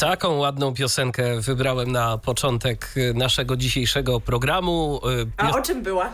[0.00, 5.00] Taką ładną piosenkę wybrałem na początek naszego dzisiejszego programu.
[5.36, 6.10] A o czym była?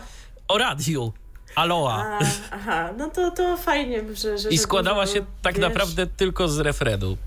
[0.47, 1.13] O radiu.
[1.55, 2.19] Aloha.
[2.21, 4.37] A, aha, no to, to fajnie, że.
[4.37, 7.17] że I składała dużo, się tak wiesz, naprawdę tylko z refrenu.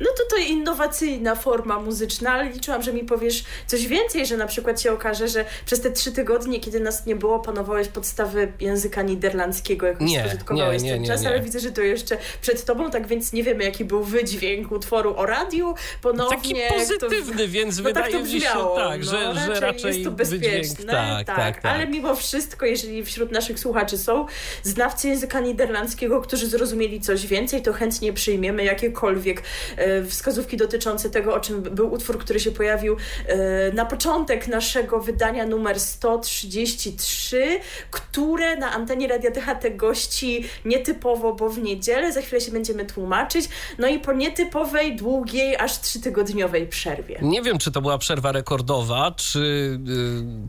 [0.00, 4.46] No to to innowacyjna forma muzyczna, ale liczyłam, że mi powiesz coś więcej, że na
[4.46, 9.02] przykład się okaże, że przez te trzy tygodnie, kiedy nas nie było, panowałeś podstawy języka
[9.02, 12.90] niderlandzkiego, jakoś Nie, spożytkowałeś nie, nie, ten czas, ale widzę, że to jeszcze przed tobą,
[12.90, 15.74] tak więc nie wiemy, jaki był wydźwięk utworu o radiu.
[16.02, 19.34] Ponownie, Taki jak to- pozytywny, więc No tak wydaje to mi się, tak, no, że,
[19.54, 20.40] że raczej jest to wydźwięk.
[20.42, 21.74] bezpieczne, Tak, tak, tak.
[21.74, 24.26] ale mimo wszystko, jeżeli wśród naszych słuchaczy są
[24.62, 29.42] znawcy języka niderlandzkiego, którzy zrozumieli coś więcej, to chętnie przyjmiemy jakiekolwiek
[29.76, 32.96] e, wskazówki dotyczące tego, o czym był utwór, który się pojawił
[33.26, 37.60] e, na początek naszego wydania numer 133,
[37.90, 43.48] które na antenie Radia THT gości nietypowo, bo w niedzielę, za chwilę się będziemy tłumaczyć,
[43.78, 47.18] no i po nietypowej, długiej, aż trzytygodniowej przerwie.
[47.22, 49.38] Nie wiem, czy to była przerwa rekordowa, czy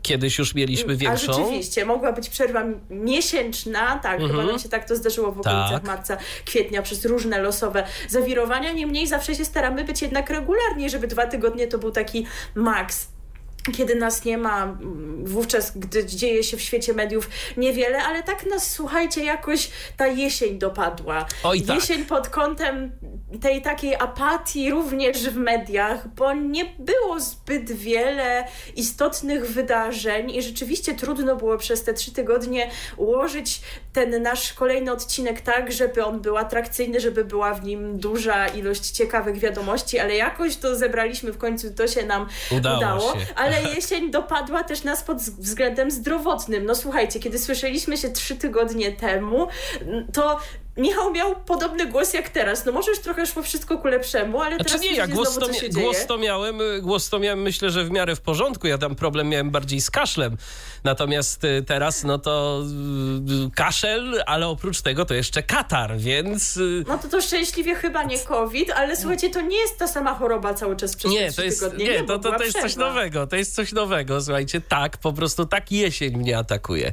[0.02, 1.32] kiedyś już mieliśmy większą.
[1.32, 5.70] A rzeczywiście, mogła być przerwa miesięczna, tak, chyba nam się tak to zdarzyło w okolicach
[5.70, 5.84] Tak.
[5.84, 8.72] marca, kwietnia, przez różne losowe zawirowania.
[8.72, 13.11] Niemniej zawsze się staramy być jednak regularnie, żeby dwa tygodnie to był taki maks.
[13.76, 14.76] Kiedy nas nie ma,
[15.24, 20.58] wówczas, gdy dzieje się w świecie mediów niewiele, ale tak nas, słuchajcie, jakoś ta jesień
[20.58, 21.26] dopadła.
[21.42, 21.76] Oj, tak.
[21.76, 22.92] Jesień pod kątem
[23.40, 28.44] tej takiej apatii również w mediach, bo nie było zbyt wiele
[28.76, 33.60] istotnych wydarzeń i rzeczywiście trudno było przez te trzy tygodnie ułożyć
[33.92, 38.90] ten nasz kolejny odcinek tak, żeby on był atrakcyjny, żeby była w nim duża ilość
[38.90, 43.12] ciekawych wiadomości, ale jakoś to zebraliśmy w końcu, to się nam Udało udało.
[43.12, 43.26] się.
[43.56, 46.66] Ale jesień dopadła też nas pod względem zdrowotnym.
[46.66, 49.46] No słuchajcie, kiedy słyszeliśmy się trzy tygodnie temu,
[50.12, 50.38] to
[50.76, 52.64] Michał miał podobny głos jak teraz.
[52.64, 55.52] No może już trochę szło wszystko ku lepszemu, ale Znaczy teraz nie, ja głos znowu,
[55.52, 58.66] to, co głos to miałem, y, głos to miałem myślę, że w miarę w porządku.
[58.66, 60.36] Ja tam problem miałem bardziej z kaszlem.
[60.84, 62.62] Natomiast y, teraz no to
[63.46, 66.58] y, kaszel, ale oprócz tego to jeszcze katar, więc
[66.88, 70.54] No to to szczęśliwie chyba nie COVID, ale słuchajcie, to nie jest ta sama choroba
[70.54, 71.84] cały czas przez nie, to jest, tygodnie.
[71.84, 75.12] nie, bo to, to, to jest coś nowego, to jest coś nowego, słuchajcie, tak, po
[75.12, 76.92] prostu tak jesień mnie atakuje.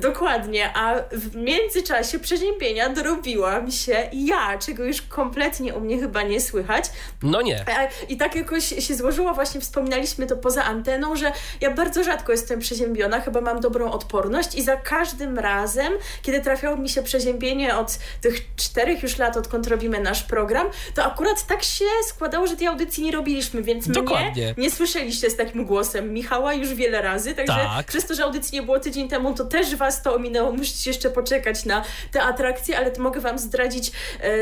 [0.00, 6.40] Dokładnie, a w międzyczasie przeziębienia dorobiłam się ja, czego już kompletnie u mnie chyba nie
[6.40, 6.84] słychać.
[7.22, 7.64] No nie.
[7.68, 12.32] A- I tak jakoś się złożyło, właśnie wspominaliśmy to poza anteną, że ja bardzo rzadko
[12.32, 15.92] jestem przeziębiona, chyba mam dobrą odporność i za każdym razem,
[16.22, 21.04] kiedy trafiało mi się przeziębienie od tych czterech już lat, odkąd robimy nasz program, to
[21.04, 24.42] akurat tak się składało, że tej audycji nie robiliśmy, więc Dokładnie.
[24.44, 27.86] mnie nie słyszeliście z takim głosem Michała już wiele razy, także Tak.
[27.86, 31.10] przez to, że audycji nie było tydzień temu, to też was to ominęło, musicie jeszcze
[31.10, 34.32] poczekać na te atrakcje, ale to mogę wam zdradzić e,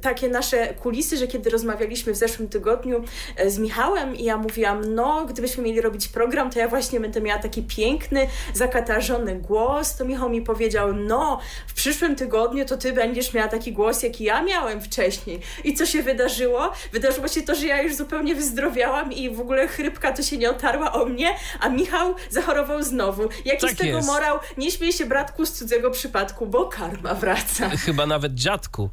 [0.00, 3.04] takie nasze kulisy, że kiedy rozmawialiśmy w zeszłym tygodniu
[3.36, 7.20] e, z Michałem i ja mówiłam, no gdybyśmy mieli robić program, to ja właśnie będę
[7.20, 12.92] miała taki piękny, zakatarzony głos, to Michał mi powiedział, no w przyszłym tygodniu to ty
[12.92, 15.40] będziesz miała taki głos, jaki ja miałem wcześniej.
[15.64, 16.72] I co się wydarzyło?
[16.92, 20.50] Wydarzyło się to, że ja już zupełnie wyzdrowiałam i w ogóle chrypka to się nie
[20.50, 23.22] otarła o mnie, a Michał zachorował znowu.
[23.44, 24.08] Jaki Tak z tego jest.
[24.08, 24.33] morał?
[24.56, 27.68] Nie śmiej się bratku z cudzego przypadku, bo karma wraca.
[27.68, 28.90] Chyba nawet dziadku.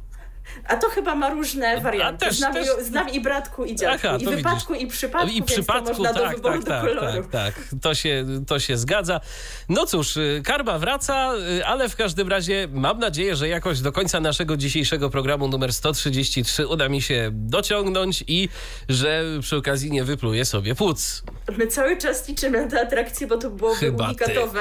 [0.68, 2.26] A to chyba ma różne warianty.
[2.26, 4.06] też- znam, też- i, znam i bratku, i dziadku.
[4.08, 6.82] Aha, I wypadku, i przypadku, I więc przypadku, można do tak, wyboru tak, do tak,
[6.84, 7.22] koloru.
[7.22, 7.64] tak, tak.
[7.82, 9.20] To się, to się zgadza.
[9.68, 13.92] No cóż, y, karma wraca, y, ale w każdym razie mam nadzieję, że jakoś do
[13.92, 18.48] końca naszego dzisiejszego programu numer 133 uda mi się dociągnąć i
[18.88, 21.22] że przy okazji nie wypluję sobie płuc.
[21.58, 24.60] My cały czas liczymy na te atrakcje, bo to byłoby Chyba unikatowe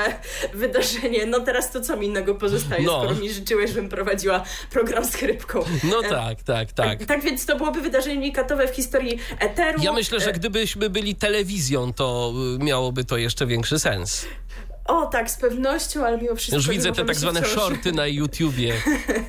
[0.54, 1.26] wydarzenie.
[1.26, 3.00] No teraz to co mi innego pozostaje, No.
[3.04, 5.60] skoro mi życzyłeś, żebym prowadziła program z chrypką.
[5.84, 7.06] No E, tak, tak, tak.
[7.06, 9.84] Tak więc to byłoby wydarzenie unikatowe w historii Eteru.
[9.84, 14.26] Ja myślę, że E, gdybyśmy byli telewizją, to miałoby to jeszcze większy sens.
[14.86, 16.56] O tak, z pewnością, ale mimo wszystko...
[16.56, 18.74] Już widzę te tak zwane shorty na YouTubie.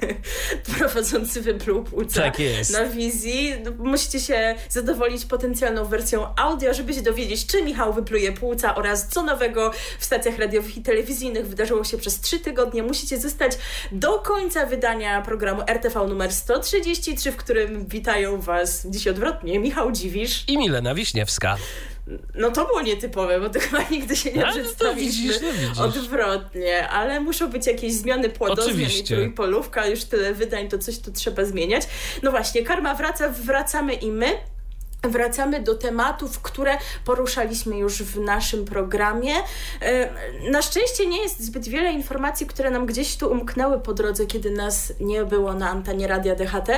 [0.79, 2.73] Prowadzący wypluł płuca tak jest.
[2.73, 3.55] na wizji.
[3.65, 9.09] No, musicie się zadowolić potencjalną wersją audio, żeby się dowiedzieć, czy Michał wypluje płuca oraz
[9.09, 12.83] co nowego w stacjach radiowych i telewizyjnych wydarzyło się przez trzy tygodnie.
[12.83, 13.53] Musicie zostać
[13.93, 20.45] do końca wydania programu RTV numer 133, w którym witają Was dziś odwrotnie Michał Dziwisz
[20.49, 21.57] i Milena Wiśniewska.
[22.35, 25.35] No to było nietypowe, bo to chyba nigdy się nie przedstawiliśmy
[25.77, 30.99] no odwrotnie, ale muszą być jakieś zmiany płodozmian i trójpolówka, już tyle wydań, to coś
[30.99, 31.83] tu trzeba zmieniać.
[32.23, 34.52] No właśnie, karma wraca, wracamy i my.
[35.09, 39.35] Wracamy do tematów, które poruszaliśmy już w naszym programie.
[39.81, 40.09] E,
[40.51, 44.51] na szczęście nie jest zbyt wiele informacji, które nam gdzieś tu umknęły po drodze, kiedy
[44.51, 46.69] nas nie było na antenie Radia DHT,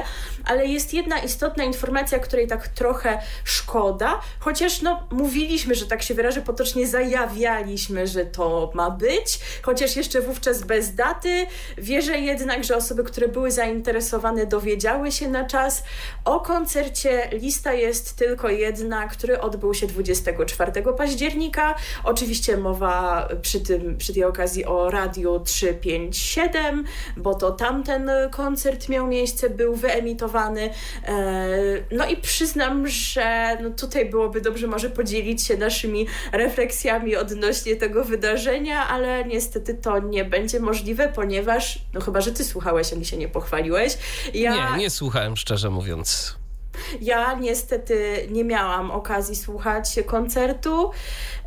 [0.45, 6.15] ale jest jedna istotna informacja, której tak trochę szkoda, chociaż no, mówiliśmy, że tak się
[6.15, 11.47] wyrażę potocznie, zajawialiśmy, że to ma być, chociaż jeszcze wówczas bez daty.
[11.79, 15.83] Wierzę jednak, że osoby, które były zainteresowane, dowiedziały się na czas.
[16.25, 21.75] O koncercie lista jest tylko jedna, który odbył się 24 października.
[22.05, 26.85] Oczywiście mowa przy, tym, przy tej okazji o Radiu 357,
[27.17, 30.71] bo to tamten koncert miał miejsce, był wyemitowany.
[31.05, 31.49] E,
[31.93, 38.05] no i przyznam, że no tutaj byłoby dobrze może podzielić się naszymi refleksjami odnośnie tego
[38.05, 43.05] wydarzenia, ale niestety to nie będzie możliwe, ponieważ, no chyba, że ty słuchałeś, a mi
[43.05, 43.99] się nie pochwaliłeś.
[44.35, 44.73] Ja...
[44.73, 46.44] Nie, nie słuchałem, szczerze mówiąc.
[47.01, 50.91] Ja niestety nie miałam okazji słuchać koncertu,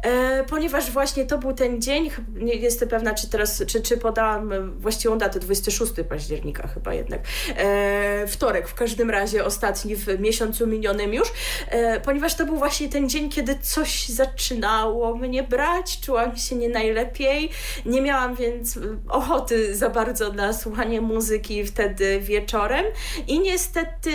[0.04, 4.72] e, ponieważ właśnie to był ten dzień, nie jestem pewna, czy teraz, czy, czy podałam
[4.80, 7.22] właściwą datę, 26 października chyba jednak,
[7.58, 11.28] e, wtorek w każdym razie, ostatni w miesiącu minionym już,
[11.70, 16.70] e, ponieważ to był właśnie ten dzień, kiedy coś zaczynało mnie brać, czułam się nie
[16.70, 17.50] najlepiej,
[17.86, 18.80] nie miałam więc
[19.10, 22.86] ochoty za bardzo na słuchanie muzyki wtedy wieczorem
[23.28, 24.12] i niestety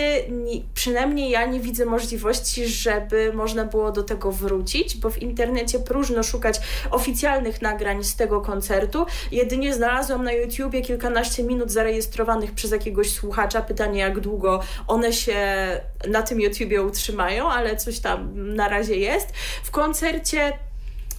[0.75, 5.79] przynajmniej przynajmniej ja nie widzę możliwości, żeby można było do tego wrócić, bo w internecie
[5.79, 6.61] próżno szukać
[6.91, 9.07] oficjalnych nagrań z tego koncertu.
[9.33, 13.63] Jedynie znalazłam na YouTubie kilkanaście minut zarejestrowanych przez jakiegoś słuchacza.
[13.63, 15.37] Pytanie, jak długo one się
[16.09, 19.33] na tym YouTubie utrzymają, ale coś tam na razie jest.
[19.65, 20.53] W koncercie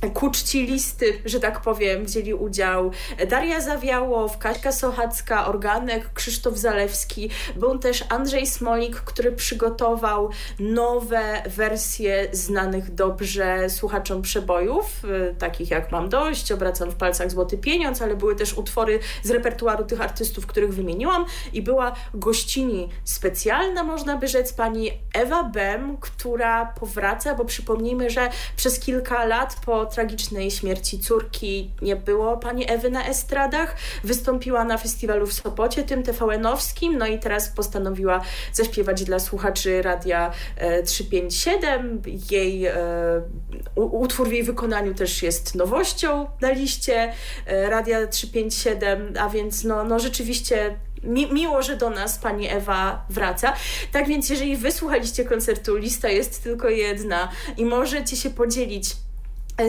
[0.09, 2.91] ku czci listy, że tak powiem, wzięli udział
[3.29, 7.29] Daria Zawiałow, Kaśka Sochacka, Organek, Krzysztof Zalewski.
[7.55, 10.29] Był też Andrzej Smolik, który przygotował
[10.59, 17.57] nowe wersje znanych dobrze słuchaczom przebojów, y, takich jak Mam dość, Obracam w palcach złoty
[17.57, 23.83] pieniądz, ale były też utwory z repertuaru tych artystów, których wymieniłam i była gościni specjalna,
[23.83, 29.85] można by rzec, pani Ewa Bem, która powraca, bo przypomnijmy, że przez kilka lat po
[29.93, 33.75] tragicznej śmierci córki nie było pani Ewy na estradach.
[34.03, 38.21] Wystąpiła na festiwalu w Sopocie, tym TVN-owskim, no i teraz postanowiła
[38.53, 40.31] zaśpiewać dla słuchaczy Radia
[40.85, 42.01] 357.
[42.07, 42.73] E, jej e,
[43.75, 47.13] utwór w jej wykonaniu też jest nowością na liście
[47.45, 53.05] e, Radia 357, a więc no, no rzeczywiście mi, miło, że do nas pani Ewa
[53.09, 53.53] wraca.
[53.91, 58.95] Tak więc, jeżeli wysłuchaliście koncertu, lista jest tylko jedna i możecie się podzielić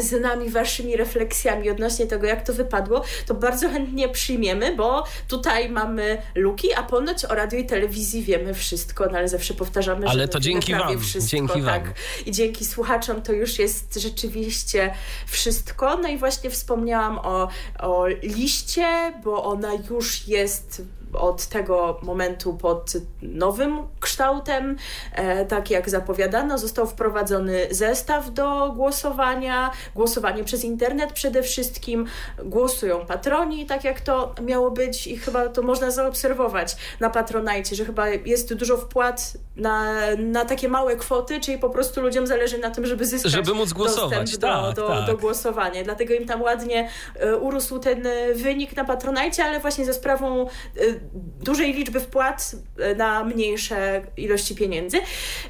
[0.01, 5.69] z nami waszymi refleksjami odnośnie tego, jak to wypadło, to bardzo chętnie przyjmiemy, bo tutaj
[5.69, 10.23] mamy luki, a ponoć o radio i telewizji wiemy wszystko, no ale zawsze powtarzamy, ale
[10.23, 11.85] że to dzięki wam, wszystko, dzięki tak.
[11.85, 11.93] wam.
[12.27, 14.95] I dzięki słuchaczom to już jest rzeczywiście
[15.27, 15.97] wszystko.
[15.97, 17.49] No i właśnie wspomniałam o,
[17.79, 20.83] o liście, bo ona już jest
[21.17, 24.77] od tego momentu pod nowym kształtem.
[25.13, 32.07] E, tak jak zapowiadano, został wprowadzony zestaw do głosowania, głosowanie przez internet przede wszystkim.
[32.45, 37.85] Głosują patroni, tak jak to miało być i chyba to można zaobserwować na Patronajcie, że
[37.85, 42.71] chyba jest dużo wpłat na, na takie małe kwoty, czyli po prostu ludziom zależy na
[42.71, 44.31] tym, żeby zyskać żeby móc głosować.
[44.31, 45.07] dostęp tak, do, do, tak.
[45.07, 45.85] do głosowania.
[45.85, 46.89] Dlatego im tam ładnie
[47.23, 51.01] y, urósł ten wynik na Patronajcie, ale właśnie ze sprawą y,
[51.45, 55.01] dużej liczby wpłat e, na mniejsze ilości pieniędzy.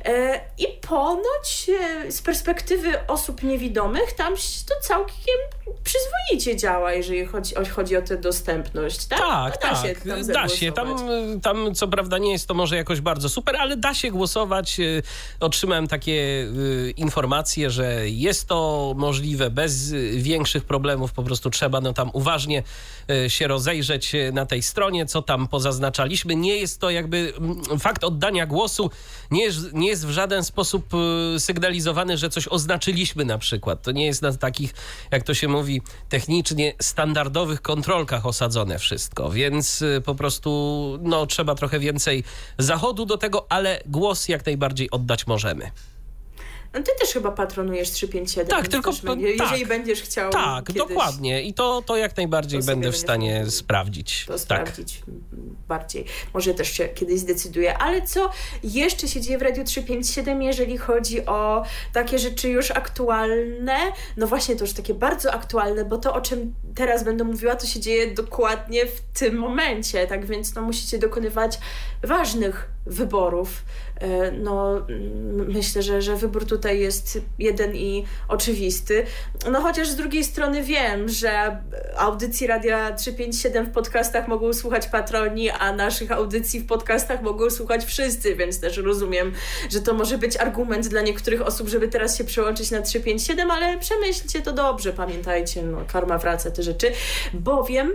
[0.05, 1.71] E, I ponoć
[2.05, 4.35] e, z perspektywy osób niewidomych tam
[4.69, 5.35] to całkiem
[5.85, 9.19] przyzwoicie działa, jeżeli chodzi, chodzi o tę dostępność, tak?
[9.19, 9.87] Tak, da tak.
[9.87, 10.73] Się tam da się.
[10.73, 10.97] Tam,
[11.43, 14.77] tam co prawda nie jest to może jakoś bardzo super, ale da się głosować.
[15.41, 16.47] Otrzymałem takie
[16.97, 21.13] informacje, że jest to możliwe bez większych problemów.
[21.13, 22.63] Po prostu trzeba no, tam uważnie
[23.29, 26.37] się rozejrzeć na tej stronie, co tam pozaznaczaliśmy.
[26.37, 28.91] Nie jest to jakby mm, fakt oddania głosu
[29.31, 30.95] nie jest, nie jest w żaden sposób
[31.35, 33.83] y, sygnalizowany, że coś oznaczyliśmy na przykład.
[33.83, 34.75] To nie jest na takich,
[35.11, 41.55] jak to się mówi, technicznie standardowych kontrolkach osadzone wszystko, więc y, po prostu no, trzeba
[41.55, 42.25] trochę więcej
[42.59, 45.71] zachodu do tego, ale głos jak najbardziej oddać możemy.
[46.75, 48.47] No ty też chyba patronujesz 357.
[48.47, 50.31] Tak, tylko będzie, tak, jeżeli będziesz chciał.
[50.31, 51.43] Tak, dokładnie.
[51.43, 54.25] I to, to jak najbardziej to będę w stanie sprawdzić.
[54.27, 54.41] To tak.
[54.41, 55.03] sprawdzić
[55.69, 56.05] bardziej.
[56.35, 57.79] Może też się kiedyś zdecyduję.
[57.79, 58.31] Ale co
[58.65, 63.77] jeszcze się dzieje w Radiu 357, jeżeli chodzi o takie rzeczy już aktualne?
[64.17, 67.67] No właśnie, to już takie bardzo aktualne, bo to, o czym teraz będę mówiła, to
[67.67, 70.07] się dzieje dokładnie w tym momencie.
[70.07, 71.59] Tak więc no, musicie dokonywać
[72.03, 73.65] ważnych wyborów.
[74.01, 74.87] E, no,
[75.33, 79.07] myślę, że, że wybór tutaj jest jeden i oczywisty.
[79.51, 81.59] No chociaż z drugiej strony wiem, że
[81.97, 87.85] audycji Radia 357 w podcastach mogą słuchać patroni, a naszych audycji w podcastach mogą słuchać
[87.85, 89.33] wszyscy, więc też rozumiem,
[89.71, 93.79] że to może być argument dla niektórych osób, żeby teraz się przełączyć na 357, ale
[93.79, 96.93] przemyślcie to dobrze, pamiętajcie, no, karma wraca, te rzeczy,
[97.35, 97.93] bowiem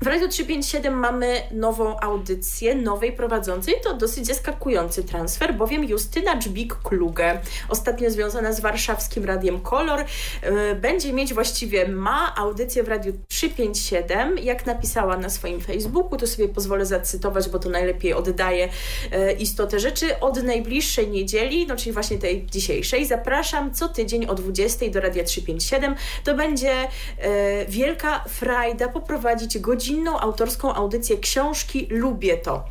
[0.00, 3.74] w Radio 357 mamy nową audycję nowej prowadzącej.
[3.84, 7.38] To dosyć zaskakujący transfer, bowiem Justyna Dżbik-Kluge,
[7.68, 10.04] ostatnio związana z warszawskim Radiem Kolor,
[10.42, 14.38] e, będzie mieć właściwie, ma audycję w Radiu 357.
[14.38, 18.68] Jak napisała na swoim Facebooku, to sobie pozwolę zacytować, bo to najlepiej oddaje
[19.12, 20.20] e, istotę rzeczy.
[20.20, 25.24] Od najbliższej niedzieli, no czyli właśnie tej dzisiejszej, zapraszam co tydzień o 20 do Radia
[25.24, 25.94] 357.
[26.24, 32.64] To będzie e, wielka frajda poprowadzić godzinę godzinną autorską audycję książki Lubię to.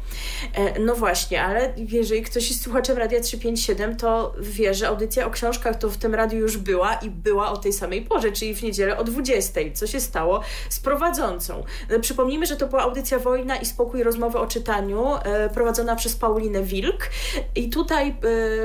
[0.53, 5.29] E, no właśnie, ale jeżeli ktoś jest słuchaczem Radia 357, to wie, że audycja o
[5.29, 8.63] książkach to w tym radiu już była i była o tej samej porze, czyli w
[8.63, 9.61] niedzielę o 20.
[9.73, 11.63] Co się stało z prowadzącą?
[11.89, 16.15] E, przypomnijmy, że to była audycja Wojna i Spokój Rozmowy o czytaniu, e, prowadzona przez
[16.15, 17.09] Paulinę Wilk.
[17.55, 18.15] I tutaj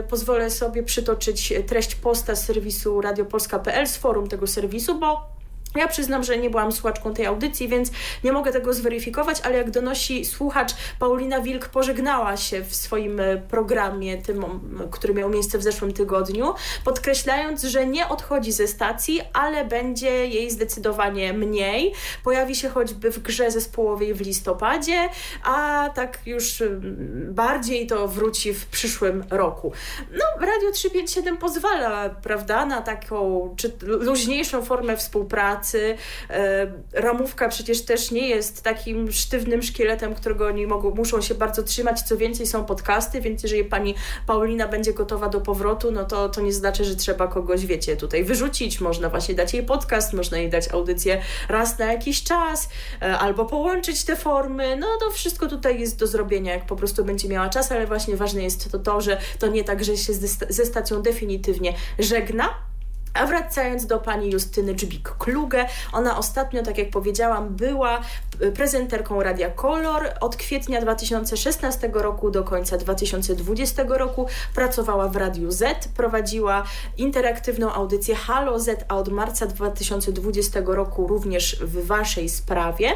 [0.08, 5.41] pozwolę sobie przytoczyć treść posta serwisu radiopolska.pl, z forum tego serwisu, bo
[5.74, 7.90] ja przyznam, że nie byłam słuchaczką tej audycji, więc
[8.24, 13.36] nie mogę tego zweryfikować, ale jak donosi słuchacz, Paulina Wilk pożegnała się w swoim e,
[13.36, 14.44] programie, tym,
[14.90, 20.50] który miał miejsce w zeszłym tygodniu, podkreślając, że nie odchodzi ze stacji, ale będzie jej
[20.50, 21.92] zdecydowanie mniej.
[22.24, 25.08] Pojawi się choćby w grze zespołowej w listopadzie,
[25.44, 26.62] a tak już
[27.28, 29.72] bardziej to wróci w przyszłym roku.
[30.12, 35.96] No, Radio 357 pozwala, prawda, na taką czy luźniejszą formę współpracy, pracy.
[36.30, 41.62] E, ramówka przecież też nie jest takim sztywnym szkieletem, którego oni mogą, muszą się bardzo
[41.62, 42.02] trzymać.
[42.02, 43.94] Co więcej, są podcasty, więc jeżeli pani
[44.26, 48.24] Paulina będzie gotowa do powrotu, no to, to nie znaczy, że trzeba kogoś, wiecie, tutaj
[48.24, 48.80] wyrzucić.
[48.80, 52.68] Można właśnie dać jej podcast, można jej dać audycję raz na jakiś czas,
[53.02, 54.76] e, albo połączyć te formy.
[54.76, 58.16] No to wszystko tutaj jest do zrobienia, jak po prostu będzie miała czas, ale właśnie
[58.16, 60.12] ważne jest to, to że to nie tak, że się
[60.48, 62.71] ze stacją definitywnie żegna,
[63.14, 68.00] a wracając do pani Justyny Dżbik-Kluge, ona ostatnio, tak jak powiedziałam, była
[68.54, 70.08] prezenterką Radia Kolor.
[70.20, 76.64] Od kwietnia 2016 roku do końca 2020 roku pracowała w Radiu Z, prowadziła
[76.96, 82.90] interaktywną audycję Halo Z, a od marca 2020 roku również w Waszej sprawie.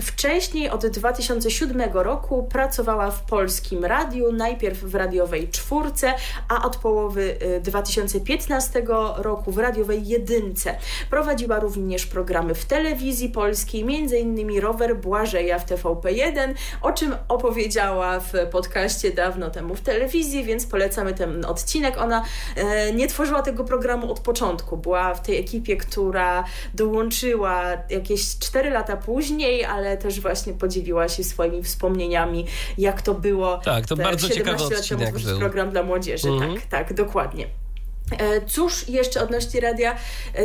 [0.00, 6.14] Wcześniej, od 2007 roku, pracowała w Polskim Radiu, najpierw w radiowej czwórce,
[6.48, 8.84] a od połowy 2015 y,
[9.16, 10.78] roku w radiowej jedynce.
[11.10, 14.60] Prowadziła również programy w telewizji polskiej, m.in.
[14.74, 21.14] Rower Błażeja w TVP1, o czym opowiedziała w podcaście dawno temu w telewizji, więc polecamy
[21.14, 21.98] ten odcinek.
[21.98, 22.24] Ona
[22.56, 24.76] e, nie tworzyła tego programu od początku.
[24.76, 31.24] Była w tej ekipie, która dołączyła jakieś 4 lata później, ale też właśnie podzieliła się
[31.24, 32.46] swoimi wspomnieniami,
[32.78, 33.58] jak to było.
[33.58, 35.38] Tak, to bardzo ciekawy odcinek był.
[35.38, 36.28] program dla młodzieży.
[36.28, 36.54] Mhm.
[36.54, 37.63] Tak, tak, dokładnie.
[38.18, 39.96] E, cóż jeszcze odnośnie Radia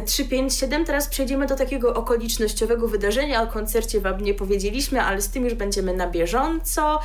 [0.05, 0.81] 357?
[0.81, 3.43] E, Teraz przejdziemy do takiego okolicznościowego wydarzenia.
[3.43, 6.99] O koncercie Wam nie powiedzieliśmy, ale z tym już będziemy na bieżąco.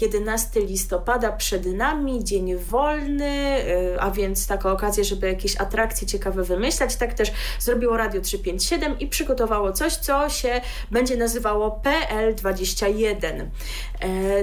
[0.00, 3.56] 11 e, listopada przed nami, dzień wolny,
[4.00, 6.96] a więc taka okazja, żeby jakieś atrakcje ciekawe wymyślać.
[6.96, 10.60] Tak też zrobiło Radio 357 i przygotowało coś, co się
[10.90, 13.46] będzie nazywało PL21.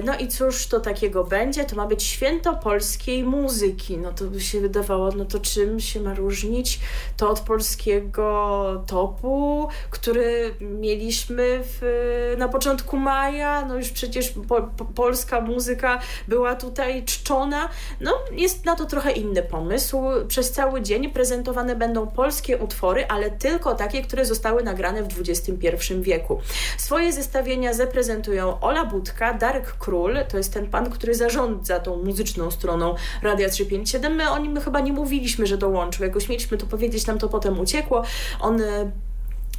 [0.04, 1.64] No i cóż to takiego będzie?
[1.64, 3.98] To ma być święto polskiej muzyki.
[3.98, 6.80] No to by się wydawało no to czym się ma różnić
[7.16, 14.84] to od polskiego topu, który mieliśmy w, na początku maja, no już przecież po, po,
[14.84, 17.68] polska muzyka była tutaj czczona,
[18.00, 20.02] no jest na to trochę inny pomysł.
[20.28, 25.94] Przez cały dzień prezentowane będą polskie utwory, ale tylko takie, które zostały nagrane w XXI
[26.00, 26.40] wieku.
[26.78, 32.50] Swoje zestawienia zaprezentują Ola Budka, Darek Król, to jest ten pan, który zarządza tą muzyczną
[32.50, 34.12] stroną Radia 357.
[34.12, 36.04] My o nim chyba nie mówiliśmy, że dołączył.
[36.06, 38.04] Jakoś mieliśmy to powiedzieć, nam to potem uciekło.
[38.40, 38.90] On e,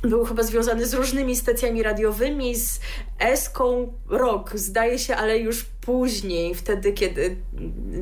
[0.02, 2.80] był chyba związany z różnymi stacjami radiowymi, z
[3.22, 7.36] Eską Rock, zdaje się, ale już później, wtedy, kiedy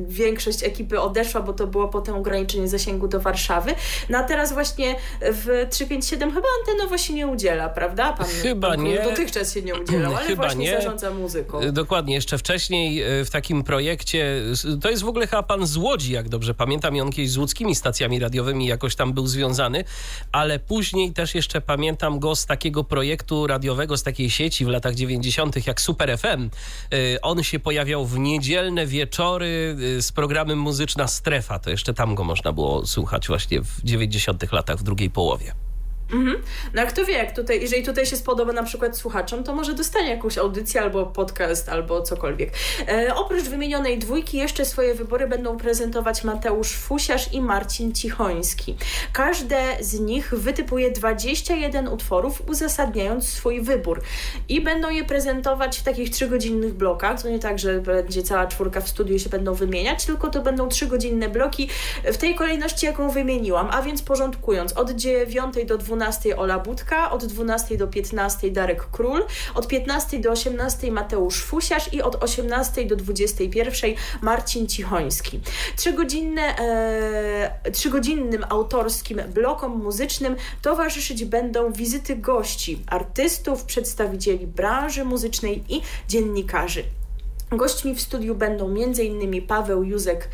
[0.08, 3.74] większość ekipy odeszła, bo to było potem ograniczenie zasięgu do Warszawy.
[4.08, 8.12] No a teraz właśnie w 357 chyba antenowo się nie udziela, prawda?
[8.12, 9.02] Pan, chyba pan nie.
[9.04, 10.76] Dotychczas się nie udzielał, ale chyba właśnie nie.
[10.76, 11.62] zarządza muzyką.
[11.62, 14.42] Y, dokładnie, jeszcze wcześniej y, w takim projekcie,
[14.82, 17.36] to jest w ogóle chyba pan z Łodzi, jak dobrze pamiętam, i on kiedyś z
[17.36, 19.84] łódzkimi stacjami radiowymi jakoś tam był związany,
[20.32, 24.94] ale później też jeszcze pamiętam go z takiego projektu radiowego, z takiej sieci w latach
[24.94, 25.09] 90.
[25.66, 26.50] jak Super FM.
[26.94, 31.58] Y, on się pojawiał w niedzielne wieczory y, z programem Muzyczna Strefa.
[31.58, 35.69] To jeszcze tam go można było słuchać właśnie w 90 latach, w drugiej połowie.
[36.12, 36.42] Mhm.
[36.74, 39.74] No a kto wie, jak tutaj, jeżeli tutaj się spodoba na przykład słuchaczom, to może
[39.74, 42.52] dostanie jakąś audycję albo podcast, albo cokolwiek.
[42.88, 48.76] E, oprócz wymienionej dwójki jeszcze swoje wybory będą prezentować Mateusz Fusiarz i Marcin Cichoński.
[49.12, 54.02] Każde z nich wytypuje 21 utworów, uzasadniając swój wybór.
[54.48, 57.22] I będą je prezentować w takich trzygodzinnych blokach.
[57.22, 60.68] To nie tak, że będzie cała czwórka w studiu się będą wymieniać, tylko to będą
[60.68, 61.68] trzygodzinne bloki
[62.04, 67.10] w tej kolejności, jaką wymieniłam, a więc porządkując od 9 do 12 12 Ola Budka,
[67.10, 69.22] od 12 do 15 Darek Król,
[69.54, 75.40] od 15 do 18 Mateusz Fusiarz i od 18 do 21 Marcin Cichoński.
[75.76, 85.80] Trzygodzinne, e, trzygodzinnym autorskim blokom muzycznym towarzyszyć będą wizyty gości, artystów, przedstawicieli branży muzycznej i
[86.08, 86.99] dziennikarzy.
[87.52, 89.46] Gośćmi w studiu będą m.in.
[89.46, 90.28] Paweł Józek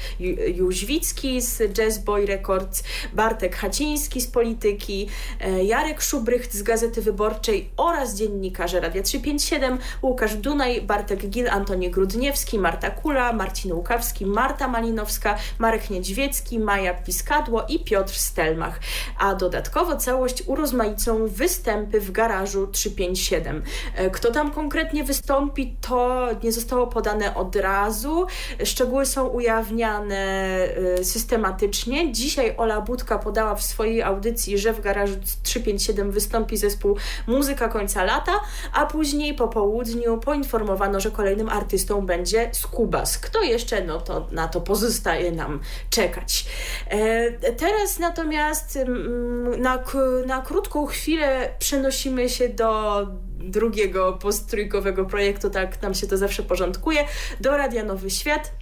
[0.55, 2.83] Jóźwicki z Jazz Boy Records,
[3.13, 5.09] Bartek Haciński z Polityki,
[5.41, 11.91] e, Jarek Szubrycht z Gazety Wyborczej oraz dziennikarze Radia 357, Łukasz Dunaj, Bartek Gil, Antoni
[11.91, 18.81] Grudniewski, Marta Kula, Marcin Łukawski, Marta Malinowska, Marek Niedźwiecki, Maja Piskadło i Piotr Stelmach.
[19.19, 23.63] A dodatkowo całość urozmaicą występy w garażu 357.
[23.95, 28.27] E, kto tam konkretnie wystąpi, to nie zostało podane podane od razu,
[28.65, 30.59] szczegóły są ujawniane
[30.99, 32.13] y, systematycznie.
[32.13, 36.97] Dzisiaj Ola Budka podała w swojej audycji, że w garażu 357 wystąpi zespół
[37.27, 38.33] Muzyka Końca Lata,
[38.73, 43.19] a później po południu poinformowano, że kolejnym artystą będzie Skubas.
[43.19, 43.85] Kto jeszcze?
[43.85, 45.61] No to na to pozostaje nam
[45.91, 46.47] czekać.
[46.89, 49.85] E, teraz natomiast mm, na,
[50.27, 53.07] na krótką chwilę przenosimy się do
[53.51, 57.05] drugiego posttrójkowego projektu, tak nam się to zawsze porządkuje,
[57.41, 58.53] do Radia Nowy Świat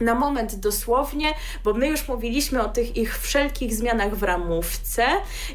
[0.00, 1.34] na moment dosłownie,
[1.64, 5.02] bo my już mówiliśmy o tych ich wszelkich zmianach w ramówce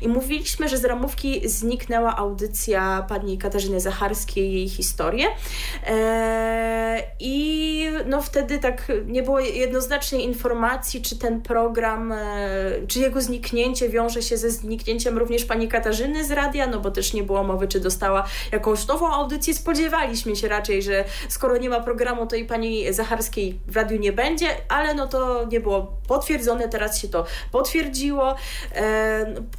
[0.01, 5.27] i mówiliśmy, że z ramówki zniknęła audycja pani Katarzyny Zacharskiej, jej historię.
[5.87, 12.17] Eee, I no wtedy tak nie było jednoznacznej informacji, czy ten program, e,
[12.87, 17.13] czy jego zniknięcie wiąże się ze zniknięciem również pani Katarzyny z radia, no bo też
[17.13, 19.53] nie było mowy, czy dostała jakąś nową audycję.
[19.53, 24.13] Spodziewaliśmy się raczej, że skoro nie ma programu, to i pani Zacharskiej w radiu nie
[24.13, 28.35] będzie będzie, ale no to nie było potwierdzone, teraz się to potwierdziło.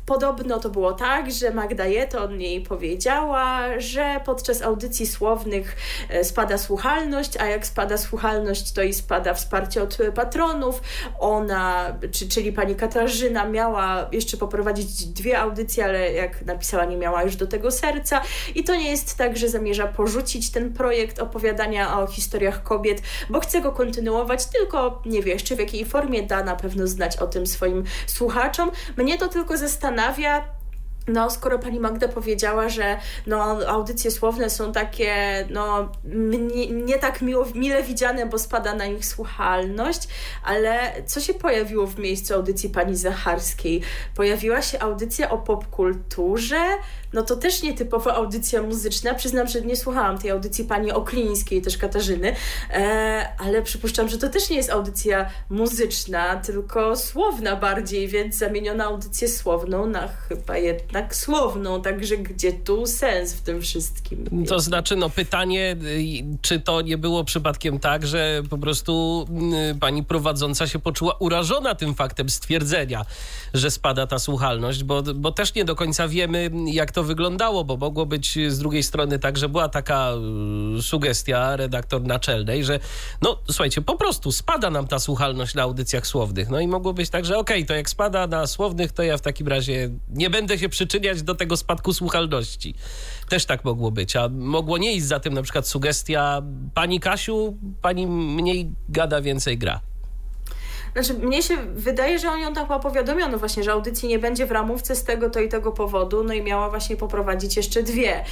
[0.07, 5.77] Podobno to było tak, że Magda Jeton jej powiedziała, że podczas audycji słownych
[6.09, 10.81] e, spada słuchalność, a jak spada słuchalność, to i spada wsparcie od patronów.
[11.19, 17.23] Ona, czy, czyli pani Katarzyna miała jeszcze poprowadzić dwie audycje, ale jak napisała, nie miała
[17.23, 18.21] już do tego serca.
[18.55, 23.41] I to nie jest tak, że zamierza porzucić ten projekt opowiadania o historiach kobiet, bo
[23.41, 27.16] chce go kontynuować, tylko tylko nie wie jeszcze w jakiej formie da na pewno znać
[27.16, 28.70] o tym swoim słuchaczom.
[28.96, 30.44] Mnie to tylko zastanawia,
[31.09, 35.14] no, skoro pani Magda powiedziała, że no, audycje słowne są takie
[35.50, 35.92] no,
[36.55, 40.09] nie, nie tak miło, mile widziane, bo spada na nich słuchalność,
[40.44, 43.83] ale co się pojawiło w miejscu audycji pani Zacharskiej?
[44.14, 46.61] Pojawiła się audycja o popkulturze,
[47.16, 49.14] no to też nietypowa audycja muzyczna.
[49.14, 52.35] Przyznam, że nie słuchałam tej audycji pani Oklińskiej, też Katarzyny,
[52.70, 58.85] e, ale przypuszczam, że to też nie jest audycja muzyczna, tylko słowna bardziej, więc zamieniona
[58.85, 64.46] audycję słowną na chyba jednak słowną, także gdzie tu sens w tym wszystkim?
[64.48, 69.26] To znaczy, no pytanie, y, czy to nie było przypadkiem tak, że po prostu
[69.72, 73.05] y, pani prowadząca się poczuła urażona tym faktem stwierdzenia,
[73.55, 77.77] że spada ta słuchalność, bo, bo też nie do końca wiemy, jak to wyglądało, bo
[77.77, 80.12] mogło być z drugiej strony tak, że była taka
[80.79, 82.79] y, sugestia redaktor naczelnej, że
[83.23, 86.51] no słuchajcie, po prostu spada nam ta słuchalność na audycjach słownych.
[86.51, 89.16] No i mogło być tak, że okej, okay, to jak spada na słownych, to ja
[89.16, 92.75] w takim razie nie będę się przyczyniać do tego spadku słuchalności.
[93.29, 96.42] Też tak mogło być, a mogło nie iść za tym na przykład sugestia
[96.75, 99.81] pani Kasiu, pani mniej gada, więcej gra.
[100.96, 104.50] Znaczy, mnie się wydaje, że on ją tak powiadomiono właśnie, że audycji nie będzie w
[104.50, 108.24] ramówce z tego, to i tego powodu, no i miała właśnie poprowadzić jeszcze dwie.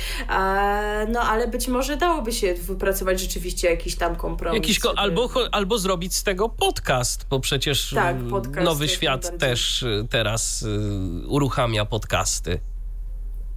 [1.09, 4.61] No ale być może dałoby się wypracować rzeczywiście jakiś tam kompromis.
[4.61, 9.85] Jakiś ko albo, albo zrobić z tego podcast, bo przecież tak, podcast Nowy Świat też
[10.11, 12.61] teraz y, uruchamia podcasty.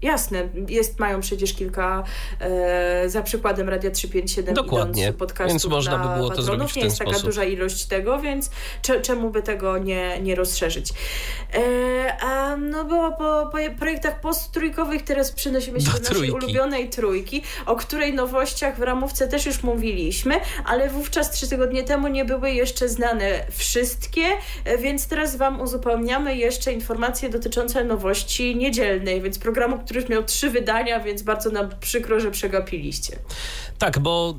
[0.01, 2.03] Jasne, jest, mają przecież kilka,
[2.39, 6.81] e, za przykładem Radia 357 Dokładnie, podcastów więc można by było to zrobić w ten
[6.81, 7.13] Nie jest sposób.
[7.13, 8.49] taka duża ilość tego, więc
[9.01, 10.93] czemu by tego nie, nie rozszerzyć.
[11.53, 16.33] E, a no było po, po projektach posttrójkowych, teraz przenosimy się do, do naszej trójki.
[16.36, 22.07] ulubionej trójki, o której nowościach w ramówce też już mówiliśmy, ale wówczas trzy tygodnie temu
[22.07, 24.25] nie były jeszcze znane wszystkie,
[24.65, 30.50] e, więc teraz Wam uzupełniamy jeszcze informacje dotyczące nowości niedzielnej, więc programu, który miał trzy
[30.50, 33.19] wydania, więc bardzo nam przykro, że przegapiliście.
[33.78, 34.36] Tak, bo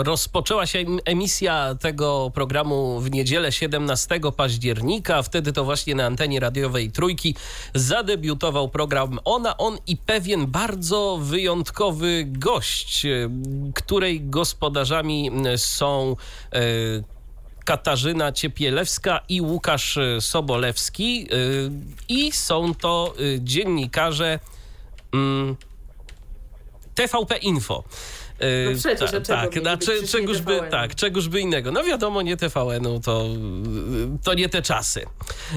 [0.00, 5.22] y, rozpoczęła się emisja tego programu w niedzielę 17 października.
[5.22, 7.34] Wtedy to właśnie na antenie radiowej Trójki
[7.74, 13.30] zadebiutował program Ona, On i pewien bardzo wyjątkowy gość, y,
[13.74, 16.16] której gospodarzami y, są
[16.54, 17.16] y,
[17.64, 21.28] Katarzyna Ciepielewska i Łukasz Sobolewski.
[21.32, 21.70] Y,
[22.08, 24.38] I są to dziennikarze
[25.16, 25.56] mm,
[26.94, 27.84] TVP Info.
[28.40, 31.72] No y, przecież, ta, tak, na, cze, czegoż by, tak, czegoż by innego.
[31.72, 33.24] No wiadomo, nie TVN-u, to,
[34.24, 35.04] to nie te czasy.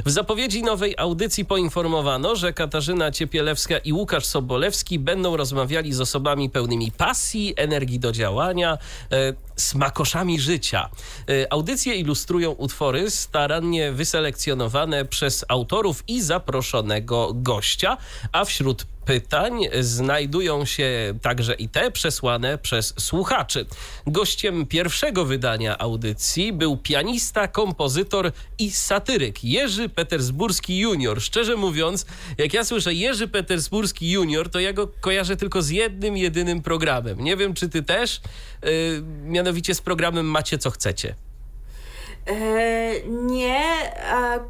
[0.06, 6.50] W zapowiedzi nowej audycji poinformowano, że Katarzyna Ciepielewska i Łukasz Sobolewski będą rozmawiali z osobami
[6.50, 8.78] pełnymi pasji, energii do działania,
[9.12, 10.90] e, smakoszami życia.
[11.30, 17.98] E, audycje ilustrują utwory starannie wyselekcjonowane przez autorów i zaproszonego gościa,
[18.32, 23.66] a wśród pytań znajdują się także i te przesłane przez słuchaczy.
[24.08, 31.22] Gościem pierwszego wydania audycji był pianista, kompozytor i satyryk Jerzy Petersburski Junior.
[31.22, 32.06] Szczerze mówiąc,
[32.38, 37.24] jak ja słyszę Jerzy Petersburski Junior, to ja go kojarzę tylko z jednym, jedynym programem.
[37.24, 38.22] Nie wiem, czy ty też,
[38.64, 38.70] yy,
[39.24, 41.29] mianowicie z programem Macie co chcecie.
[42.28, 43.62] E, nie,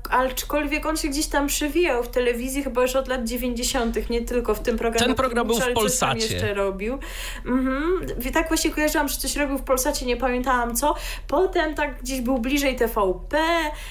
[0.10, 4.56] aczkolwiek on się gdzieś tam przewijał w telewizji chyba już od lat 90., nie tylko
[4.56, 5.06] w tym programie.
[5.06, 6.20] Ten program był w Polsacie.
[6.20, 7.00] jeszcze robił.
[7.46, 8.06] Mhm.
[8.34, 10.96] Tak właśnie kojarzyłam, że coś robił w Polsacie, nie pamiętałam co.
[11.28, 13.38] Potem tak gdzieś był bliżej TVP,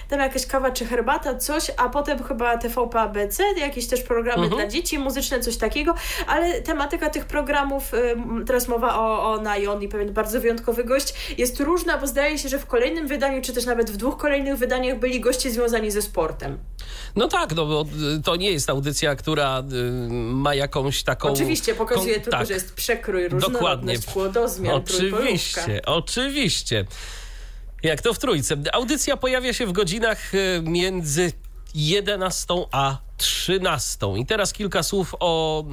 [0.08, 4.62] tam jakaś kawa czy herbata, coś, a potem chyba TVP ABC, jakieś też programy mhm.
[4.62, 5.94] dla dzieci, muzyczne, coś takiego,
[6.26, 7.92] ale tematyka tych programów,
[8.46, 12.48] teraz mowa o, o Najon i pewien bardzo wyjątkowy gość, jest różna, bo zdaje się,
[12.48, 16.02] że w kolejnym wydaniu, czy też nawet w dwóch kolejnych wydaniach byli goście związani ze
[16.02, 16.58] sportem.
[17.16, 21.28] No tak, no bo y, to nie jest audycja, która y, ma jakąś taką...
[21.28, 22.46] Oczywiście, pokazuje tylko, tak.
[22.46, 26.84] że jest przekrój, różnorodność, płodozmian, Oczywiście, oczywiście.
[27.82, 28.56] Jak to w trójce.
[28.72, 31.32] Audycja pojawia się w godzinach y, między
[31.74, 34.06] 11 a 13.
[34.16, 35.64] I teraz kilka słów o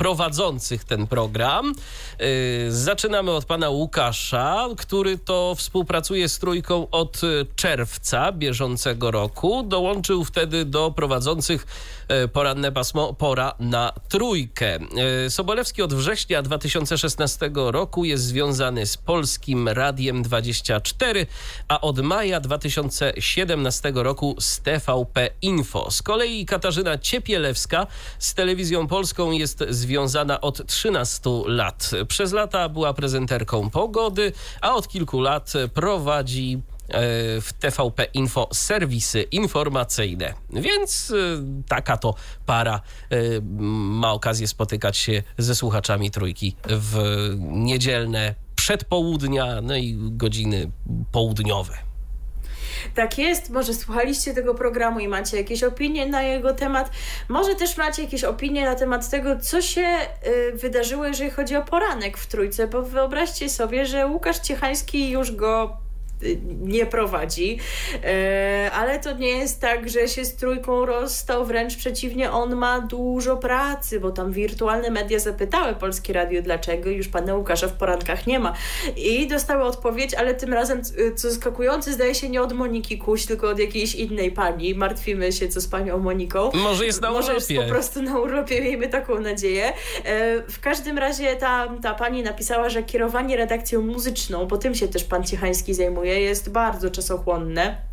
[0.00, 1.72] prowadzących ten program.
[2.20, 7.20] Y, zaczynamy od pana Łukasza, który to współpracuje z trójką od
[7.56, 9.62] czerwca bieżącego roku.
[9.62, 11.99] Dołączył wtedy do prowadzących y,
[12.32, 14.78] poranne pasmo Pora na trójkę.
[15.26, 21.26] Y, Sobolewski od września 2016 roku jest związany z Polskim Radiem 24,
[21.68, 25.90] a od maja 2017 roku z TVP Info.
[25.90, 27.86] Z kolei Katarzyna Ciepielewska
[28.18, 31.90] z Telewizją Polską jest związana od 13 lat.
[32.08, 36.69] Przez lata była prezenterką pogody, a od kilku lat prowadzi e,
[37.40, 40.34] w TVP Info serwisy informacyjne.
[40.50, 41.14] Więc e,
[41.68, 42.14] taka to
[42.46, 42.74] para
[43.10, 43.16] e,
[44.00, 46.98] ma okazję spotykać się ze słuchaczami trójki w
[47.38, 50.70] niedzielne przedpołudnia, no i godziny
[51.12, 51.90] południowe.
[52.94, 56.90] Tak jest, może słuchaliście tego programu i macie jakieś opinie na jego temat.
[57.28, 59.86] Może też macie jakieś opinie na temat tego, co się
[60.26, 65.32] y, wydarzyło, jeżeli chodzi o poranek w trójce, bo wyobraźcie sobie, że Łukasz Ciechański już
[65.32, 65.76] go
[66.60, 67.58] nie prowadzi.
[68.72, 73.36] Ale to nie jest tak, że się z trójką rozstał, wręcz przeciwnie, on ma dużo
[73.36, 78.38] pracy, bo tam wirtualne media zapytały Polskie Radio dlaczego, już pana Łukasza w porankach nie
[78.38, 78.54] ma.
[78.96, 80.82] I dostały odpowiedź, ale tym razem,
[81.16, 84.74] co zaskakujące, zdaje się nie od Moniki Kuś, tylko od jakiejś innej pani.
[84.74, 86.50] Martwimy się, co z panią Moniką.
[86.54, 87.54] Może jest na Może urlopie.
[87.54, 89.72] jest po prostu na urlopie, miejmy taką nadzieję.
[90.48, 95.04] W każdym razie ta, ta pani napisała, że kierowanie redakcją muzyczną, bo tym się też
[95.04, 97.89] pan Ciechański zajmuje, jest bardzo czasochłonne.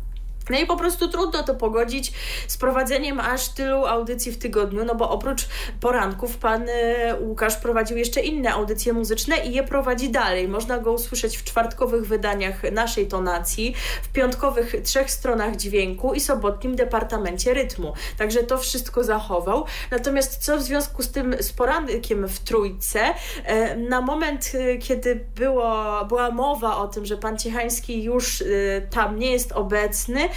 [0.50, 2.12] No i po prostu trudno to pogodzić
[2.48, 5.48] z prowadzeniem aż tylu audycji w tygodniu, no bo oprócz
[5.80, 10.48] poranków pan e, Łukasz prowadził jeszcze inne audycje muzyczne i je prowadzi dalej.
[10.48, 16.76] Można go usłyszeć w czwartkowych wydaniach naszej tonacji, w piątkowych trzech stronach dźwięku i sobotnim
[16.76, 17.92] departamencie rytmu.
[18.18, 19.64] Także to wszystko zachował.
[19.90, 23.00] Natomiast co w związku z tym, z porankiem w trójce,
[23.44, 28.44] e, na moment, e, kiedy było, była mowa o tym, że pan Ciechański już
[28.90, 30.28] tam nie jest obecny,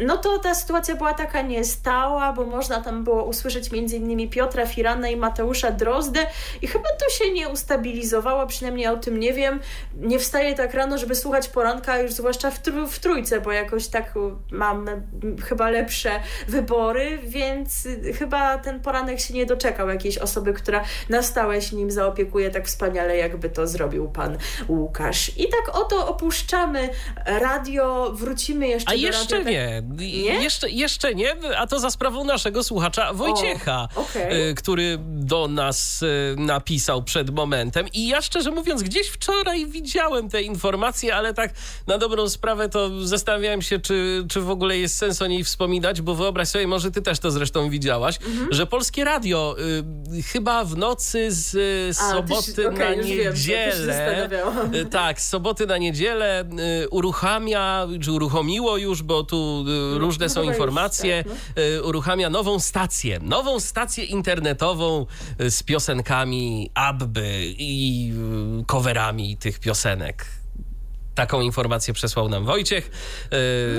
[0.00, 4.30] no to ta sytuacja była taka niestała, bo można tam było usłyszeć m.in.
[4.30, 6.26] Piotra Firana i Mateusza Drozdę
[6.62, 9.60] i chyba to się nie ustabilizowało, przynajmniej o tym nie wiem.
[9.94, 13.86] Nie wstaję tak rano, żeby słuchać poranka, już zwłaszcza w, tr- w trójce, bo jakoś
[13.86, 14.14] tak
[14.50, 14.86] mam
[15.44, 16.10] chyba lepsze
[16.48, 21.90] wybory, więc chyba ten poranek się nie doczekał jakiejś osoby, która na stałe się nim
[21.90, 25.38] zaopiekuje tak wspaniale, jakby to zrobił pan Łukasz.
[25.38, 26.88] I tak oto opuszczamy
[27.26, 29.82] radio, wrócimy jeszcze A do jeszcze radia, nie.
[29.96, 30.42] Nie.
[30.42, 34.54] Jeszcze, jeszcze nie, a to za sprawą naszego słuchacza Wojciecha, o, okay.
[34.56, 37.86] który do nas y, napisał przed momentem.
[37.92, 41.54] I ja szczerze mówiąc, gdzieś wczoraj widziałem te informacje, ale tak
[41.86, 46.00] na dobrą sprawę to zastanawiałem się, czy, czy w ogóle jest sens o niej wspominać,
[46.00, 48.48] bo wyobraź sobie, może ty też to zresztą widziałaś, mhm.
[48.50, 49.56] że Polskie Radio
[50.18, 54.28] y, chyba w nocy z y, soboty A, okay, na niedzielę.
[54.72, 56.44] Wiem, tak, z soboty na niedzielę
[56.90, 59.64] uruchamia, czy uruchomiło już, bo tu
[59.96, 61.88] y, różne no, są informacje, tak, no.
[61.88, 65.06] uruchamia nową stację, nową stację internetową
[65.40, 68.12] y, z piosenkami Abby i
[68.66, 70.39] coverami tych piosenek.
[71.14, 72.90] Taką informację przesłał nam Wojciech.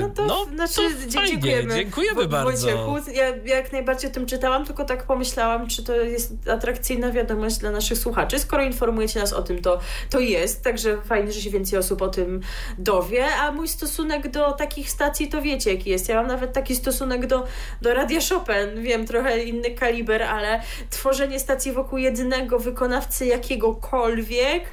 [0.00, 1.30] No to, no, znaczy, to fajnie.
[1.30, 1.74] dziękujemy.
[1.74, 2.66] Dziękujemy bardzo.
[2.86, 7.56] Wojciechu, ja jak najbardziej o tym czytałam, tylko tak pomyślałam, czy to jest atrakcyjna wiadomość
[7.56, 8.38] dla naszych słuchaczy.
[8.38, 12.08] Skoro informujecie nas o tym, to, to jest, także fajnie, że się więcej osób o
[12.08, 12.40] tym
[12.78, 16.08] dowie, a mój stosunek do takich stacji to wiecie jaki jest.
[16.08, 17.46] Ja mam nawet taki stosunek do,
[17.82, 24.64] do Radia Chopin, wiem, trochę inny kaliber, ale tworzenie stacji wokół jednego wykonawcy jakiegokolwiek,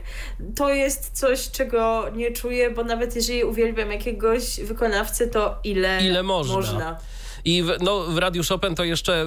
[0.56, 6.24] to jest coś, czego nie czuję bo nawet jeżeli uwielbiam jakiegoś wykonawcę, to ile, ile
[6.24, 6.56] można.
[6.56, 7.00] można.
[7.46, 9.26] I w, no, w Radiu Chopin to jeszcze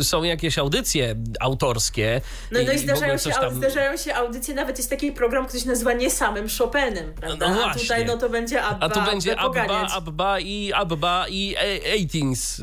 [0.00, 2.20] y, są jakieś audycje autorskie.
[2.50, 3.54] No, no i, i zdarzają, się, tam...
[3.54, 7.48] zdarzają się audycje, nawet jest taki program, który się nazywa nie samym Chopinem, prawda?
[7.48, 8.86] No A tutaj no to będzie Abba.
[8.86, 12.60] A tu będzie Abba, Abba i Abba i Eightings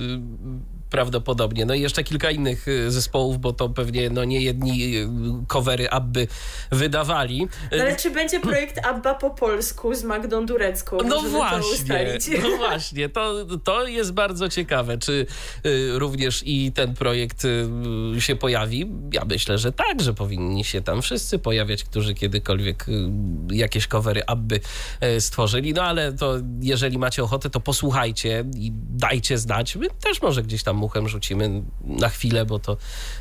[0.91, 1.65] prawdopodobnie.
[1.65, 4.93] No i jeszcze kilka innych y, zespołów, bo to pewnie no nie jedni
[5.47, 6.27] covery Abby
[6.71, 7.47] wydawali.
[7.71, 10.97] No ale czy będzie projekt Abba po polsku z Magdą Durecką?
[11.05, 13.09] No właśnie, no właśnie.
[13.09, 14.97] To, to jest bardzo ciekawe.
[14.97, 15.25] Czy
[15.65, 18.91] y, również i ten projekt y, się pojawi?
[19.13, 22.91] Ja myślę, że tak, że powinni się tam wszyscy pojawiać, którzy kiedykolwiek y,
[23.51, 24.59] jakieś covery Abby
[25.03, 25.73] y, stworzyli.
[25.73, 29.75] No ale to jeżeli macie ochotę, to posłuchajcie i dajcie znać.
[29.75, 32.77] My też może gdzieś tam muchem rzucimy na chwilę, bo to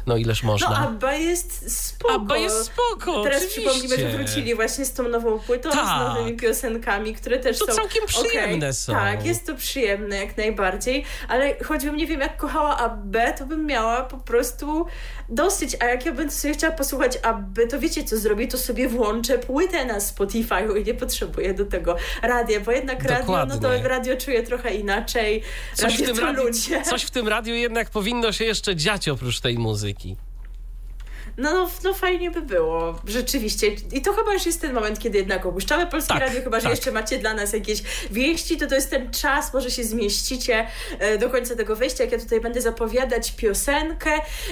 [0.06, 0.70] no ileż można.
[0.70, 2.14] No Abba jest spoko.
[2.14, 3.70] Abba jest spoko, Teraz oczywiście.
[3.70, 5.86] przypomnijmy, że wrócili właśnie z tą nową płytą, tak.
[5.86, 7.72] z nowymi piosenkami, które też to są...
[7.72, 8.72] całkiem przyjemne okay.
[8.72, 8.92] są.
[8.92, 13.66] Tak, jest to przyjemne jak najbardziej, ale choćbym nie wiem jak kochała Abbę, to bym
[13.66, 14.86] miała po prostu
[15.28, 18.88] dosyć, a jak ja bym sobie chciała posłuchać Abby, to wiecie co zrobię, to sobie
[18.88, 23.36] włączę płytę na Spotify i nie potrzebuję do tego radia, bo jednak Dokładnie.
[23.36, 25.42] radio, no to radio czuję trochę inaczej,
[25.74, 26.82] coś radio w tym to radiu, ludzie.
[26.82, 30.16] Coś w tym radiu jednak powinno się jeszcze dziać oprócz tej muzyki.
[31.40, 33.66] No, no, no fajnie by było, rzeczywiście.
[33.92, 36.62] I to chyba już jest ten moment, kiedy jednak opuszczamy Polskie tak, Radio, chyba że
[36.62, 36.70] tak.
[36.70, 40.66] jeszcze macie dla nas jakieś wieści, to to jest ten czas, może się zmieścicie
[40.98, 44.10] e, do końca tego wejścia, jak ja tutaj będę zapowiadać piosenkę,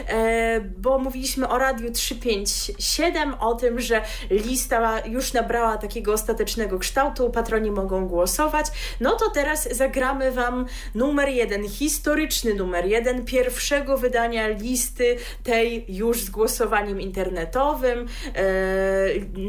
[0.09, 7.31] e, bo mówiliśmy o Radiu 357, o tym, że lista już nabrała takiego ostatecznego kształtu,
[7.31, 8.67] patroni mogą głosować.
[9.01, 16.21] No to teraz zagramy Wam numer jeden, historyczny numer jeden pierwszego wydania listy tej już
[16.21, 18.07] zgłosowanej internetowym,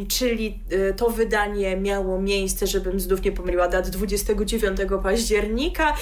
[0.08, 0.60] czyli
[0.98, 5.94] to wydanie miało miejsce, żebym znów nie pomyliła dat, 29 października.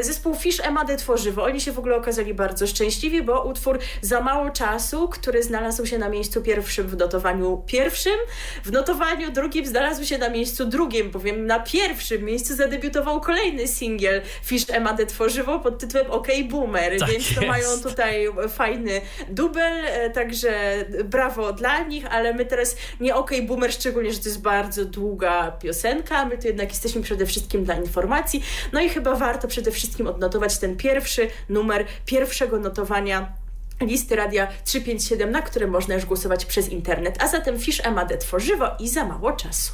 [0.00, 4.50] Zespół Fish Emady Tworzywo, oni się w ogóle okazali bardzo szczęśliwi, bo utwór za mało
[4.50, 8.16] czasu, który znalazł się na miejscu pierwszym w notowaniu pierwszym,
[8.64, 14.22] w notowaniu drugim znalazł się na miejscu drugim, bowiem na pierwszym miejscu zadebiutował kolejny singiel
[14.44, 17.40] Fish Emady Tworzywo pod tytułem OK Boomer, tak więc jest.
[17.40, 20.10] to mają tutaj fajny dubel, e,
[20.46, 24.84] także brawo dla nich, ale my teraz nie OK Boomer, szczególnie, że to jest bardzo
[24.84, 29.70] długa piosenka, my tu jednak jesteśmy przede wszystkim dla informacji, no i chyba warto przede
[29.70, 33.32] wszystkim odnotować ten pierwszy numer pierwszego notowania
[33.80, 37.22] listy radia 357, na które można już głosować przez internet.
[37.22, 39.72] A zatem Fisz Emadę tworzywo i za mało czasu.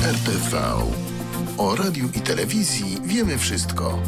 [0.00, 0.58] RTV.
[1.58, 3.98] O radiu i telewizji wiemy wszystko.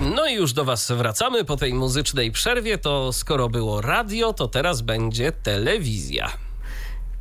[0.00, 2.78] No i już do Was wracamy po tej muzycznej przerwie.
[2.78, 6.32] To skoro było radio, to teraz będzie telewizja.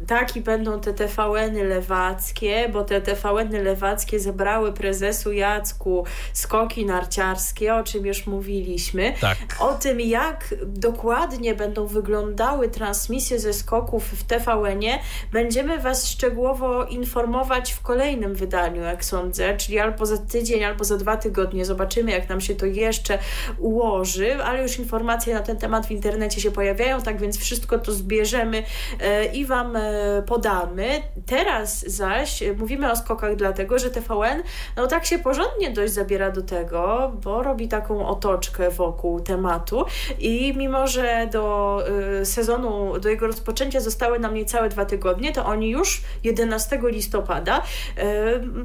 [0.08, 7.76] Tak, i będą te TVN-y lewackie, bo te TVN-y lewackie zebrały prezesu Jacku skoki narciarskie,
[7.76, 9.14] o czym już mówiliśmy.
[9.22, 9.38] Tak.
[9.60, 15.00] O tym, jak dokładnie będą wyglądały transmisje ze skoków w TVN-ie,
[15.32, 20.98] będziemy Was szczegółowo informować w kolejnym wydaniu, jak sądzę, czyli albo za tydzień, albo za
[20.98, 21.66] dwa tygodnie.
[21.66, 23.20] Zobaczymy, jak nam się to jeszcze
[23.58, 27.92] ułoży, ale już informacje na ten temat w internecie się pojawiają, tak więc wszystko to
[27.92, 28.64] zbierzemy
[29.00, 29.89] e, i Wam e,
[30.26, 31.02] podamy.
[31.26, 34.44] Teraz zaś mówimy o skokach dlatego, że TVN
[34.76, 39.86] no tak się porządnie dość zabiera do tego, bo robi taką otoczkę wokół tematu
[40.20, 41.84] i mimo, że do
[42.22, 47.58] y, sezonu, do jego rozpoczęcia zostały nam niecałe dwa tygodnie, to oni już 11 listopada
[47.58, 48.02] y,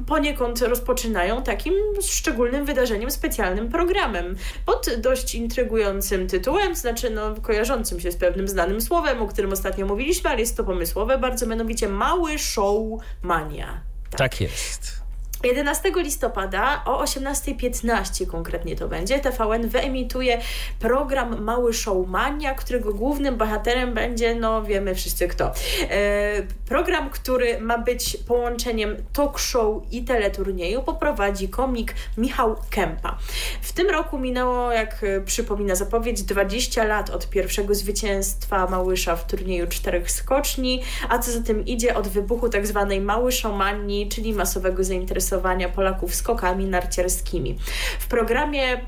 [0.07, 4.35] poniekąd rozpoczynają takim szczególnym wydarzeniem, specjalnym programem
[4.65, 9.85] pod dość intrygującym tytułem, znaczy no kojarzącym się z pewnym znanym słowem, o którym ostatnio
[9.85, 13.81] mówiliśmy, ale jest to pomysłowe bardzo, mianowicie Mały Show Mania.
[14.09, 15.04] tak, tak jest.
[15.43, 20.41] 11 listopada o 18.15 konkretnie to będzie, TVN wyemituje
[20.79, 25.51] program Mały Showmania, którego głównym bohaterem będzie, no wiemy wszyscy kto.
[25.89, 33.17] E, program, który ma być połączeniem talk show i teleturnieju, poprowadzi komik Michał Kępa.
[33.61, 39.67] W tym roku minęło, jak przypomina zapowiedź, 20 lat od pierwszego zwycięstwa Małysza w turnieju
[39.67, 44.83] czterech skoczni, a co za tym idzie od wybuchu tak zwanej Mały Showmanii, czyli masowego
[44.83, 47.57] zainteresowania interesowania Polaków skokami narciarskimi.
[47.99, 48.81] W programie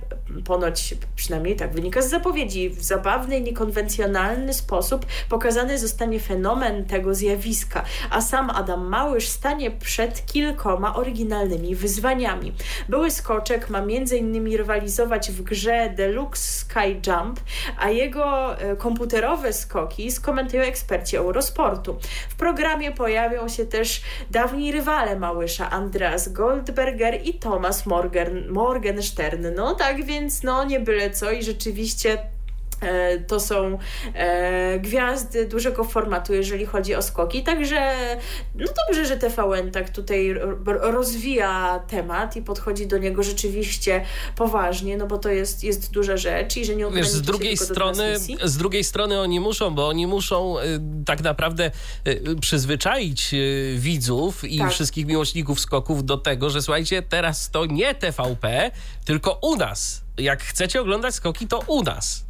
[0.46, 7.84] ponoć, przynajmniej tak wynika z zapowiedzi, w zabawny niekonwencjonalny sposób pokazany zostanie fenomen tego zjawiska,
[8.10, 12.54] a sam Adam Małysz stanie przed kilkoma oryginalnymi wyzwaniami.
[12.90, 14.58] Były skoczek ma m.in.
[14.58, 17.40] rywalizować w grze Deluxe Sky Jump,
[17.80, 21.98] a jego e, komputerowe skoki skomentują eksperci Eurosportu.
[22.30, 29.48] W programie pojawią się też dawni rywale Małysza, Andreas Goldberger i Thomas Morgan, Morgenstern.
[29.56, 32.18] No tak więc no nie byle co i rzeczywiście
[33.28, 33.78] to są
[34.14, 37.44] e, gwiazdy dużego formatu, jeżeli chodzi o skoki.
[37.44, 37.96] Także
[38.56, 40.36] no dobrze, że TVN tak tutaj
[40.66, 46.58] rozwija temat i podchodzi do niego rzeczywiście poważnie, no bo to jest, jest duża rzecz
[46.58, 50.60] i że nie Wiesz, z drugiej strony Z drugiej strony oni muszą, bo oni muszą
[50.60, 50.64] y,
[51.06, 51.72] tak naprawdę
[52.42, 53.36] przyzwyczaić
[53.76, 54.72] widzów i tak.
[54.72, 58.72] wszystkich miłośników skoków do tego, że słuchajcie, teraz to nie TVP,
[59.06, 60.02] tylko u nas.
[60.18, 62.28] Jak chcecie oglądać skoki, to u nas.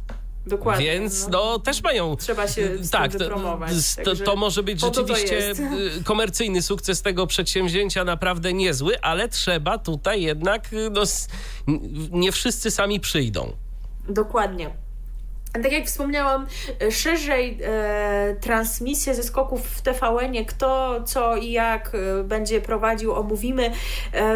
[0.48, 0.86] Dokładnie.
[0.86, 2.16] Więc no, no, też mają.
[2.16, 3.72] Trzeba się tak, wypromować.
[4.04, 10.22] To, to, może być rzeczywiście y, komercyjny sukces tego przedsięwzięcia naprawdę niezły, ale trzeba tutaj
[10.22, 11.02] jednak, y, no,
[12.10, 13.52] nie wszyscy sami przyjdą.
[14.08, 14.70] Dokładnie.
[15.52, 16.46] Tak jak wspomniałam,
[16.82, 23.14] e, szerzej e, transmisję ze skoków w TVN-ie, kto, co i jak e, będzie prowadził,
[23.14, 23.72] omówimy e,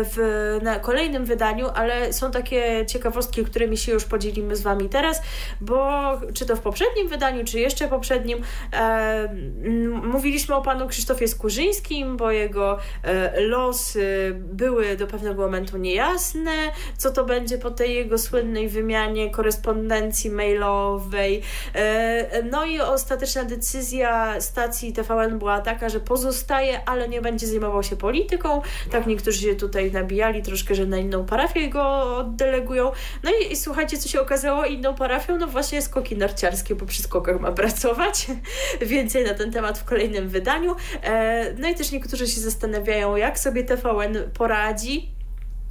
[0.05, 0.18] w
[0.62, 5.22] na kolejnym wydaniu, ale są takie ciekawostki, którymi się już podzielimy z Wami teraz,
[5.61, 6.03] bo
[6.35, 9.35] czy to w poprzednim wydaniu, czy jeszcze poprzednim, e,
[10.03, 16.53] mówiliśmy o panu Krzysztofie Skurzyńskim, bo jego e, losy były do pewnego momentu niejasne,
[16.98, 21.01] co to będzie po tej jego słynnej wymianie korespondencji mailowej,
[21.74, 27.82] E, no i ostateczna decyzja stacji TVN była taka, że pozostaje, ale nie będzie zajmował
[27.82, 28.62] się polityką.
[28.90, 32.92] Tak niektórzy się tutaj nabijali troszkę, że na inną parafię go oddelegują.
[33.22, 35.38] No i, i słuchajcie, co się okazało inną parafią?
[35.38, 38.26] No właśnie skoki narciarskie, bo przy skokach ma pracować.
[38.80, 40.76] Więcej na ten temat w kolejnym wydaniu.
[41.02, 45.21] E, no i też niektórzy się zastanawiają, jak sobie TVN poradzi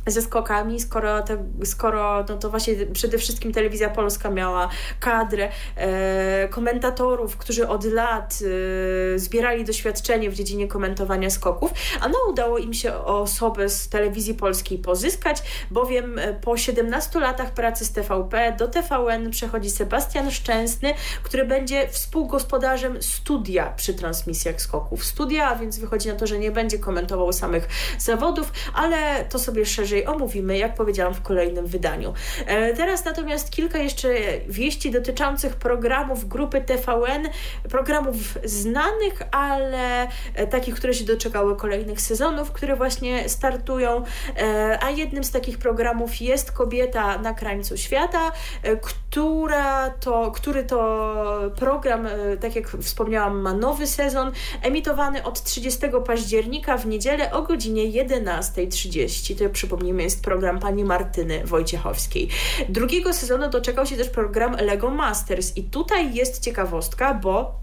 [0.08, 6.48] ze skokami, skoro, te, skoro no to właśnie przede wszystkim telewizja polska miała kadrę e,
[6.48, 8.40] komentatorów, którzy od lat
[9.16, 14.34] e, zbierali doświadczenie w dziedzinie komentowania skoków, a no udało im się osobę z telewizji
[14.34, 20.94] polskiej pozyskać, bowiem e, po 17 latach pracy z TVP do TVN przechodzi Sebastian Szczęsny,
[21.24, 25.06] który będzie współgospodarzem studia przy transmisjach skoków.
[25.06, 27.68] Studia, a więc wychodzi na to, że nie będzie komentował samych
[28.00, 32.14] zawodów, ale to sobie szerzej szerzej omówimy, jak powiedziałam, w kolejnym wydaniu.
[32.46, 34.10] E, teraz natomiast kilka jeszcze
[34.48, 37.30] wieści dotyczących programów grupy TVN,
[37.70, 44.04] programów znanych, ale e, takich, które się doczekały kolejnych sezonów, które właśnie startują,
[44.38, 48.32] e, a jednym z takich programów jest Kobieta na krańcu świata,
[48.82, 52.08] która to, który to program,
[52.42, 59.38] tak jak wspomniałam, ma nowy sezon, emitowany od 30 października w niedzielę o godzinie 11.30.
[59.40, 62.30] To przypomnę przypomnijmy, jest program pani Martyny Wojciechowskiej.
[62.70, 67.61] Drugiego sezonu doczekał się też program Lego Masters i tutaj jest ciekawostka, bo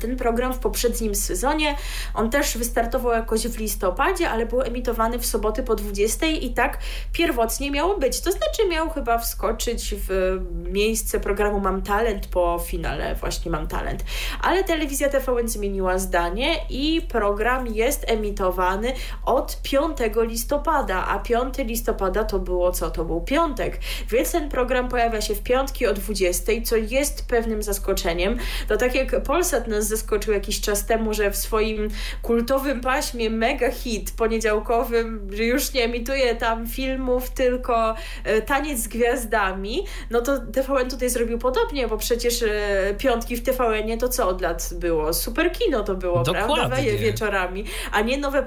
[0.00, 1.76] ten program w poprzednim sezonie,
[2.14, 6.78] on też wystartował jakoś w listopadzie, ale był emitowany w soboty po 20 i tak
[7.12, 8.20] pierwotnie miało być.
[8.20, 10.38] To znaczy miał chyba wskoczyć w
[10.72, 14.04] miejsce programu Mam Talent po finale właśnie Mam Talent.
[14.42, 18.92] Ale telewizja TVN zmieniła zdanie i program jest emitowany
[19.24, 22.90] od 5 listopada, a 5 listopada to było co?
[22.90, 23.78] To był piątek.
[24.10, 28.38] Więc ten program pojawia się w piątki o 20, co jest pewnym zaskoczeniem.
[28.68, 31.88] To tak jak Polsat nas zaskoczył jakiś czas temu, że w swoim
[32.22, 37.94] kultowym paśmie mega hit poniedziałkowym, że już nie emituje tam filmów, tylko
[38.24, 43.42] e, taniec z gwiazdami, no to TVN tutaj zrobił podobnie, bo przecież e, piątki w
[43.42, 45.12] TVN-ie to co od lat było?
[45.12, 46.54] Super kino to było, Dokładnie.
[46.56, 46.76] prawda?
[46.98, 48.42] Wieczorami, a nie nowe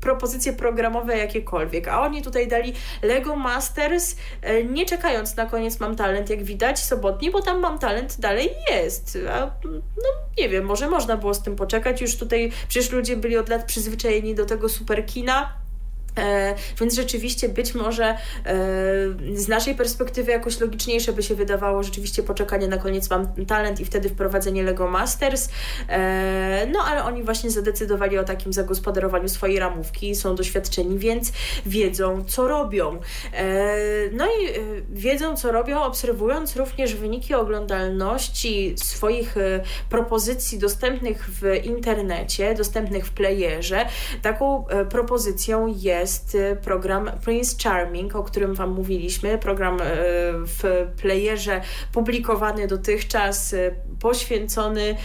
[0.00, 2.72] propozycje programowe jakiekolwiek, a oni tutaj dali
[3.02, 7.78] Lego Masters, e, nie czekając na koniec Mam Talent, jak widać, sobotni, bo tam Mam
[7.78, 9.18] Talent dalej jest.
[9.30, 9.40] A,
[9.96, 13.48] no nie wiem, może można było z tym poczekać, już tutaj przecież ludzie byli od
[13.48, 15.67] lat przyzwyczajeni do tego super kina, E,
[16.80, 18.16] więc rzeczywiście być może e,
[19.34, 23.84] z naszej perspektywy jakoś logiczniejsze by się wydawało rzeczywiście poczekanie na koniec Mam Talent i
[23.84, 25.48] wtedy wprowadzenie Lego Masters.
[25.88, 31.32] E, no ale oni właśnie zadecydowali o takim zagospodarowaniu swojej ramówki, są doświadczeni, więc
[31.66, 33.00] wiedzą co robią.
[34.12, 34.46] No i
[34.90, 39.34] wiedzą co robią, obserwując również wyniki oglądalności swoich
[39.90, 43.86] propozycji dostępnych w internecie, dostępnych w playerze.
[44.22, 49.38] Taką propozycją jest jest y, program Prince Charming, o którym Wam mówiliśmy.
[49.38, 49.84] Program y,
[50.32, 51.60] w playerze
[51.92, 54.96] publikowany dotychczas, y, poświęcony,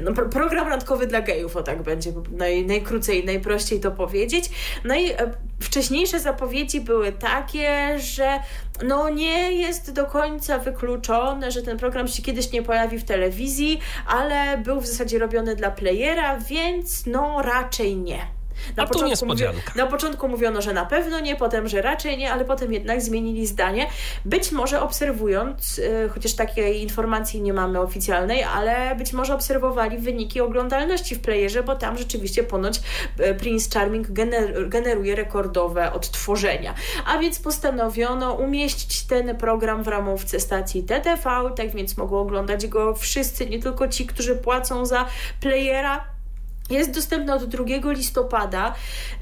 [0.00, 4.50] no, program randkowy dla gejów, o tak będzie naj, najkrócej, najprościej to powiedzieć.
[4.84, 5.10] No i
[5.60, 8.38] wcześniejsze zapowiedzi były takie, że
[8.86, 13.80] no nie jest do końca wykluczone, że ten program się kiedyś nie pojawi w telewizji,
[14.06, 18.37] ale był w zasadzie robiony dla playera, więc no raczej nie.
[18.76, 19.72] Na, A początku niespodzianka.
[19.76, 23.46] na początku mówiono, że na pewno nie, potem, że raczej nie, ale potem jednak zmienili
[23.46, 23.86] zdanie.
[24.24, 30.40] Być może obserwując, yy, chociaż takiej informacji nie mamy oficjalnej, ale być może obserwowali wyniki
[30.40, 32.80] oglądalności w playerze, bo tam rzeczywiście ponoć
[33.18, 36.74] yy, Prince Charming gener generuje rekordowe odtworzenia.
[37.06, 42.94] A więc postanowiono umieścić ten program w ramówce stacji TTV, tak więc mogą oglądać go
[42.94, 45.06] wszyscy, nie tylko ci, którzy płacą za
[45.40, 46.04] playera,
[46.70, 48.74] jest dostępny od 2 listopada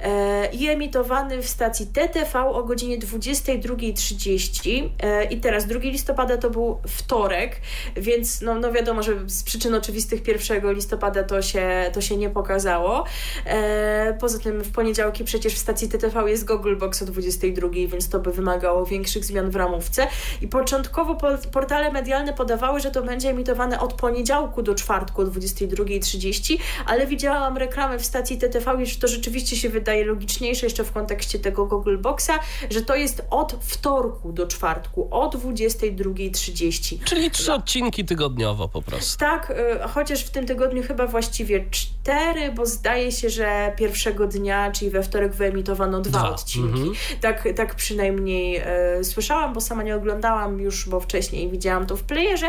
[0.03, 6.51] e, i emitowany w stacji TTV o godzinie 22.30 e, i teraz 2 listopada to
[6.51, 7.61] był wtorek,
[7.97, 12.31] więc no, no wiadomo, że z przyczyn oczywistych 1 listopada to się, to się nie
[12.31, 13.05] pokazało.
[13.45, 18.09] E, poza tym w poniedziałki przecież w stacji TTV jest Google Box o 22, więc
[18.09, 20.07] to by wymagało większych zmian w ramówce
[20.43, 21.17] i początkowo
[21.53, 27.36] portale medialne podawały, że to będzie emitowane od poniedziałku do czwartku o 22.30, ale widziałam
[27.37, 31.67] oglądałam reklamę w stacji TTV że to rzeczywiście się wydaje logiczniejsze jeszcze w kontekście tego
[31.67, 32.31] Google Boxa,
[32.71, 36.99] że to jest od wtorku do czwartku o 22.30.
[37.05, 39.19] Czyli trzy odcinki tygodniowo po prostu.
[39.19, 44.73] Tak, y, chociaż w tym tygodniu chyba właściwie cztery, bo zdaje się, że pierwszego dnia,
[44.73, 46.31] czyli we wtorek wyemitowano dwa, dwa.
[46.31, 46.69] odcinki.
[46.69, 46.93] Mhm.
[47.21, 52.03] Tak, tak przynajmniej e, słyszałam, bo sama nie oglądałam już, bo wcześniej widziałam to w
[52.03, 52.47] playerze.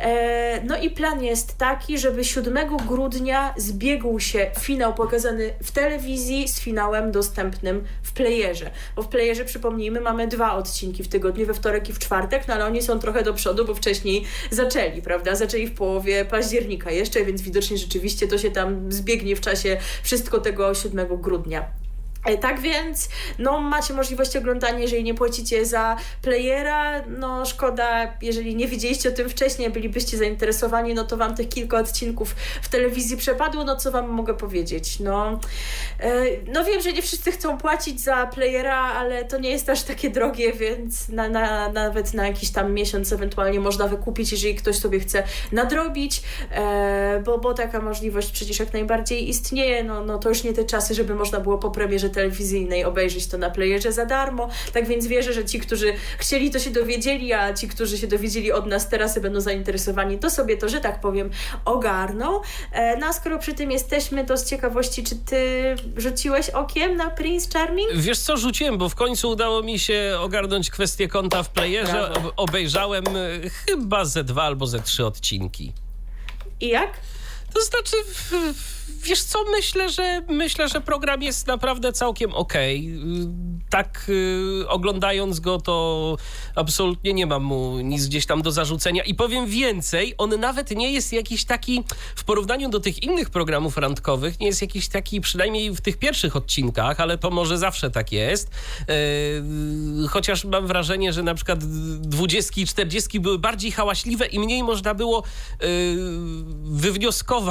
[0.00, 6.48] E, no i plan jest taki, żeby 7 grudnia zbiegł się finał pokazany w telewizji
[6.48, 8.70] z finałem dostępnym w playerze.
[8.96, 12.54] Bo w playerze, przypomnijmy, mamy dwa odcinki w tygodniu, we wtorek i w czwartek, no
[12.54, 15.34] ale oni są trochę do przodu, bo wcześniej zaczęli, prawda?
[15.34, 20.38] Zaczęli w połowie października jeszcze, więc widocznie rzeczywiście to się tam zbiegnie w czasie wszystko
[20.38, 21.82] tego 7 grudnia.
[22.24, 23.08] E, tak więc,
[23.38, 29.12] no macie możliwość oglądania, jeżeli nie płacicie za playera, no szkoda, jeżeli nie wiedzieliście o
[29.12, 33.90] tym wcześniej, bylibyście zainteresowani, no to wam tych kilka odcinków w telewizji przepadło, no co
[33.90, 35.40] wam mogę powiedzieć, no,
[36.00, 39.82] e, no wiem, że nie wszyscy chcą płacić za playera, ale to nie jest aż
[39.82, 44.78] takie drogie, więc na, na, nawet na jakiś tam miesiąc ewentualnie można wykupić, jeżeli ktoś
[44.78, 50.28] sobie chce nadrobić, e, bo, bo taka możliwość przecież jak najbardziej istnieje, no, no to
[50.28, 54.06] już nie te czasy, żeby można było po premierze telewizyjnej obejrzeć to na playerze za
[54.06, 54.48] darmo.
[54.72, 58.52] Tak więc wierzę, że ci, którzy chcieli, to się dowiedzieli, a ci, którzy się dowiedzieli
[58.52, 61.30] od nas teraz i będą zainteresowani, to sobie to, że tak powiem,
[61.64, 62.40] ogarną.
[62.72, 67.10] E, no a skoro przy tym jesteśmy, to z ciekawości, czy ty rzuciłeś okiem na
[67.10, 67.92] Prince Charming?
[67.94, 72.12] Wiesz co, rzuciłem, bo w końcu udało mi się ogarnąć kwestię konta w playerze.
[72.36, 75.72] Obejrzałem e, chyba ze dwa albo ze trzy odcinki.
[76.60, 76.90] I jak?
[77.54, 77.96] To znaczy,
[79.02, 82.98] wiesz co, myślę, że myślę, że program jest naprawdę całkiem okej.
[82.98, 83.62] Okay.
[83.70, 86.16] Tak y, oglądając go, to
[86.54, 89.02] absolutnie nie mam mu nic gdzieś tam do zarzucenia.
[89.02, 91.84] I powiem więcej, on nawet nie jest jakiś taki,
[92.16, 96.36] w porównaniu do tych innych programów randkowych, nie jest jakiś taki, przynajmniej w tych pierwszych
[96.36, 98.50] odcinkach, ale to może zawsze tak jest.
[100.04, 101.64] Y, chociaż mam wrażenie, że na przykład
[102.00, 105.22] dwudziestki i czterdziestki były bardziej hałaśliwe i mniej można było
[105.62, 105.96] y,
[106.62, 107.41] wywnioskować,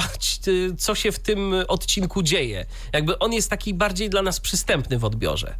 [0.47, 2.65] y, co się w tym odcinku dzieje.
[2.93, 5.55] Jakby on jest taki bardziej dla nas przystępny w odbiorze.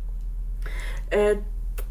[1.14, 1.36] E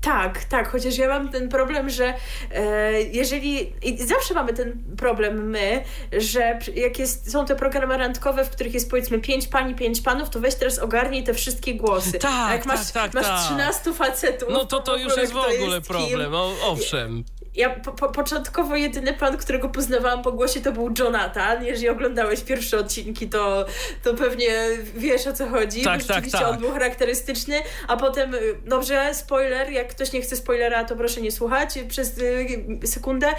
[0.01, 2.15] tak, tak, chociaż ja mam ten problem, że
[2.51, 3.73] e, jeżeli.
[3.83, 8.75] I zawsze mamy ten problem my, że jak jest, są te programy randkowe, w których
[8.75, 12.19] jest powiedzmy pięć pani, pięć panów, to weź teraz ogarnij te wszystkie głosy.
[12.19, 13.45] Tak, A jak tak, masz, tak, masz tak.
[13.45, 14.49] 13 facetów.
[14.53, 17.25] No to to już jest w ogóle jest problem, o, owszem
[17.55, 21.65] ja po, po, początkowo jedyny pan, którego poznawałam po głosie, to był Jonathan.
[21.65, 23.67] Jeżeli oglądałeś pierwsze odcinki, to,
[24.03, 24.49] to pewnie
[24.97, 25.83] wiesz o co chodzi.
[25.83, 26.49] Tak, tak, rzeczywiście tak.
[26.49, 27.57] on był charakterystyczny,
[27.89, 32.19] a potem, y, dobrze, spoiler, jak ktoś nie chce spoilera, to proszę nie słuchać przez
[32.19, 33.29] y, sekundę.
[33.29, 33.35] Y,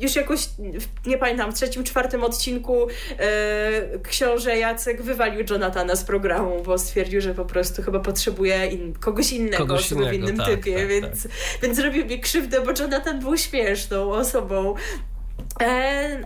[0.00, 0.48] już jakoś,
[1.06, 2.86] nie pamiętam, w trzecim, czwartym odcinku
[4.02, 9.32] książę Jacek wywalił Jonathana z programu, bo stwierdził, że po prostu chyba potrzebuje in, kogoś
[9.32, 11.32] innego, kogoś innego, w innym tak, typie, tak, więc, tak.
[11.62, 12.85] więc zrobił mi krzywdę, bo Jonathan
[13.20, 14.74] był śmieszną osobą.
[15.62, 15.66] E,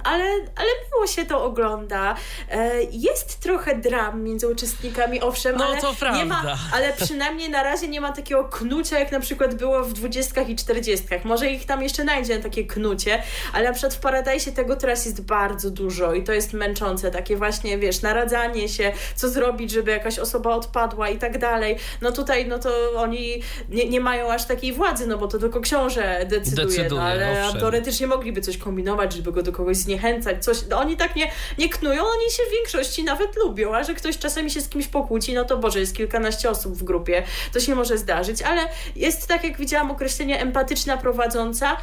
[0.04, 0.24] ale,
[0.56, 2.14] ale miło się to ogląda.
[2.50, 6.18] E, jest trochę dram między uczestnikami, owszem, no, ale, to prawda.
[6.18, 9.92] nie ma, ale przynajmniej na razie nie ma takiego knucia, jak na przykład było w
[9.92, 11.24] dwudziestkach i czterdziestkach.
[11.24, 15.20] Może ich tam jeszcze znajdzie takie knucie, ale na przykład w Paradise tego teraz jest
[15.20, 17.11] bardzo dużo i to jest męczące.
[17.11, 21.76] Takie właśnie, wiesz, naradzanie się, co zrobić, żeby jakaś osoba odpadła i tak dalej.
[22.00, 25.61] No tutaj, no to oni nie, nie mają aż takiej władzy, no bo to tylko
[25.61, 27.61] książę decyduje, decyduje no, ale owszem.
[27.61, 30.66] teoretycznie mogliby coś kombinować, żeby go do kogoś zniechęcać, coś.
[30.70, 34.18] No, oni tak nie, nie knują, oni się w większości nawet lubią, a że ktoś
[34.18, 37.22] czasami się z kimś pokłóci, no to Boże, jest kilkanaście osób w grupie,
[37.53, 38.62] to się może zdarzyć, ale
[38.96, 41.76] jest tak, jak widziałam, określenie empatyczna prowadząca,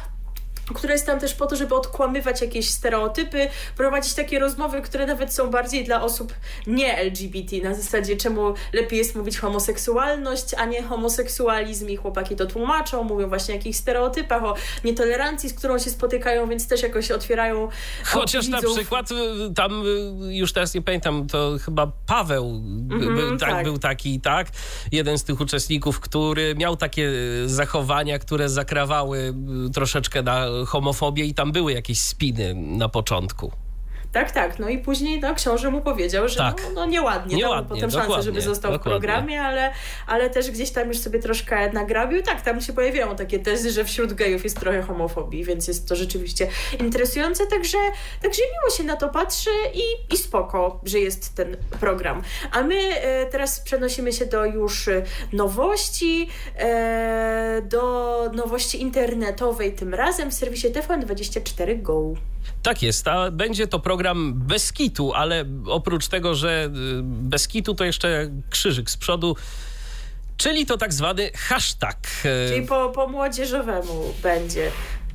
[0.74, 5.34] która jest tam też po to, żeby odkłamywać jakieś stereotypy, prowadzić takie rozmowy, które nawet
[5.34, 6.34] są bardziej dla osób
[6.66, 12.46] nie LGBT, na zasadzie czemu lepiej jest mówić homoseksualność, a nie homoseksualizm i chłopaki to
[12.46, 14.54] tłumaczą, mówią właśnie o jakichś stereotypach, o
[14.84, 17.68] nietolerancji, z którą się spotykają, więc też jakoś otwierają
[18.04, 19.14] Chociaż na przykład y,
[19.54, 23.64] tam, y, już teraz nie pamiętam, to chyba Paweł Mhm, był, tak, tak.
[23.64, 24.48] był taki, tak?
[24.92, 27.02] Jeden z tych uczestników, który miał takie
[27.44, 29.34] y, zachowania, które zakrawały
[29.74, 33.52] troszeczkę na homofobię i tam były jakieś spiny na początku.
[34.12, 34.58] Tak, tak.
[34.58, 36.62] No i później no, książę mu powiedział, że Tak.
[36.64, 37.36] no, no nieładnie.
[37.36, 38.98] Nieładnie, potem szansę, żeby został dokładnie.
[38.98, 39.72] w programie, ale,
[40.06, 42.22] ale też gdzieś tam już sobie troszkę nagrabił.
[42.22, 45.96] Tak, tam się pojawiają takie tezy, że wśród gejów jest trochę homofobii, więc jest to
[45.96, 46.48] rzeczywiście
[46.80, 47.46] interesujące.
[47.46, 47.78] Także,
[48.22, 52.22] także miło się na to patrzy i, i spoko, że jest ten program.
[52.52, 55.02] A my e, teraz przenosimy się do już e,
[55.32, 56.28] nowości,
[56.58, 62.14] e, do nowości internetowej tym razem w serwisie TVN24 Go.
[62.62, 66.70] Tak jest, a będzie to program bez kitu, ale oprócz tego, że y,
[67.02, 69.36] bez kitu, to jeszcze krzyżyk z przodu,
[70.36, 71.96] czyli to tak zwany hashtag.
[72.24, 74.70] y, Czyli po, po młodzieżowemu będzie.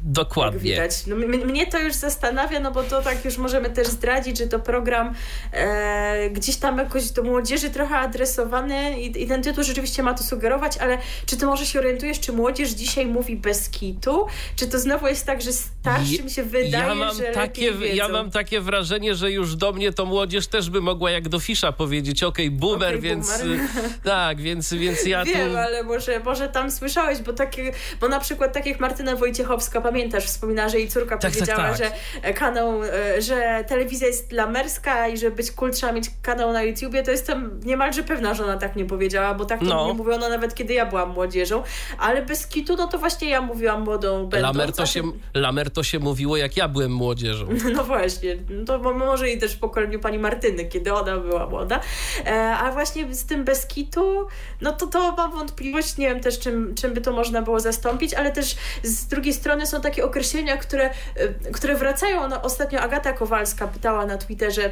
[0.06, 0.60] Jak Dokładnie.
[0.60, 1.08] widać.
[1.08, 4.60] No, mnie to już zastanawia, no bo to tak już możemy też zdradzić, że to
[4.60, 5.14] program
[5.52, 10.24] e, gdzieś tam jakoś do młodzieży trochę adresowany i, i ten tytuł rzeczywiście ma to
[10.24, 14.28] sugerować, ale czy ty może się orientujesz, czy młodzież dzisiaj mówi bez kitu?
[14.56, 17.72] Czy to znowu jest tak, że starszym się wydaje, ja mam że takie?
[17.94, 21.40] Ja mam takie wrażenie, że już do mnie to młodzież też by mogła jak do
[21.40, 23.60] Fisza powiedzieć, okej, boomer, Okej, więc boomer.
[24.04, 25.58] tak, więc, więc ja Wiem, tu...
[25.58, 30.26] ale może, może tam słyszałeś, bo takie, bo na przykład tak jak Martyna Wojciechowska, pamiętasz,
[30.26, 31.94] wspomina, że jej córka tak, tak powiedziała, tak, tak.
[32.24, 32.82] że kanał,
[33.20, 37.12] że telewizja jest dla merska i że być cool trzeba mieć kanał na YouTubie, to
[37.12, 39.88] jestem niemalże pewna, że ona tak nie powiedziała, bo tak to no.
[39.88, 41.64] nie mówiono nawet kiedy ja byłam młodzieżą,
[42.00, 44.58] ale bez kitu, no to właśnie ja mówiłam młodą będąc.
[44.58, 45.02] Lamer to, się,
[45.34, 47.48] Lamer to się mówiło, jak ja byłem młodzieżą.
[47.74, 51.80] No właśnie, no to może i też w pokoleniu pani Martyny, kiedy ona była młoda,
[52.26, 54.28] e, a właśnie z tym bez kitu,
[54.62, 58.14] no to to mam wątpliwość, nie wiem też czym, czym by to można było zastąpić,
[58.14, 62.28] ale też z drugiej strony są takie określenia, które, e, które wracają.
[62.30, 64.72] No, ostatnio Agata Kowalska pytała na Twitterze,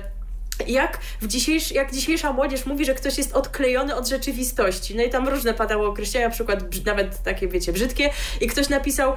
[0.67, 4.95] jak, w dzisiejsz, jak dzisiejsza młodzież mówi, że ktoś jest odklejony od rzeczywistości.
[4.95, 8.09] No i tam różne padały określenia, na przykład nawet takie, wiecie, brzydkie.
[8.41, 9.13] I ktoś napisał,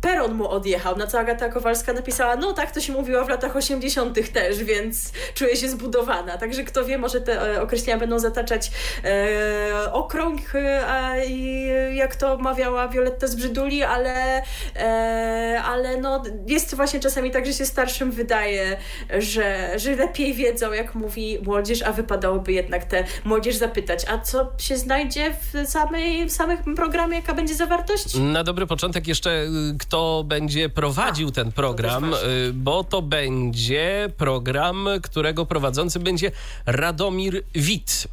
[0.00, 3.56] peron mu odjechał, na co Agata Kowalska napisała, no tak to się mówiło w latach
[3.56, 4.32] 80.
[4.32, 6.38] też, więc czuję się zbudowana.
[6.38, 8.70] Także kto wie, może te e, określenia będą zataczać
[9.04, 14.42] e, okrąg, e, jak to mawiała Violetta z Brzyduli, ale,
[14.76, 18.76] e, ale no, jest właśnie czasami tak, że się starszym wydaje,
[19.18, 24.52] że, że lepiej wiedzą, jak mówi młodzież, a wypadałoby jednak tę młodzież zapytać, a co
[24.58, 28.14] się znajdzie w, samej, w samym programie, jaka będzie zawartość?
[28.14, 34.88] Na dobry początek jeszcze y, kto będzie prowadził ten program, y, bo to będzie program,
[35.02, 36.32] którego prowadzący będzie
[36.66, 38.08] Radomir Wit.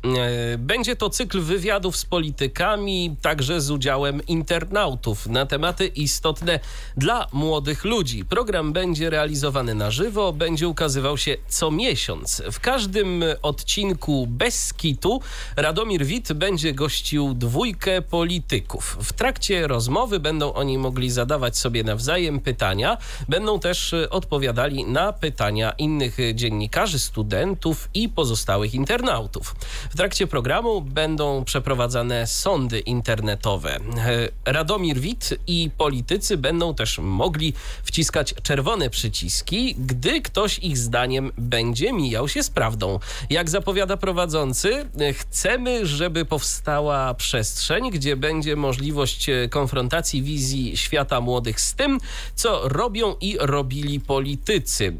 [0.53, 6.59] Y, będzie to cykl wywiadów z politykami, także z udziałem internautów na tematy istotne
[6.97, 8.25] dla młodych ludzi.
[8.25, 12.41] Program będzie realizowany na żywo, będzie ukazywał się co miesiąc.
[12.51, 15.21] W każdym odcinku bez kitu
[15.55, 18.97] Radomir Wit będzie gościł dwójkę polityków.
[19.01, 22.97] W trakcie rozmowy będą oni mogli zadawać sobie nawzajem pytania.
[23.29, 29.55] Będą też e, odpowiadali na pytania innych dziennikarzy, studentów i pozostałych internautów.
[29.89, 33.75] W trakcie programu będą przeprowadzane sądy internetowe.
[33.75, 37.53] E, Radomir Wit i politycy będą też mogli
[37.83, 42.99] wciskać czerwone przyciski, gdy ktoś ich zdaniem będzie mijał się z prawdą.
[43.29, 51.73] Jak zapowiada prowadzący, chcemy, żeby powstała przestrzeń, gdzie będzie możliwość konfrontacji wizji świata młodych z
[51.73, 51.99] tym,
[52.35, 54.95] co robią i robili politycy.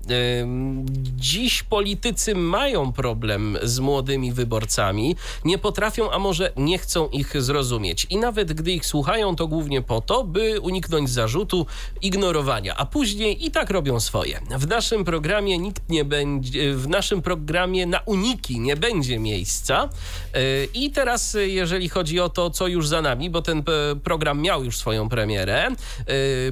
[1.16, 8.08] Dziś politycy mają problem z młodymi wyborcami, nie potrafią, a może nie chcą ich zrozumieć.
[8.10, 11.66] I nawet gdy ich słuchają, to głównie po to, by uniknąć zarzutu
[12.02, 14.40] ignorowania, a później i tak robią swoje.
[14.58, 19.90] W naszym programie nikt nie będzie, w naszym programie na uniki nie będzie miejsca.
[20.34, 24.42] E, I teraz, jeżeli chodzi o to, co już za nami, bo ten e, program
[24.42, 25.76] miał już swoją premierę, e,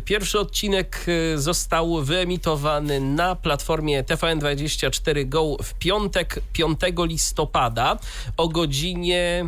[0.06, 7.98] Pierwszy odcinek y, został wyemitowany na platformie TVN24 Go w piątek 5 listopada
[8.38, 9.46] o godzinie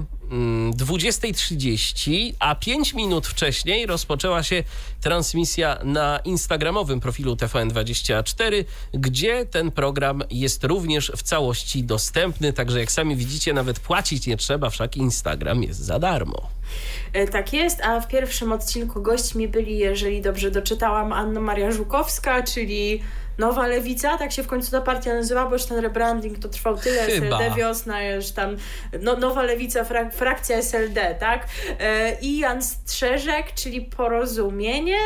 [0.71, 4.63] 20.30, mm, a 5 minut wcześniej rozpoczęła się
[5.01, 12.91] transmisja na instagramowym profilu TVN24, gdzie ten program jest również w całości dostępny, także jak
[12.91, 16.49] sami widzicie, nawet płacić nie trzeba, wszak Instagram jest za darmo.
[17.13, 22.43] E, tak jest, a w pierwszym odcinku gośćmi byli, jeżeli dobrze doczytałam, Anna Maria Żukowska,
[22.43, 23.01] czyli
[23.37, 26.77] Nowa Lewica, tak się w końcu ta partia nazywa, bo już ten rebranding to trwał
[26.77, 27.37] tyle, Chyba.
[27.39, 28.57] SLD wiosna, już tam
[29.01, 31.47] no, Nowa Lewica, frak, frakcja SLD, tak?
[31.79, 34.97] E, I Jan Strzeżek, czyli Porozumienie,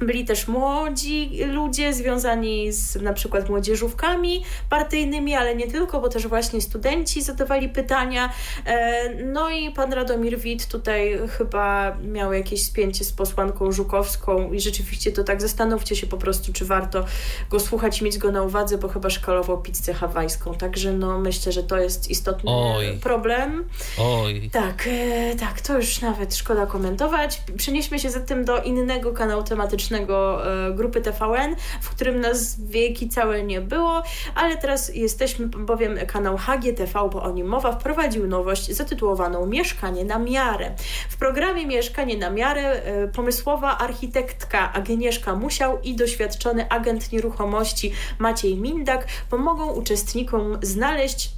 [0.00, 6.26] byli też młodzi ludzie związani z na przykład młodzieżówkami partyjnymi, ale nie tylko, bo też
[6.26, 8.32] właśnie studenci zadawali pytania.
[8.66, 14.60] E, no i pan Radomir Wit tutaj chyba miał jakieś spięcie z posłanką Żukowską i
[14.60, 17.04] rzeczywiście to tak zastanówcie się po prostu, czy warto
[17.50, 20.54] go słuchać i mieć go na uwadze, bo chyba szkalował pizzę hawajską.
[20.54, 22.98] Także no myślę, że to jest istotny Oj.
[23.02, 23.64] problem.
[23.98, 24.50] Oj.
[24.52, 27.42] Tak, e, tak, to już nawet szkoda komentować.
[27.56, 33.42] Przenieśmy się zatem do innego kanału tematycznego E, grupy TVN, w którym nas wieki całe
[33.42, 34.02] nie było,
[34.34, 40.18] ale teraz jesteśmy, bowiem kanał HGTV, bo o nim mowa, wprowadził nowość zatytułowaną Mieszkanie na
[40.18, 40.74] miarę.
[41.08, 48.56] W programie Mieszkanie na miarę e, pomysłowa architektka Agnieszka Musiał i doświadczony agent nieruchomości Maciej
[48.56, 51.36] Mindak pomogą uczestnikom znaleźć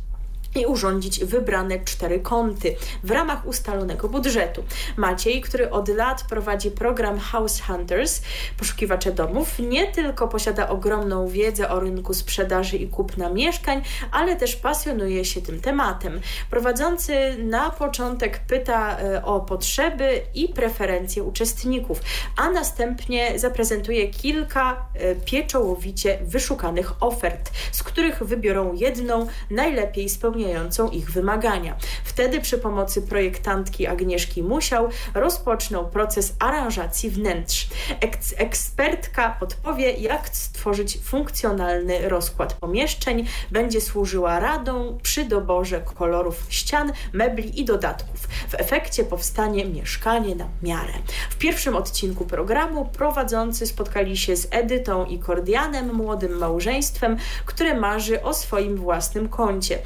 [0.54, 4.64] i urządzić wybrane cztery kąty w ramach ustalonego budżetu.
[4.96, 8.22] Maciej, który od lat prowadzi program House Hunters,
[8.58, 14.56] poszukiwacze domów, nie tylko posiada ogromną wiedzę o rynku sprzedaży i kupna mieszkań, ale też
[14.56, 16.20] pasjonuje się tym tematem.
[16.50, 22.00] Prowadzący na początek pyta e, o potrzeby i preferencje uczestników,
[22.36, 30.90] a następnie zaprezentuje kilka e, pieczołowicie wyszukanych ofert, z których wybiorą jedną najlepiej spełnioną spełniającą
[30.90, 31.76] ich wymagania.
[32.04, 37.68] Wtedy przy pomocy projektantki Agnieszki Musiał rozpoczną proces aranżacji wnętrz.
[38.00, 46.92] Eks ekspertka podpowie, jak stworzyć funkcjonalny rozkład pomieszczeń, będzie służyła radą przy doborze kolorów ścian,
[47.12, 48.28] mebli i dodatków.
[48.48, 50.92] W efekcie powstanie mieszkanie na miarę.
[51.30, 57.16] W pierwszym odcinku programu prowadzący spotkali się z Edytą i Kordianem, młodym małżeństwem,
[57.46, 59.78] które marzy o swoim własnym kącie.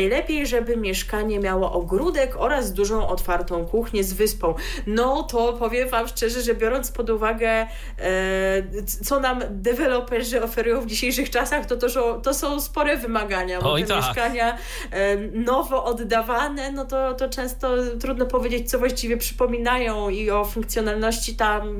[0.00, 4.54] Najlepiej, żeby mieszkanie miało ogródek oraz dużą otwartą kuchnię z wyspą.
[4.86, 7.66] No to powiem Wam szczerze, że biorąc pod uwagę, e,
[9.02, 13.60] co nam deweloperzy oferują w dzisiejszych czasach, to, to, to są spore wymagania.
[13.60, 13.96] Bo te tak.
[13.96, 14.58] mieszkania
[14.90, 21.36] e, nowo oddawane, no to, to często trudno powiedzieć, co właściwie przypominają i o funkcjonalności
[21.36, 21.76] tam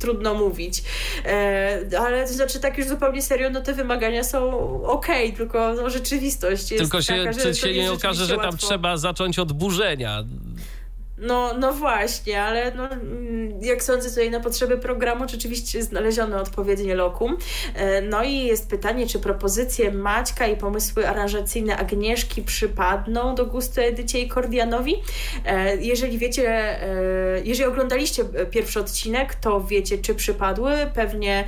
[0.00, 0.82] trudno mówić.
[1.24, 4.52] E, ale to znaczy tak już zupełnie serio, no te wymagania są
[4.82, 5.06] ok,
[5.36, 9.38] tylko no, rzeczywistość jest Tylko się, taka, że się nie okaże, że tam trzeba zacząć
[9.38, 10.24] od burzenia.
[11.22, 16.94] No, no właśnie, ale no, mm, jak sądzę tutaj na potrzeby programu rzeczywiście znaleziono odpowiednie
[16.94, 17.36] lokum.
[17.74, 23.80] E, No i jest pytanie, czy propozycje Maćka i pomysły aranżacyjne Agnieszki przypadną do gustu
[23.80, 24.94] Edycie i Kordianowi.
[25.44, 26.48] E, Jeżeli wiecie,
[26.82, 30.72] e, jeżeli oglądaliście pierwszy odcinek, to wiecie, czy przypadły.
[30.94, 31.44] Pewnie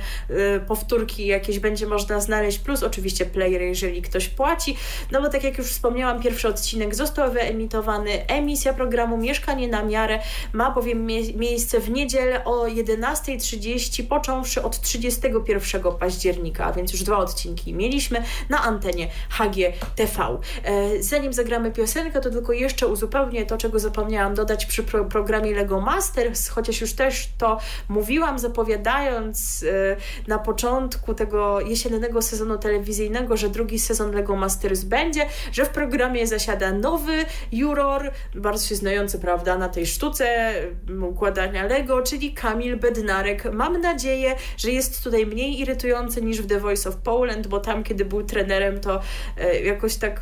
[0.67, 4.77] powtórki jakieś będzie można znaleźć, plus oczywiście player, jeżeli ktoś płaci.
[5.11, 8.27] No bo tak jak już wspomniałam, pierwszy odcinek został wyemitowany.
[8.27, 10.19] Emisja programu Mieszkanie na miarę
[10.53, 17.03] ma bowiem mie- miejsce w niedzielę o 11.30, począwszy od 31 października, a więc już
[17.03, 20.37] dwa odcinki mieliśmy na antenie HGTV.
[20.63, 25.51] E, Zanim zagramy piosenkę, to tylko jeszcze uzupełnię to, czego zapomniałam dodać przy pro- programie
[25.55, 27.59] Lego Masters, chociaż już też to
[27.89, 29.95] mówiłam, zapowiadając e,
[30.27, 36.27] na początku tego jesiennego sezonu telewizyjnego, że drugi sezon Lego Masters będzie, że w programie
[36.27, 40.53] zasiada nowy juror, bardzo się znający, prawda, na tej sztuce
[41.01, 43.53] układania Lego, czyli Kamil Bednarek.
[43.53, 47.83] Mam nadzieję, że jest tutaj mniej irytujący niż w The Voice of Poland, bo tam,
[47.83, 49.01] kiedy był trenerem, to
[49.37, 50.21] e, jakoś tak,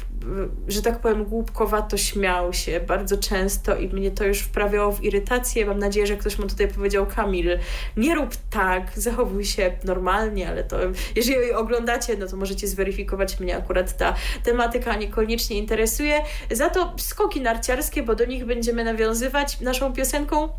[0.67, 5.65] że tak powiem, głupkowato śmiał się bardzo często i mnie to już wprawiało w irytację.
[5.65, 7.59] Mam nadzieję, że ktoś mu tutaj powiedział, Kamil,
[7.97, 10.77] nie rób tak, zachowuj się normalnie, ale to
[11.15, 16.21] jeżeli oglądacie, no to możecie zweryfikować mnie akurat ta tematyka niekoniecznie interesuje.
[16.51, 19.12] Za to skoki narciarskie, bo do nich będziemy nawiązywać
[19.61, 20.49] naszą piosenką.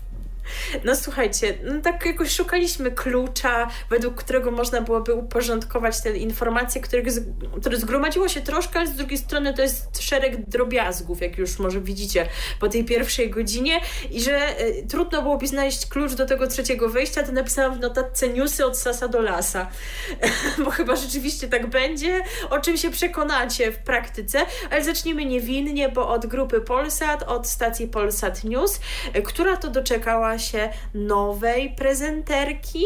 [0.83, 7.77] No słuchajcie, no tak jakoś szukaliśmy klucza, według którego można byłoby uporządkować te informacje, które
[7.77, 12.27] zgromadziło się troszkę, ale z drugiej strony to jest szereg drobiazgów, jak już może widzicie
[12.59, 13.81] po tej pierwszej godzinie.
[14.11, 18.29] I że y, trudno byłoby znaleźć klucz do tego trzeciego wejścia, to napisałam w notatce
[18.29, 19.67] newsy od sasa do lasa,
[20.65, 24.39] bo chyba rzeczywiście tak będzie, o czym się przekonacie w praktyce,
[24.71, 28.79] ale zacznijmy niewinnie, bo od grupy Polsat, od stacji Polsat News,
[29.15, 32.85] y, która to doczekała się nowej prezenterki.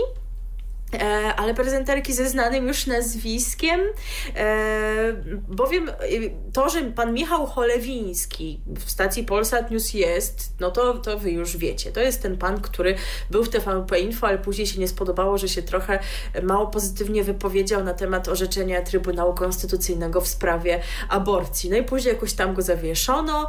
[0.93, 3.81] E, ale prezenterki ze znanym już nazwiskiem,
[4.35, 5.13] e,
[5.47, 5.93] bowiem e,
[6.53, 11.57] to, że pan Michał Cholewiński w stacji Polsat News jest, no to, to wy już
[11.57, 11.91] wiecie.
[11.91, 12.95] To jest ten pan, który
[13.31, 15.99] był w TVP Info, ale później się nie spodobało, że się trochę
[16.43, 20.79] mało pozytywnie wypowiedział na temat orzeczenia Trybunału Konstytucyjnego w sprawie
[21.09, 21.69] aborcji.
[21.69, 23.47] No i później jakoś tam go zawieszono,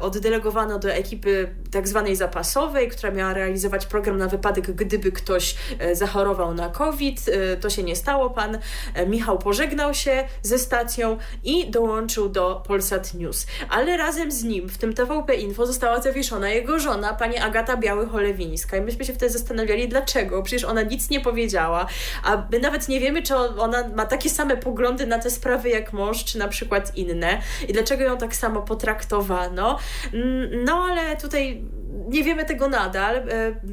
[0.00, 5.96] oddelegowano do ekipy tak zwanej zapasowej, która miała realizować program na wypadek, gdyby ktoś e,
[6.14, 7.20] zachorował na COVID.
[7.28, 8.30] E, To się nie stało.
[8.30, 8.58] Pan
[8.94, 13.46] e, Michał pożegnał się ze stacją i dołączył do Polsat News.
[13.70, 18.76] Ale razem z nim w tym TVP Info została zawieszona jego żona, pani Agata Biały-Cholewińska.
[18.76, 20.42] I myśmy się wtedy zastanawiali, dlaczego.
[20.42, 21.86] Przecież ona nic nie powiedziała,
[22.24, 25.92] a my nawet nie wiemy, czy ona ma takie same poglądy na te sprawy jak
[25.92, 27.40] mąż, czy na przykład inne.
[27.68, 29.78] I dlaczego ją tak samo potraktowano.
[30.12, 31.64] Mm, No ale tutaj
[32.08, 33.16] nie wiemy tego nadal.
[33.16, 33.24] E,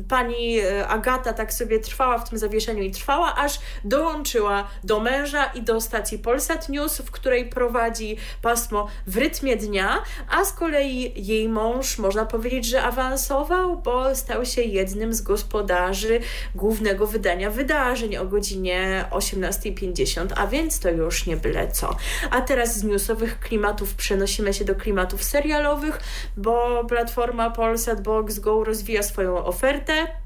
[0.09, 5.61] Pani Agata tak sobie trwała w tym zawieszeniu i trwała, aż dołączyła do męża i
[5.61, 11.49] do stacji Polsat News, w której prowadzi pasmo w rytmie dnia, a z kolei jej
[11.49, 16.19] mąż, można powiedzieć, że awansował, bo stał się jednym z gospodarzy
[16.55, 21.95] głównego wydania wydarzeń o godzinie 18.50, a więc to już nie byle co.
[22.31, 25.99] A teraz z newsowych klimatów przenosimy się do klimatów serialowych,
[26.37, 30.21] bo platforma Polsat Box Go rozwija swoją ofertę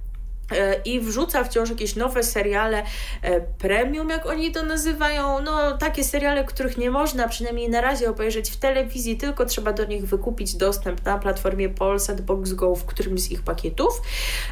[0.85, 2.83] i wrzuca wciąż jakieś nowe seriale
[3.21, 5.41] e, premium, jak oni to nazywają.
[5.41, 9.85] No, takie seriale, których nie można przynajmniej na razie obejrzeć w telewizji, tylko trzeba do
[9.85, 14.01] nich wykupić dostęp na platformie Polsat Box Go w którymś z ich pakietów.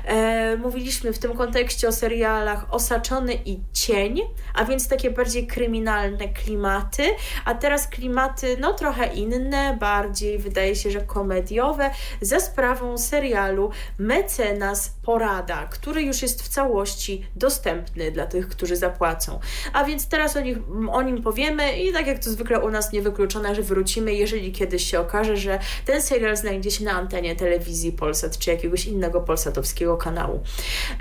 [0.05, 4.21] E, mówiliśmy w tym kontekście o serialach Osaczony i Cień,
[4.53, 7.03] a więc takie bardziej kryminalne klimaty,
[7.45, 11.89] a teraz klimaty no trochę inne, bardziej wydaje się, że komediowe,
[12.21, 19.39] za sprawą serialu Mecenas Porada, który już jest w całości dostępny dla tych, którzy zapłacą.
[19.73, 20.57] A więc teraz o, nich,
[20.91, 24.91] o nim powiemy i tak jak to zwykle u nas niewykluczone, że wrócimy, jeżeli kiedyś
[24.91, 29.97] się okaże, że ten serial znajdzie się na antenie telewizji Polsat czy jakiegoś innego polsatowskiego
[29.97, 30.43] kanału.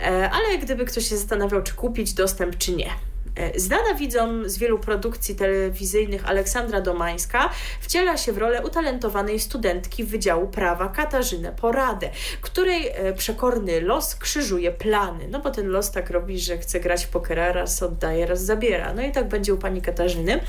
[0.01, 2.91] E, ale gdyby ktoś się zastanawiał, czy kupić dostęp, czy nie.
[3.37, 10.05] E, Znana widzom z wielu produkcji telewizyjnych Aleksandra Domańska wciela się w rolę utalentowanej studentki
[10.05, 12.11] Wydziału Prawa Katarzynę Poradę,
[12.41, 15.28] której e, przekorny los krzyżuje plany.
[15.30, 18.95] No bo ten los tak robi, że chce grać w pokera, raz oddaje, raz zabiera.
[18.95, 20.41] No i tak będzie u pani Katarzyny,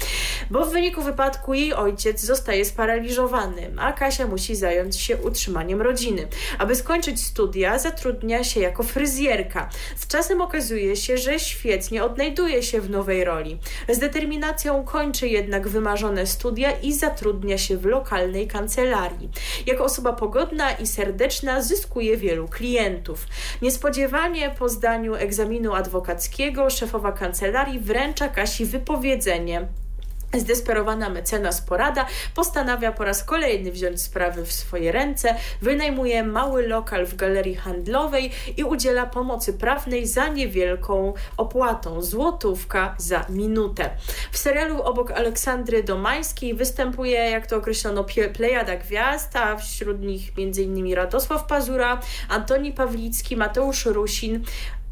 [0.52, 6.28] bo w wyniku wypadku jej ojciec zostaje sparaliżowany, a Kasia musi zająć się utrzymaniem rodziny.
[6.60, 9.70] Aby skończyć studia, zatrudnia się jako fryzjerka.
[9.96, 13.60] Z czasem okazuje się, że świetnie odnajduje się w nowej roli.
[13.90, 19.30] Z determinacją kończy jednak wymarzone studia i zatrudnia się w lokalnej kancelarii.
[19.66, 23.28] Jako osoba pogodna i serdeczna zyskuje wielu klientów.
[23.62, 29.68] Niespodziewanie po zdaniu egzaminu adwokackiego szefowa kancelarii wręcza Kasi wypowiedzenie
[30.40, 32.06] Zdesperowana mecenas Porada
[32.36, 38.32] postanawia po raz kolejny wziąć sprawy w swoje ręce, wynajmuje mały lokal w galerii handlowej
[38.58, 43.90] i udziela pomocy prawnej za niewielką opłatą złotówka za minutę.
[44.32, 50.94] W serialu obok Aleksandry Domańskiej występuje, jak to określono, plejada gwiazd, a wśród nich m.in.
[50.94, 54.44] Radosław Pazura, Antoni Pawlicki, Mateusz Rusin,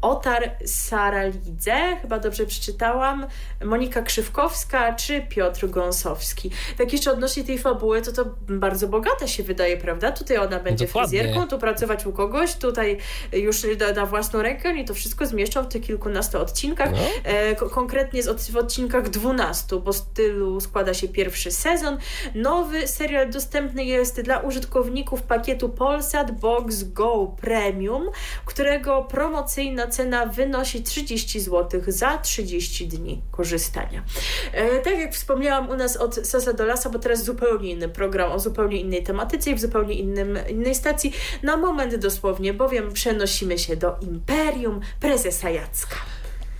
[0.02, 3.26] Otar Saralidze, chyba dobrze przeczytałam,
[3.64, 6.50] Monika Krzywkowska czy Piotr Gąsowski.
[6.78, 10.12] Tak jeszcze odnośnie tej fabuły, to to bardzo bogata się wydaje, prawda?
[10.12, 11.18] Tutaj ona będzie Dokładnie.
[11.20, 12.98] fryzjerką, tu pracować u kogoś, tutaj
[13.32, 16.92] już na, na własną rękę, oni to wszystko zmieszczą w tych kilkunastu odcinkach.
[16.92, 16.98] No.
[17.24, 21.98] E, ko- konkretnie z od, w odcinkach 12, bo z tylu składa się pierwszy sezon.
[22.34, 28.10] Nowy serial dostępny jest dla użytkowników pakietu Polsat Box Go Premium,
[28.44, 34.04] którego promocyjna cena wynosi 30 zł za 30 dni korzystania.
[34.52, 38.32] E, tak jak wspomniałam u nas od Sasa do Lasa, bo teraz zupełnie inny program
[38.32, 41.12] o zupełnie innej tematyce i w zupełnie innym, innej stacji.
[41.42, 45.96] Na moment dosłownie, bowiem przenosimy się do Imperium Prezesa Jacka.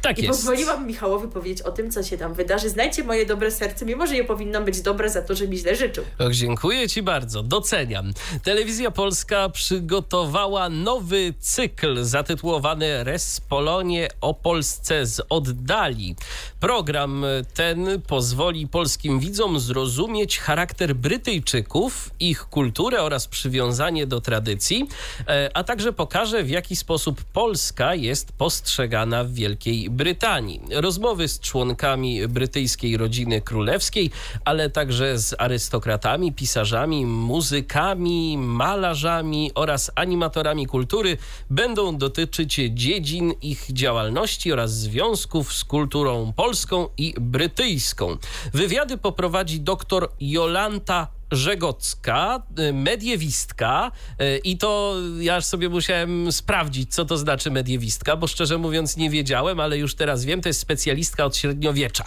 [0.03, 0.39] Tak I jest.
[0.39, 2.69] pozwoliłam Michałowi powiedzieć o tym, co się tam wydarzy.
[2.69, 5.77] Znajcie moje dobre serce, mimo że je powinno być dobre za to, że mi źle
[5.77, 6.05] życzył.
[6.19, 8.13] Och, dziękuję Ci bardzo, doceniam.
[8.43, 16.17] Telewizja Polska przygotowała nowy cykl zatytułowany Res Polonie o Polsce z oddali.
[16.61, 17.25] Program
[17.55, 24.89] ten pozwoli polskim widzom zrozumieć charakter Brytyjczyków, ich kulturę oraz przywiązanie do tradycji,
[25.29, 30.61] e, a także pokaże w jaki sposób Polska jest postrzegana w Wielkiej Brytanii.
[30.71, 34.11] Rozmowy z członkami brytyjskiej rodziny królewskiej,
[34.45, 41.17] ale także z arystokratami, pisarzami, muzykami, malarzami oraz animatorami kultury
[41.51, 48.17] będą dotyczyć dziedzin ich działalności oraz związków z kulturą polską i brytyjską.
[48.55, 57.05] Wywiady poprowadzi dr Jolanta Żegocka, y, mediewistka y, i to ja sobie musiałem sprawdzić, co
[57.05, 61.25] to znaczy mediewistka, bo szczerze mówiąc nie wiedziałem, ale już teraz wiem, to jest specjalistka
[61.25, 62.05] od średniowiecza.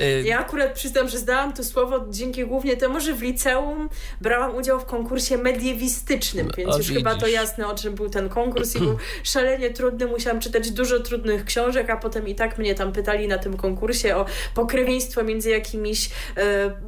[0.00, 3.88] Y, Ja akurat przyznam, że zdałam to słowo dzięki głównie temu, że w liceum
[4.20, 7.34] brałam udział w konkursie mediewistycznym, więc a już chyba to widzisz.
[7.34, 10.06] jasne, o czym był ten konkurs i był szalenie trudny.
[10.06, 14.16] Musiałam czytać dużo trudnych książek, a potem i tak mnie tam pytali na tym konkursie
[14.16, 16.10] o pokrewieństwo między jakimiś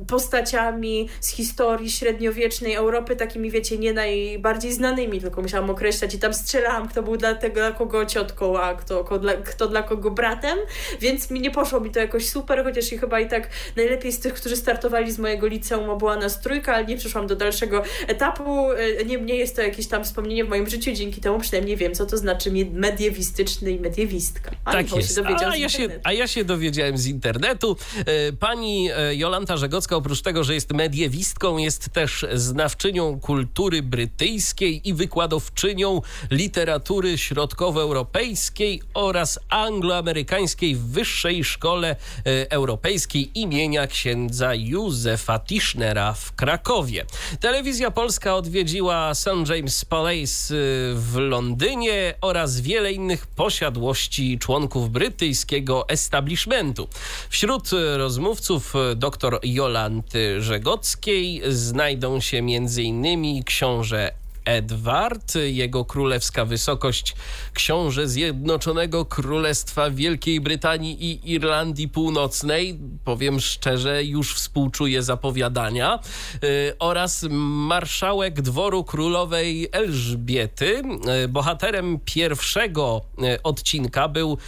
[0.07, 6.35] postaciami z historii średniowiecznej Europy, takimi wiecie, nie najbardziej znanymi, tylko musiałam określać i tam
[6.35, 10.11] strzelałam, kto był dla tego, dla kogo ciotką, a kto, kto, dla, kto dla kogo
[10.11, 10.59] bratem,
[11.01, 14.21] więc mi nie poszło mi to jakoś super, chociaż i chyba i tak najlepiej z
[14.21, 18.73] tych, którzy startowali z mojego liceum była nas trójka, ale nie przeszłam do dalszego etapu.
[18.73, 22.07] E, Niemniej jest to jakieś tam wspomnienie w moim życiu, dzięki temu przynajmniej wiem, co
[22.07, 24.51] to znaczy mediewistyczny i mediewistka.
[24.65, 25.21] A Tak jest.
[25.49, 27.77] A ja, się, a ja się dowiedziałem z internetu.
[28.07, 34.89] E, Pani e, Jolanta Żegocka, oprócz tego, że jest mediewistką, jest też znawczynią kultury brytyjskiej
[34.89, 36.01] i wykładowczynią
[36.31, 41.97] literatury środkowoeuropejskiej oraz angloamerykańskiej w Wyższej Szkole
[42.27, 47.07] e, Europejskiej imienia księdza Józefa Tischnera w Krakowie.
[47.41, 49.29] Telewizja Polska odwiedziła St.
[49.49, 56.89] James Palace y, w Londynie oraz wiele innych posiadłości członków brytyjskiego establishmentu.
[57.31, 63.45] Wśród y, rozmówców dr Jolanty Żegockiej znajdą się m.in.
[63.45, 64.13] książę
[64.49, 67.15] Edward, jego królewska wysokość,
[67.55, 75.99] książę Zjednoczonego Królestwa Wielkiej Brytanii i Irlandii Północnej, powiem szczerze, już współczuję zapowiadania,
[76.45, 80.83] y, oraz marszałek dworu królowej Elżbiety.
[81.25, 84.39] Y, Bohaterem pierwszego y, odcinka był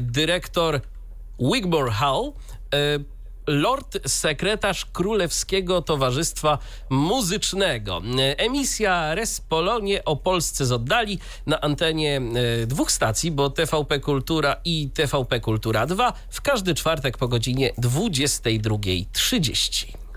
[0.00, 0.80] dyrektor
[1.40, 2.32] Wigmore Hall,
[3.48, 6.58] Lord sekretarz Królewskiego Towarzystwa
[6.90, 8.02] Muzycznego.
[8.36, 12.20] Emisja Res Polonie o Polsce z oddali na antenie
[12.62, 17.72] e, dwóch stacji, bo TVP Kultura i TVP Kultura 2 w każdy czwartek po godzinie
[17.78, 20.07] 22.30.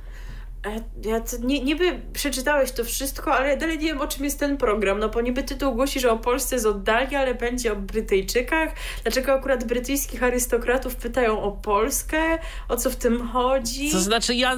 [1.06, 4.40] Ja to, nie, niby przeczytałeś to wszystko, ale ja dalej nie wiem o czym jest
[4.40, 5.00] ten program.
[5.00, 8.70] No bo niby tytuł głosi, że o Polsce z oddali, ale będzie o Brytyjczykach.
[9.04, 12.40] Dlaczego akurat brytyjskich arystokratów pytają o Polskę?
[12.70, 13.92] O co w tym chodzi?
[13.92, 14.58] To znaczy, ja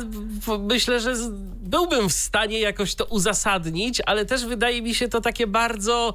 [0.60, 1.14] myślę, że
[1.62, 6.14] byłbym w stanie jakoś to uzasadnić, ale też wydaje mi się to takie bardzo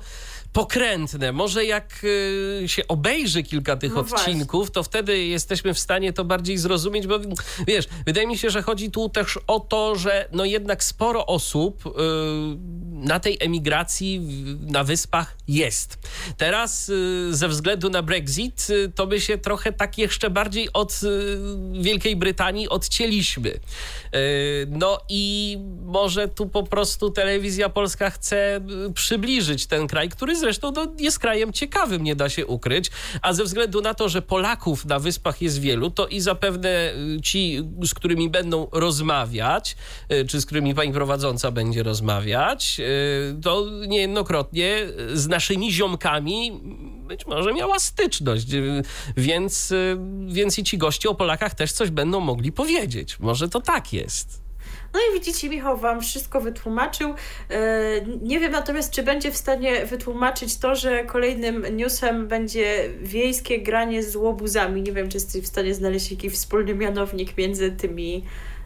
[0.52, 1.32] pokrętne.
[1.32, 6.24] Może jak y, się obejrzy kilka tych No odcinków, to wtedy jesteśmy w stanie to
[6.24, 7.18] bardziej zrozumieć, bo
[7.66, 11.86] wiesz, wydaje mi się, że chodzi tu też o to, że no jednak sporo osób
[11.86, 11.90] y,
[12.92, 14.20] na tej emigracji
[14.60, 15.98] na wyspach jest.
[16.36, 21.00] Teraz y, ze względu na Brexit to my się trochę tak jeszcze bardziej od
[21.72, 23.60] Wielkiej Brytanii odcięliśmy.
[24.68, 28.60] No i może tu po prostu telewizja polska chce
[28.94, 32.90] przybliżyć ten kraj, który zresztą no, jest krajem ciekawym, nie da się ukryć,
[33.22, 37.20] a ze względu na to, że Polaków na wyspach jest wielu, to i zapewne y,
[37.20, 39.76] ci, z którymi będą rozmawiać,
[40.12, 46.60] y, czy z którymi pani prowadząca będzie rozmawiać, y, to niejednokrotnie z naszymi ziomkami
[47.08, 48.46] być może miała styczność,
[49.16, 49.74] więc,
[50.26, 53.20] więc i ci goście o Polakach też coś będą mogli powiedzieć.
[53.20, 54.47] Może to tak jest.
[54.94, 57.14] No i widzicie, Michał wam wszystko wytłumaczył.
[57.50, 63.62] E, Nie wiem natomiast, czy będzie w stanie wytłumaczyć to, że kolejnym newsem będzie wiejskie
[63.62, 64.82] granie z łobuzami.
[64.82, 68.24] Nie wiem, czy jesteś w stanie znaleźć jakiś wspólny mianownik między tymi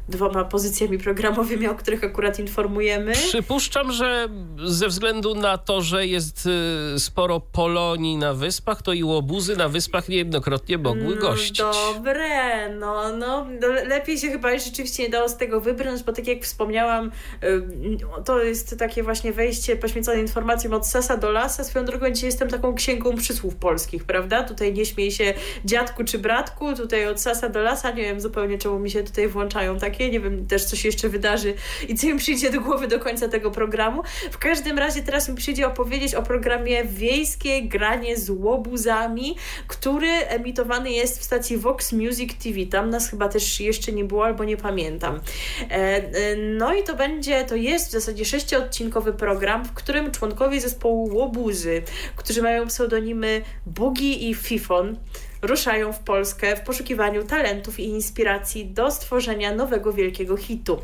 [0.09, 3.13] dwoma pozycjami programowymi, o których akurat informujemy.
[3.13, 4.29] Przypuszczam, że
[4.65, 6.49] ze względu na to, że jest
[6.97, 11.59] y, sporo Polonii na wyspach, to i łobuzy na wyspach niejednokrotnie mogły gościć.
[11.59, 16.13] No, dobre, no, no, no, lepiej się chyba rzeczywiście nie dało z tego wybrnąć, bo
[16.13, 17.11] tak jak wspomniałam,
[17.45, 21.65] ym, to jest takie właśnie wejście poświęcone informacjom od sasa do lasa.
[21.65, 24.43] Swoją drogą dzisiaj jestem taką księgą przysłów polskich, prawda?
[24.43, 25.35] Tutaj nie śmiej się
[25.65, 29.29] dziadku czy bratku, tutaj od sasa do lasa, nie wiem zupełnie czemu mi się tutaj
[29.29, 31.55] włączają takie, nie wiem też co się jeszcze wydarzy
[31.89, 34.03] i co mi przyjdzie do głowy do końca tego programu.
[34.31, 39.37] W każdym razie teraz mi przyjdzie opowiedzieć o programie Wiejskie Granie z Łobuzami,
[39.67, 42.67] który emitowany jest w stacji Vox Music TV.
[42.71, 45.21] Tam nas chyba też jeszcze nie było, albo nie pamiętam.
[45.61, 50.61] E, e, No i to będzie, to jest w zasadzie sześciodcinkowy program, w którym członkowie
[50.61, 51.83] zespołu Łobuzy,
[52.17, 54.97] którzy mają pseudonimy Bugi i Fifon,
[55.43, 60.79] ruszają w Polskę w poszukiwaniu talentów i inspiracji do stworzenia nowego wielkiego hitu.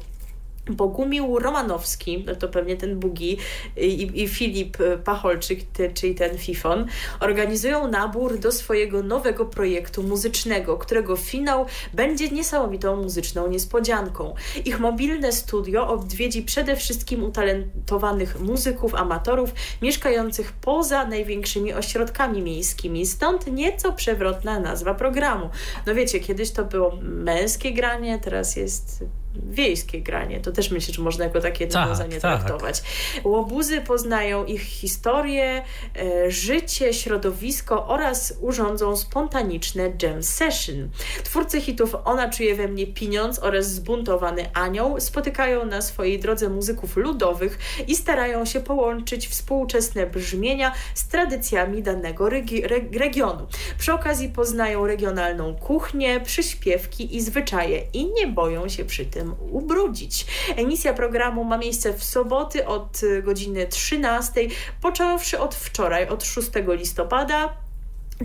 [0.70, 3.38] Bogumił Romanowski, no to pewnie ten Bugi
[3.76, 6.86] i, i Filip Pacholczyk, ty, czyli ten Fifon,
[7.20, 14.34] organizują nabór do swojego nowego projektu muzycznego, którego finał będzie niesamowitą muzyczną niespodzianką.
[14.64, 19.52] Ich mobilne studio odwiedzi przede wszystkim utalentowanych muzyków, amatorów
[19.82, 25.50] mieszkających poza największymi ośrodkami miejskimi, stąd nieco przewrotna nazwa programu.
[25.86, 29.04] No wiecie, kiedyś to było męskie granie, teraz jest
[29.34, 30.40] wiejskie granie.
[30.40, 32.20] To też myślę, że można jako takie Tak, nawiązanie tak.
[32.20, 32.82] traktować.
[33.24, 35.64] Łobuzy poznają ich historię,
[35.96, 40.88] e, życie, środowisko oraz urządzą spontaniczne jam session.
[41.24, 46.96] Twórcy hitów Ona czuje we mnie pieniądz oraz Zbuntowany Anioł spotykają na swojej drodze muzyków
[46.96, 53.46] ludowych i starają się połączyć współczesne brzmienia z tradycjami danego regi- re- regionu.
[53.78, 59.17] Przy okazji poznają regionalną kuchnię, przyśpiewki i zwyczaje i nie boją się przy tym
[59.52, 60.26] ubrudzić.
[60.56, 64.40] Emisja programu ma miejsce w soboty od y, godziny 13,
[64.82, 67.67] począwszy od wczoraj, od 6 listopada.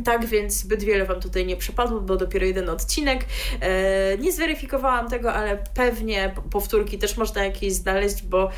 [0.06, 3.26] Tak więc zbyt wiele Wam tutaj nie przypadło, bo dopiero jeden odcinek.
[3.62, 8.50] E, nie zweryfikowałam tego, ale pewnie powtórki też można jakieś znaleźć, bo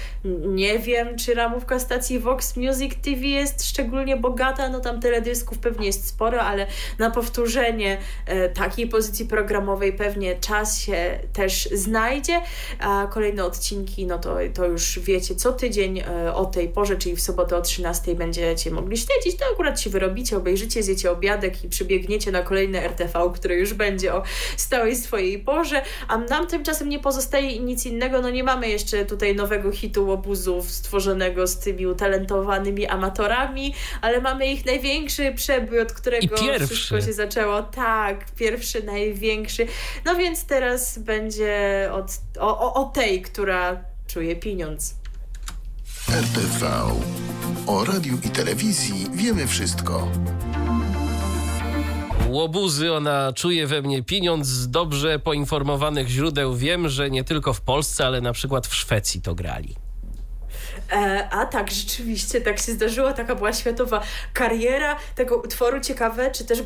[0.46, 4.70] nie wiem, czy ramówka stacji Vox Music TV jest szczególnie bogata.
[4.70, 6.68] No tam teledysków pewnie jest sporo, ale
[7.00, 12.42] na powtórzenie e, takiej pozycji programowej pewnie czas się też znajdzie.
[12.80, 17.16] A kolejne odcinki, no to, to już wiecie, co tydzień e, o tej porze, czyli
[17.16, 19.40] w sobotę o 13 będziecie mogli śledzić.
[19.40, 24.14] To akurat się wyrobicie, obejrzycie, zjecie obiadek i przybiegniecie na kolejne RTV, które już będzie
[24.14, 24.24] o
[24.58, 29.36] stałej swojej porze, a nam tymczasem nie pozostaje nic innego, no nie mamy jeszcze tutaj
[29.36, 36.38] nowego hitu łobuzów stworzonego z tymi utalentowanymi amatorami, ale mamy ich największy przebój, od którego
[36.38, 37.62] wszystko się zaczęło.
[37.62, 39.68] Tak, pierwszy, największy.
[40.06, 42.06] No więc teraz będzie od,
[42.40, 44.96] o, o, o tej, która czuje pieniądz.
[46.10, 46.68] RTV.
[47.68, 50.08] O radiu i telewizji wiemy wszystko.
[52.28, 56.56] Łobuzy, ona czuje we mnie pieniądz z dobrze poinformowanych źródeł.
[56.56, 59.85] Wiem, że nie tylko w Polsce, ale na przykład w Szwecji to grali.
[60.92, 64.02] E, a tak, rzeczywiście tak się zdarzyło, taka była światowa
[64.34, 65.80] kariera tego utworu.
[65.80, 66.60] Ciekawe, czy też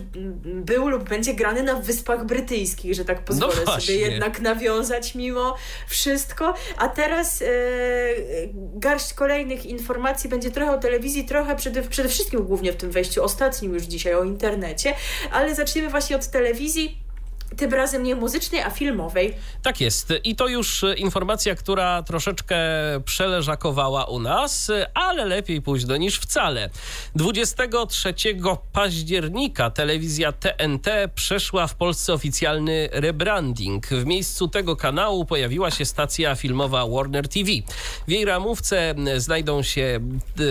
[0.43, 5.55] był lub będzie grany na Wyspach Brytyjskich, że tak pozwolę No sobie jednak nawiązać mimo
[5.87, 6.53] wszystko.
[6.77, 7.45] A teraz e,
[8.53, 13.23] garść kolejnych informacji będzie trochę o telewizji, trochę przede, przede wszystkim głównie w tym wejściu
[13.23, 14.93] ostatnim już dzisiaj o internecie,
[15.31, 17.08] ale zaczniemy właśnie od telewizji.
[17.57, 19.35] Tym razem nie muzycznej, a filmowej.
[19.63, 20.13] Tak jest.
[20.23, 22.57] I to już e, informacja, która troszeczkę
[23.05, 26.69] przeleżakowała u nas, e, ale lepiej późno niż wcale.
[27.15, 28.13] 23
[28.73, 33.87] października telewizja TNT przeszła w Polsce oficjalny rebranding.
[33.87, 37.51] W miejscu tego kanału pojawiła się stacja filmowa Warner TV.
[38.07, 39.99] W jej ramówce znajdą się
[40.39, 40.43] e,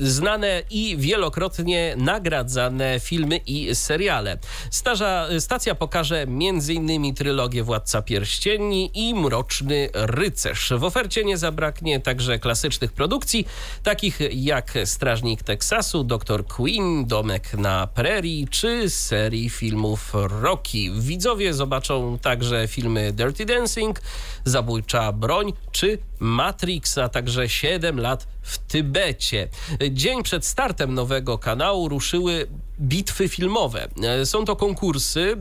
[0.00, 4.38] znane i wielokrotnie nagradzane filmy i seriale.
[4.70, 7.14] Starza, stacja pokaże m.in.
[7.14, 10.72] trylogię Władca Pierścieni i Mroczny Rycerz.
[10.76, 13.46] W ofercie nie zabraknie także klasycznych produkcji,
[13.82, 16.46] takich jak Strażnik Teksasu, Dr.
[16.46, 20.90] Queen, Domek na Prairie czy serii filmów Rocky.
[20.98, 24.00] Widzowie zobaczą także filmy Dirty Dancing,
[24.44, 29.48] Zabójcza Broń czy Matrix, a także 7 lat w Tybecie.
[29.90, 32.46] Dzień przed startem nowego kanału ruszyły
[32.80, 33.88] bitwy filmowe.
[34.02, 35.36] E, Są to konkursy, e,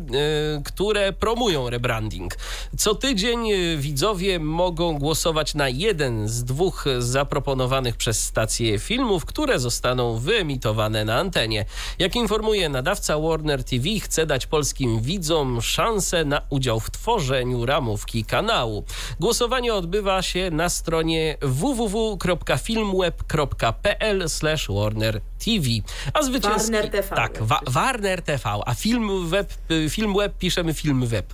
[0.63, 2.37] które promują rebranding.
[2.77, 9.59] Co tydzień e, widzowie mogą głosować na jeden z dwóch zaproponowanych przez stację filmów, które
[9.59, 11.65] zostaną wyemitowane na antenie.
[11.99, 18.25] Jak informuje nadawca Warner TV, chce dać polskim widzom szansę na udział w tworzeniu ramówki
[18.25, 18.83] kanału.
[19.19, 24.25] Głosowanie odbywa się na stronie www.filmweb.pl
[24.69, 25.67] Warner TV.
[26.13, 26.71] A zwycięski...
[26.71, 27.15] Warner TV.
[27.15, 29.53] Tak, wa- Warner TV, a film web,
[29.89, 31.33] film web piszemy film web.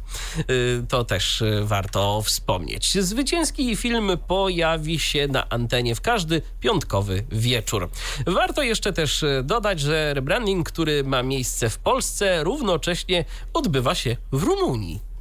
[0.50, 2.98] Y, To też y, warto wspomnieć.
[3.04, 7.90] Zwycięski film pojawi się na antenie w każdy piątkowy wieczór.
[8.28, 14.18] Warto jeszcze też y, dodać, że rebranding, który ma miejsce w Polsce, równocześnie odbywa się
[14.32, 15.13] w Rumunii.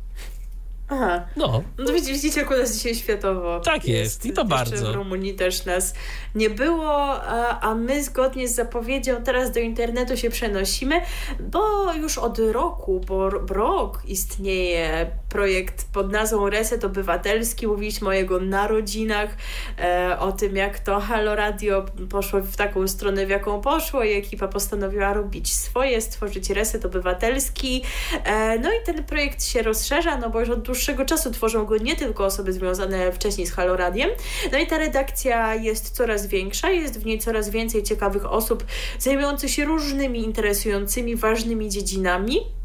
[0.93, 1.27] Aha.
[1.37, 3.61] No, No widzicie, widzicie, jak u nas dzisiaj światowo.
[3.61, 4.93] Tak jest, i to bardzo.
[4.93, 5.95] w Rumunii też nas
[6.35, 11.01] nie było, a, a my zgodnie z zapowiedzią teraz do internetu się przenosimy,
[11.41, 17.67] bo już od roku, bo rok istnieje projekt pod nazwą Reset Obywatelski.
[17.67, 19.31] Mówiliśmy o jego narodzinach,
[19.79, 24.13] e, o tym jak to Halo Radio poszło w taką stronę, w jaką poszło i
[24.13, 27.83] ekipa postanowiła robić swoje, stworzyć Reset Obywatelski.
[28.25, 31.77] E, no i ten projekt się rozszerza, no bo już od dłuższego czasu tworzą go
[31.77, 34.11] nie tylko osoby związane wcześniej z Halo Radiem.
[34.53, 38.65] No i ta redakcja jest coraz większa, jest w niej coraz więcej ciekawych osób
[38.99, 42.62] zajmujących się różnymi interesującymi, ważnymi dziedzinami.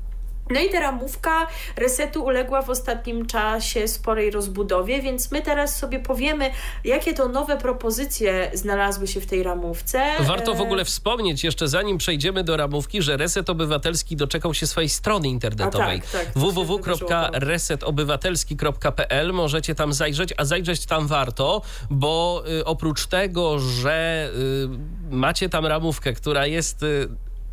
[0.49, 5.99] No i ta ramówka resetu uległa w ostatnim czasie sporej rozbudowie, więc my teraz sobie
[5.99, 6.51] powiemy,
[6.83, 10.03] jakie to nowe propozycje znalazły się w tej ramówce.
[10.19, 14.67] warto w E, ogóle wspomnieć, jeszcze zanim przejdziemy do ramówki, że Reset Obywatelski doczekał się
[14.67, 16.01] swojej strony internetowej.
[16.01, 24.29] Tak, tak, www.resetobywatelski.pl Możecie tam zajrzeć, a zajrzeć tam warto, bo y, oprócz tego, że
[24.35, 24.67] y,
[25.15, 26.85] macie tam ramówkę, która jest...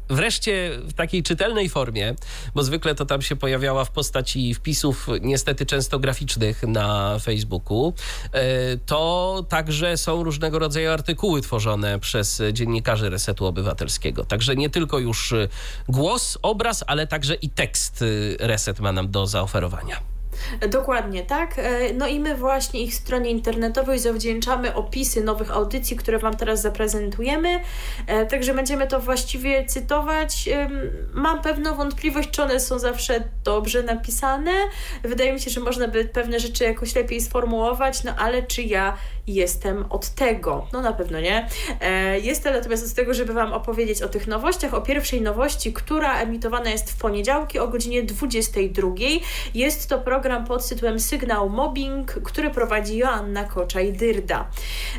[0.09, 2.15] Wreszcie w takiej czytelnej formie,
[2.55, 7.95] bo zwykle to tam się pojawiała w postaci wpisów, niestety często graficznych na Facebooku,
[8.33, 14.25] e, to także są różnego rodzaju artykuły tworzone przez dziennikarzy Resetu Obywatelskiego.
[14.25, 15.35] Także nie tylko już
[15.89, 20.14] głos, obraz, ale także i tekst e, Reset ma nam do zaoferowania.
[20.69, 21.55] Dokładnie, tak.
[21.59, 26.61] E, No i my właśnie ich stronie internetowej zawdzięczamy opisy nowych audycji, które Wam teraz
[26.61, 27.61] zaprezentujemy.
[28.07, 30.49] E, Także będziemy to właściwie cytować.
[31.15, 34.53] Mam pewną wątpliwość, czy one są zawsze dobrze napisane.
[35.03, 38.97] Wydaje mi się, że można by pewne rzeczy jakoś lepiej sformułować, no ale czy ja
[39.27, 40.67] jestem od tego?
[40.73, 41.49] No na pewno nie.
[41.81, 44.75] E, Jestem natomiast od tego, żeby Wam opowiedzieć o tych nowościach.
[44.75, 48.89] O pierwszej nowości, która emitowana jest w poniedziałki o godzinie 22.
[49.55, 54.45] Jest to program pod tytułem Sygnał Mobbing, który prowadzi Joanna Koczaj-Dyrda.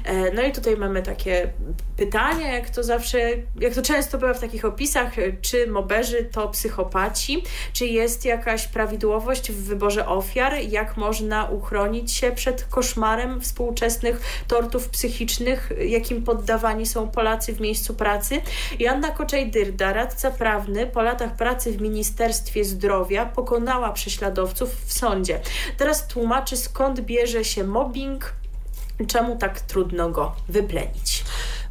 [0.04, 1.50] E, No i tutaj mamy takie
[1.98, 3.20] pytania, jak to zawsze,
[3.60, 7.44] jak to często bywa w takich opisach, e, czy moberzy to psychopaci,
[7.74, 14.90] czy jest jakaś prawidłowość w wyborze ofiar, jak można uchronić się przed koszmarem współczesnych tortów
[14.90, 18.42] psychicznych, jakim poddawani są Polacy w miejscu pracy.
[18.80, 25.40] Joanna Koczaj-Dyrda, radca prawny po latach pracy w Ministerstwie Zdrowia, pokonała prześladowców w sądzie.
[25.78, 28.34] Teraz tłumaczy, skąd bierze się mobbing,
[29.08, 31.24] czemu tak trudno go wyplenić.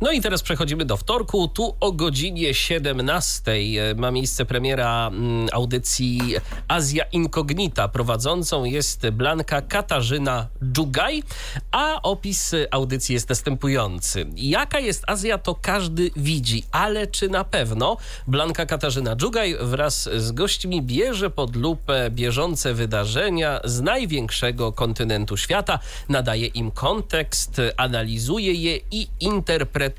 [0.04, 1.48] No i teraz przechodzimy do wtorku.
[1.48, 3.52] Tu o godzinie 17
[3.96, 6.34] ma miejsce premiera mm, audycji
[6.68, 7.88] Azja Incognita.
[7.88, 11.22] Prowadzącą jest Blanka Katarzyna Dżugaj,
[11.70, 14.26] a opis audycji jest następujący.
[14.36, 20.32] Jaka jest Azja, to każdy widzi, ale czy na pewno Blanka Katarzyna Dżugaj wraz z
[20.32, 25.78] gośćmi bierze pod lupę bieżące wydarzenia z największego kontynentu świata,
[26.08, 29.93] nadaje im kontekst, analizuje je i interpretuje.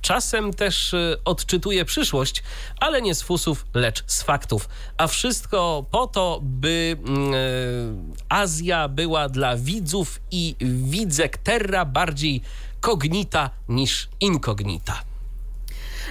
[0.00, 2.42] Czasem też y, odczytuje przyszłość,
[2.80, 4.68] ale nie z fusów, lecz z faktów.
[4.96, 7.94] A wszystko po to, by mm, y,
[8.28, 12.42] Azja była dla widzów i widzek terra bardziej
[12.80, 15.07] kognita niż inkognita.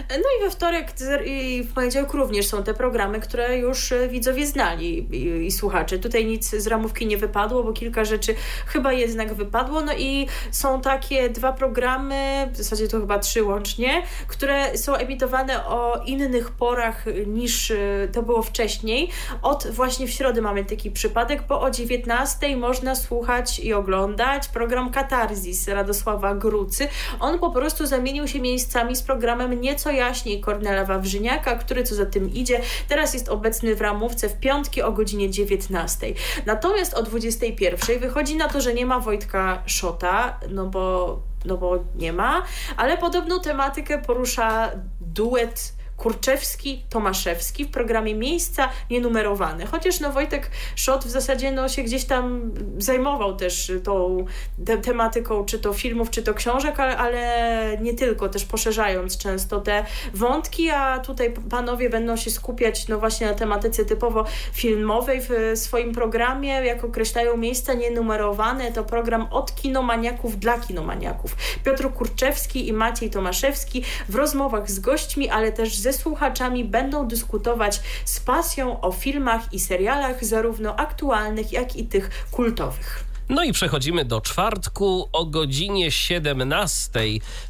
[0.09, 0.93] No i we wtorek
[1.25, 5.99] i w poniedziałek również są te programy, które już e, widzowie znali i, i słuchacze.
[5.99, 9.81] Tutaj nic z ramówki nie wypadło, bo kilka rzeczy chyba jednak wypadło.
[9.81, 15.65] No i są takie dwa programy, w zasadzie to chyba trzy łącznie, które są emitowane
[15.65, 19.09] o innych porach niż e, to było wcześniej.
[19.41, 24.91] Od właśnie w środę mamy taki przypadek, bo o 19 można słuchać i oglądać program
[24.91, 26.87] Katarzis Radosława Grucy.
[27.19, 32.05] On po prostu zamienił się miejscami z programem Nieco jaśniej Kornela Wawrzyniaka, który co za
[32.05, 36.13] tym idzie, teraz jest obecny w ramówce w piątki o godzinie 19.
[36.45, 41.83] Natomiast o 21 wychodzi na to, że nie ma Wojtka Szota, no bo, no bo
[41.95, 42.43] nie ma,
[42.77, 49.65] ale podobną tematykę porusza duet Kurczewski-Tomaszewski w programie Miejsca Nienumerowane.
[49.65, 54.25] Chociaż no Wojtek Szot w zasadzie no, się gdzieś tam zajmował też tą
[54.65, 59.61] te, tematyką, czy to filmów, czy to książek, ale, ale nie tylko, też poszerzając często
[59.61, 65.59] te wątki, a tutaj panowie będą się skupiać no właśnie na tematyce typowo filmowej w
[65.59, 71.35] swoim programie, jak określają Miejsca Nienumerowane, to program od kinomaniaków dla kinomaniaków.
[71.63, 77.81] Piotr Kurczewski i Maciej Tomaszewski w rozmowach z gośćmi, ale też ze słuchaczami będą dyskutować
[78.05, 83.06] z pasją o filmach i serialach, zarówno aktualnych, jak i tych kultowych.
[83.29, 86.99] No i przechodzimy do czwartku o godzinie 17.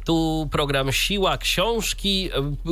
[0.04, 2.30] Tu program Siła Książki,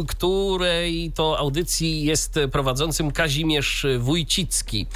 [0.09, 4.87] której to audycji jest prowadzącym Kazimierz Wójcicki.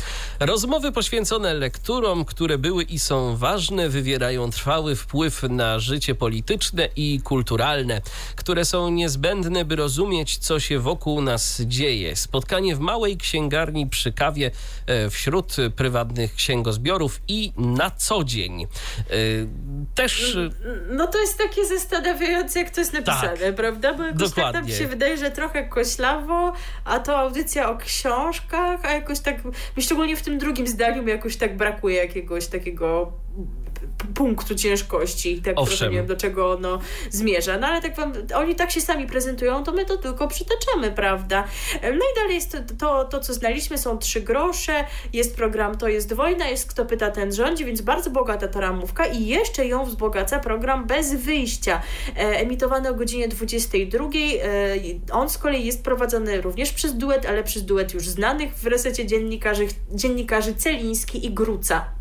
[0.41, 7.21] Rozmowy poświęcone lekturom, które były i są ważne, wywierają trwały wpływ na życie polityczne i
[7.25, 8.01] kulturalne,
[8.37, 12.17] które są niezbędne, by rozumieć, co się wokół nas dzieje.
[12.17, 14.51] Spotkanie w małej księgarni przy kawie
[14.87, 18.63] e, wśród prywatnych księgozbiorów i na co dzień.
[18.63, 18.67] E,
[19.95, 20.37] Też
[20.91, 23.55] No to jest takie zastanawiające, jak to jest napisane, Tak.
[23.55, 23.95] prawda?
[23.95, 24.75] Bo jakoś tak nam Dokładnie.
[24.75, 26.53] się wydaje, że trochę koślawo,
[26.85, 29.37] a to audycja o książkach, a jakoś tak,
[29.81, 33.13] szczególnie w tym drugim zdaniu mi jakoś tak brakuje jakiegoś takiego
[34.15, 35.77] punktu ciężkości, tak Owszem.
[35.79, 36.79] trochę nie wiem do czego ono
[37.11, 37.59] zmierza.
[37.59, 41.45] No ale tak wam, oni tak się sami prezentują, to my to tylko przytaczamy, prawda?
[41.83, 45.89] No i dalej jest to, to, to co znaliśmy, są trzy grosze, jest program To
[45.89, 49.85] jest wojna, jest Kto pyta, ten rządzi, więc bardzo bogata ta ramówka i jeszcze ją
[49.85, 51.83] wzbogaca program Bez wyjścia,
[52.17, 54.05] e, emitowany o godzinie 22.
[54.05, 58.67] E, on z kolei jest prowadzony również przez duet, ale przez duet już znanych w
[58.67, 62.00] resecie dziennikarzy, dziennikarzy Celiński i Gruca.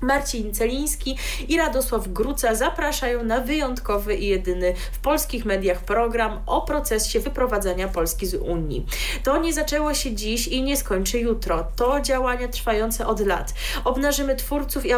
[0.00, 1.16] Marcin Celiński
[1.48, 7.88] i Radosław Gruca zapraszają na wyjątkowy i jedyny w polskich mediach program o procesie wyprowadzania
[7.88, 8.86] Polski z Unii.
[9.24, 11.68] To nie zaczęło się dziś i nie skończy jutro.
[11.76, 13.54] To działania trwające od lat.
[13.84, 14.90] Obnażymy twórców i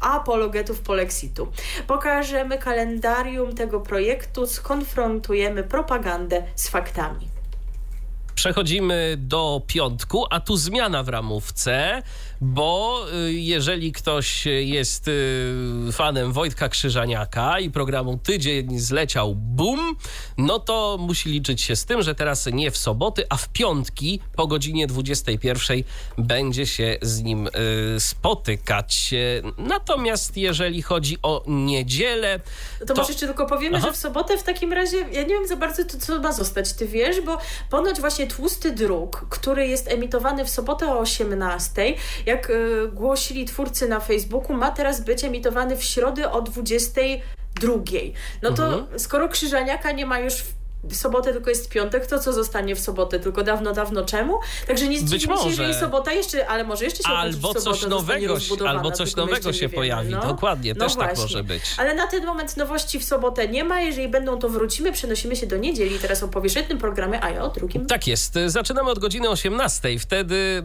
[0.00, 1.48] apologetów polexitu.
[1.86, 7.34] Pokażemy kalendarium tego projektu, skonfrontujemy propagandę z faktami.
[8.34, 12.02] Przechodzimy do piątku, a tu zmiana w ramówce,
[12.40, 19.96] bo y, jeżeli ktoś jest y, fanem Wojtka Krzyżaniaka i programu Tydzień zleciał BUM,
[20.38, 24.20] no to musi liczyć się z tym, że teraz nie w soboty, a w piątki
[24.36, 25.82] po godzinie 21
[26.18, 27.50] będzie się z nim y,
[28.00, 29.14] spotykać.
[29.58, 32.40] Natomiast jeżeli chodzi o niedzielę,
[32.86, 33.86] To, może jeszcze tylko powiemy, Aha.
[33.86, 36.72] że w sobotę w takim razie, ja nie wiem za bardzo, to, co ma zostać,
[36.72, 37.38] ty wiesz, bo
[37.70, 41.94] ponoć właśnie Tłusty Druk, który jest emitowany w sobotę o 18,
[42.26, 47.72] jak y, głosili twórcy na Facebooku, ma teraz być emitowany w środę o 22.
[48.42, 48.98] No to Mhm.
[48.98, 50.54] skoro Krzyżaniaka nie ma już w
[50.88, 53.20] w sobotę tylko jest piątek, to co zostanie w sobotę?
[53.20, 54.38] Tylko dawno, dawno czemu?
[54.66, 55.48] Także nie zdziwmy się, może.
[55.50, 58.36] jeżeli sobota jeszcze, ale może jeszcze się albo coś nowego,
[58.68, 59.74] albo coś nowego się wiemy.
[59.74, 60.10] pojawi.
[60.10, 60.20] No.
[60.26, 61.22] Dokładnie, No też tak właśnie.
[61.22, 61.62] może być.
[61.78, 63.80] Ale na ten moment nowości w sobotę nie ma.
[63.80, 64.92] Jeżeli będą, to wrócimy.
[64.92, 65.98] Przenosimy się do niedzieli.
[65.98, 67.86] Teraz opowiesz o jednym programie, a ja o drugim.
[67.86, 68.38] Tak jest.
[68.46, 69.98] Zaczynamy od godziny 18.
[69.98, 70.62] Wtedy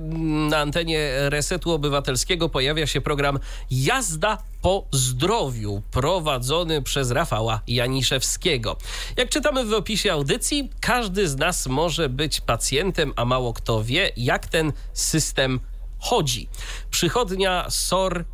[0.50, 3.40] na antenie Resetu Obywatelskiego pojawia się program
[3.72, 8.78] Jazda po zdrowiu, prowadzony przez Rafała Janiszewskiego.
[9.18, 14.12] Jak czytamy w opisie audycji, każdy z nas może być pacjentem, a mało kto wie,
[14.18, 15.60] jak ten system
[16.00, 16.50] chodzi.
[16.92, 18.26] Przychodnia SOR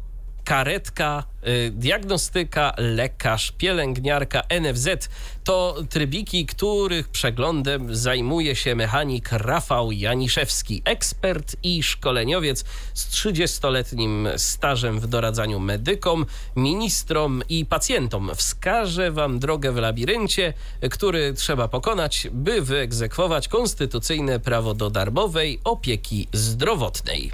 [0.46, 5.10] karetka, y, diagnostyka, lekarz, pielęgniarka, NFZ
[5.44, 12.64] to trybiki, których przeglądem zajmuje się mechanik Rafał Janiszewski, ekspert i szkoleniowiec
[12.94, 18.32] z 30-letnim stażem w doradzaniu medykom, ministrom i pacjentom.
[18.36, 20.54] Wskaże wam drogę w labiryncie,
[20.92, 27.32] który trzeba pokonać, by wyegzekwować konstytucyjne prawo do darmowej opieki zdrowotnej.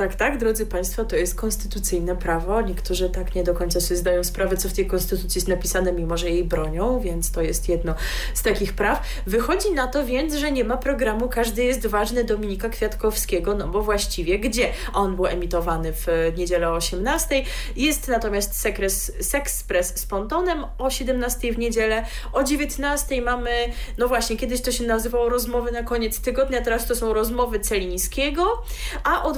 [0.00, 2.60] Tak, tak, drodzy Państwo, to jest konstytucyjne prawo.
[2.60, 6.16] Niektórzy tak nie do końca sobie zdają sprawę, co w tej konstytucji jest napisane, mimo
[6.16, 7.94] że jej bronią, więc to jest jedno
[8.34, 9.02] z takich praw.
[9.26, 13.82] Wychodzi na to więc, że nie ma programu Każdy jest ważny Dominika Kwiatkowskiego, no bo
[13.82, 14.72] właściwie gdzie?
[14.92, 16.06] On był emitowany w
[16.36, 17.42] niedzielę o 18.
[17.76, 22.04] Jest natomiast sekres, Sexpress z Pontonem o 17 w niedzielę.
[22.32, 23.50] O 19 mamy,
[23.98, 28.62] no właśnie, kiedyś to się nazywało rozmowy na koniec tygodnia, teraz to są rozmowy Celińskiego,
[29.04, 29.32] a o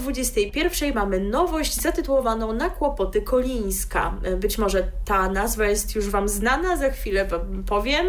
[0.53, 4.15] 21 mamy nowość zatytułowaną Na kłopoty Kolińska.
[4.37, 8.07] Być może ta nazwa jest już Wam znana, za chwilę Wam powiem.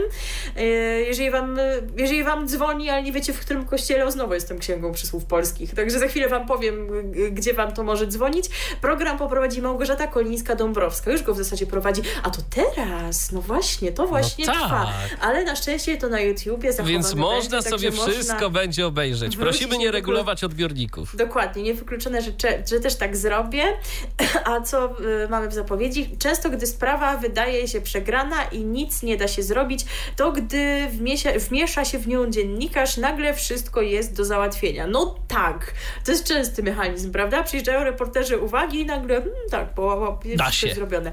[0.57, 0.63] E,
[1.01, 1.57] Jeżeli Wam,
[1.97, 5.75] jeżeli wam dzwoni, ale nie wiecie w którym kościele, o, znowu jestem księgą przysłów polskich,
[5.75, 6.87] także za chwilę Wam powiem,
[7.31, 8.45] gdzie Wam to może dzwonić.
[8.81, 14.07] Program poprowadzi Małgorzata Kolińska-Dąbrowska, już go w zasadzie prowadzi, a to teraz, no właśnie, to
[14.07, 14.55] właśnie tak.
[14.55, 14.93] trwa.
[15.21, 19.37] Ale na szczęście to na YouTubie zachowane Więc można będzie, sobie wszystko będzie obejrzeć.
[19.37, 21.15] Prosimy nie regulować odbiorników.
[21.15, 23.63] Dokładnie, niewykluczone, że, cze- że też tak zrobię.
[24.45, 26.15] A co y, mamy w zapowiedzi?
[26.19, 29.85] Często, gdy sprawa wydaje się przegrana i nic nie da się zrobić,
[30.15, 34.87] to gdy wmiesia, wmiesza się w nią dziennikarz, nagle wszystko jest do załatwienia.
[34.87, 35.73] No tak,
[36.05, 37.43] to jest częsty mechanizm, prawda?
[37.43, 40.37] Przyjeżdżają reporterzy uwagi i nagle, hmm, tak, bo, jest
[40.75, 41.11] zrobione.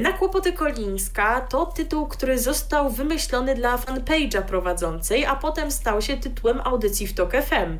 [0.00, 6.16] Na kłopoty Kolińska to tytuł, który został wymyślony dla fanpage'a prowadzącej, a potem stał się
[6.16, 7.78] tytułem audycji w TOK FM.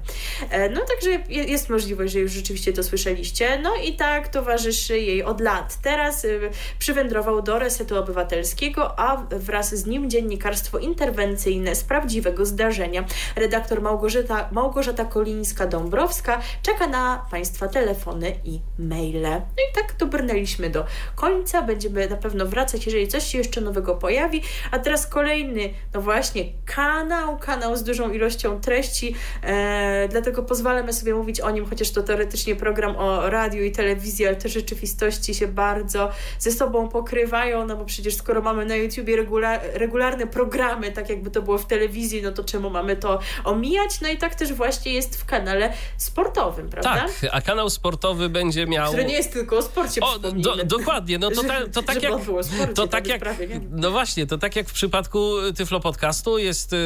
[0.50, 3.58] E, No także je- jest możliwość, że już rzeczywiście oczywiście to słyszeliście.
[3.62, 5.78] No i tak towarzyszy jej od lat.
[5.82, 13.04] Teraz y, przywędrował do Resetu Obywatelskiego, a wraz z nim dziennikarstwo interwencyjne z prawdziwego zdarzenia.
[13.36, 19.22] Redaktor Małgorzata, Małgorzata Kolińska-Dąbrowska czeka na Państwa telefony i maile.
[19.22, 20.84] No i tak dobrnęliśmy do
[21.14, 21.62] końca.
[21.62, 24.42] Będziemy na pewno wracać, jeżeli coś się jeszcze nowego pojawi.
[24.70, 31.14] A teraz kolejny, no właśnie, kanał, kanał z dużą ilością treści, e, dlatego pozwalamy sobie
[31.14, 35.48] mówić o nim, chociaż to teoretycznie program o radiu i telewizji, ale te rzeczywistości się
[35.48, 41.08] bardzo ze sobą pokrywają, no bo przecież skoro mamy na YouTubie regula regularne programy, tak
[41.08, 44.00] jakby to było w telewizji, no to czemu mamy to omijać?
[44.00, 46.94] No i tak też właśnie jest w kanale sportowym, prawda?
[46.94, 48.88] Tak, a kanał sportowy będzie miał...
[48.88, 52.12] Który nie jest tylko o sporcie, O, do, dokładnie, no to, ta, to tak jak...
[52.22, 56.72] sporcie, To tak jak, prawie no właśnie, to tak jak w przypadku Tyflo Podcastu jest
[56.72, 56.76] y,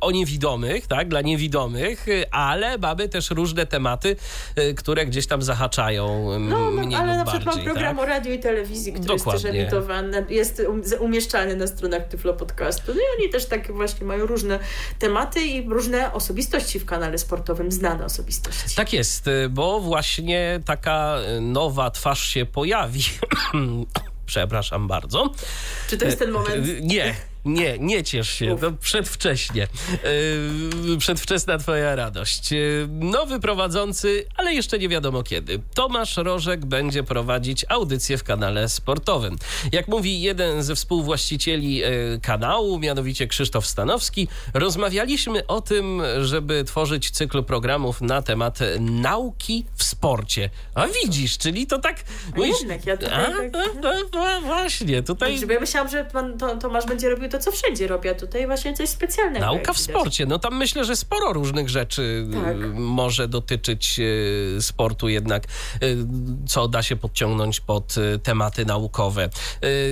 [0.00, 4.16] o niewidomych, tak, dla niewidomych, y, ale mamy też różne tematy,
[4.58, 7.96] y, które gdzieś tam zahaczają y, No, no mniej ale na przykład mam bardziej, program
[7.96, 8.04] tak?
[8.04, 9.50] o radiu i telewizji, który jest Dokładnie.
[9.52, 12.92] też emitowany, jest um, umieszczany na stronach Tyflo Podcastu.
[12.94, 14.58] No i oni też takie właśnie mają różne
[14.98, 18.76] tematy i różne osobistości w kanale sportowym, znane osobistości.
[18.76, 23.02] Tak jest, y, bo właśnie taka y, nowa twarz się pojawi.
[24.26, 25.32] Przepraszam bardzo.
[25.88, 26.66] Czy to jest ten moment?
[26.66, 27.14] Y, Nie.
[27.46, 29.68] Nie, nie ciesz się, to przedwcześnie.
[30.88, 32.52] Yy, przedwczesna twoja radość.
[32.52, 35.62] Yy, nowy prowadzący, ale jeszcze nie wiadomo kiedy.
[35.74, 39.36] Tomasz Rożek będzie prowadzić audycję w kanale sportowym.
[39.72, 47.10] Jak mówi jeden ze współwłaścicieli yy, kanału, mianowicie Krzysztof Stanowski, rozmawialiśmy o tym, żeby tworzyć
[47.10, 50.50] cykl programów na temat nauki w sporcie.
[50.74, 51.96] A widzisz, czyli to tak...
[52.42, 55.30] A jednak, ja tutaj A, tak- a, a, właśnie, tutaj...
[55.30, 58.46] Także ja myślałam, że pan to, Tomasz będzie robił to, co wszędzie robi, a tutaj
[58.46, 59.46] właśnie coś specjalnego.
[59.46, 60.26] Nauka w sporcie.
[60.26, 62.56] No tam myślę, że sporo różnych rzeczy Tak.
[62.56, 65.44] y, może dotyczyć y, sportu jednak,
[65.82, 65.96] y,
[66.46, 69.28] co da się podciągnąć pod tematy naukowe.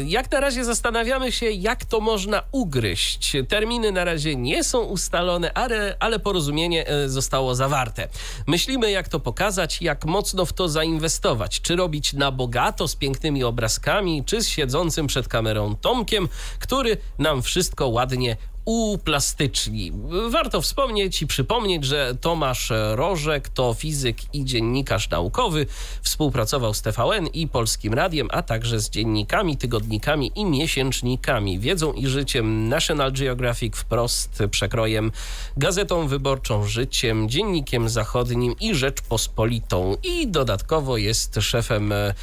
[0.06, 3.32] Jak na razie zastanawiamy się, jak to można ugryźć.
[3.48, 8.08] Terminy na razie nie są ustalone, ale, ale porozumienie zostało zawarte.
[8.46, 11.60] Myślimy, jak to pokazać, jak mocno w to zainwestować.
[11.60, 17.33] Czy robić na bogato z pięknymi obrazkami, czy z siedzącym przed kamerą Tomkiem, który nam
[17.42, 19.92] wszystko ładnie uplasztyczni.
[20.30, 25.66] Warto wspomnieć i przypomnieć, że Tomasz Rożek to fizyk i dziennikarz naukowy.
[26.02, 31.58] Współpracował z TVN i Polskim Radiem, a także z dziennikami, tygodnikami i miesięcznikami.
[31.58, 35.12] Wiedzą i życiem National Geographic wprost przekrojem,
[35.56, 39.96] gazetą wyborczą życiem, dziennikiem zachodnim i Rzeczpospolitą.
[40.02, 42.14] I dodatkowo jest szefem e,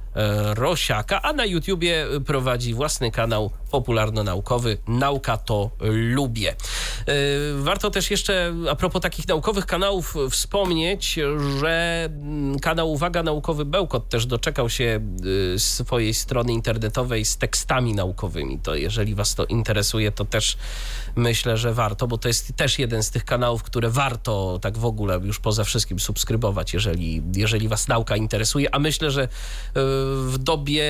[0.54, 5.70] Rosiaka, a na YouTubie prowadzi własny kanał popularno-naukowy Nauka to
[6.14, 6.50] lubię.
[6.50, 7.14] E,
[7.62, 11.18] Warto też jeszcze a propos takich naukowych kanałów wspomnieć,
[11.60, 15.00] że mm, kanał Uwaga Naukowy Bełkot też doczekał się
[15.54, 18.58] y, swojej strony internetowej z tekstami naukowymi.
[18.58, 20.56] To jeżeli was to interesuje, to też
[21.16, 24.84] myślę, że warto, bo to jest też jeden z tych kanałów, które warto tak w
[24.84, 29.28] ogóle już poza wszystkim subskrybować, jeżeli, jeżeli was nauka interesuje, a myślę, że y,
[30.26, 30.84] w dobie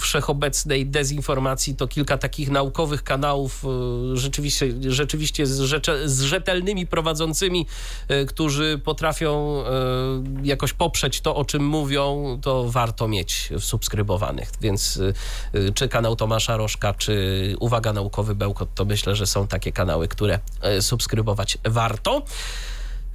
[0.00, 1.39] wszechobecnej dezinformacji
[1.78, 3.64] to kilka takich naukowych kanałów
[4.12, 7.66] y, rzeczywiście, rzeczywiście z, z rzetelnymi prowadzącymi,
[8.10, 14.52] y, którzy potrafią y, jakoś poprzeć to, o czym mówią, to warto mieć w subskrybowanych.
[14.60, 15.00] Więc
[15.74, 20.38] czy kanał Tomasza Rożka, czy Uwaga Naukowy Bełkot, to myślę, że są takie kanały, które
[20.80, 22.22] subskrybować warto.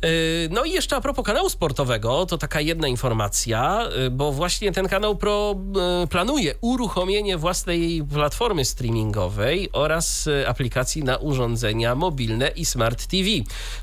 [0.05, 4.71] Yy, No i jeszcze a propos kanału sportowego, to taka jedna informacja, yy, bo właśnie
[4.71, 5.55] ten kanał pro,
[6.01, 13.29] yy, planuje uruchomienie własnej platformy streamingowej oraz aplikacji na urządzenia mobilne i smart TV.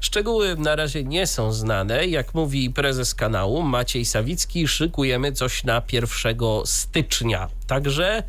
[0.00, 2.06] Szczegóły na razie nie są znane.
[2.06, 7.48] Jak mówi prezes kanału Maciej Sawicki, szykujemy coś na 1 stycznia.
[7.66, 8.22] Także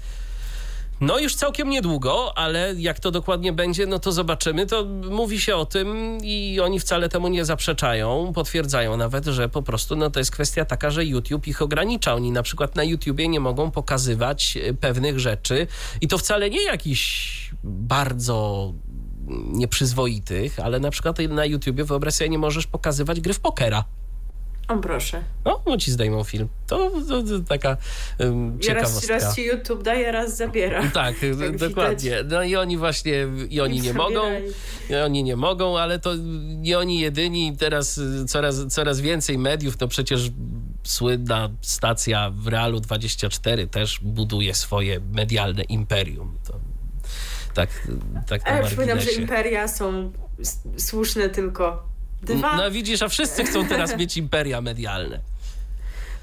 [1.03, 4.65] no już całkiem niedługo, ale jak to dokładnie będzie, no to zobaczymy.
[4.65, 8.31] To mówi się o tym i oni wcale temu nie zaprzeczają.
[8.35, 12.13] Potwierdzają nawet, że po prostu no to jest kwestia taka, że YouTube ich ogranicza.
[12.13, 15.67] Oni na przykład na YouTubie nie mogą pokazywać e, pewnych rzeczy
[16.01, 18.73] i to wcale nie jakichś bardzo
[19.53, 23.83] nieprzyzwoitych, ale na przykład na YouTubie wyobraź sobie, nie możesz pokazywać gry w pokera.
[24.73, 25.23] O proszę.
[25.45, 26.47] No, no ci zdejmą film.
[26.67, 27.77] To, to, to taka
[28.19, 29.13] um, I raz, ciekawostka.
[29.13, 30.83] raz ci YouTube daje, raz zabiera.
[30.93, 32.23] Tak, Jak dokładnie.
[32.29, 34.53] No i oni właśnie, i oni nie mogą, zabierali.
[34.89, 36.13] i oni nie mogą, ale to
[36.57, 37.57] nie oni jedyni.
[37.57, 40.31] Teraz y, coraz, coraz więcej mediów, no przecież
[40.83, 46.37] słynna stacja w Realu 24 też buduje swoje medialne imperium.
[46.47, 46.59] To,
[47.53, 47.69] tak,
[48.27, 50.11] tak na Ale przypominam, że imperia są
[50.77, 51.92] słuszne tylko
[52.23, 52.57] dwa.
[52.57, 55.19] No widzisz, a wszyscy chcą teraz mieć imperia medialne.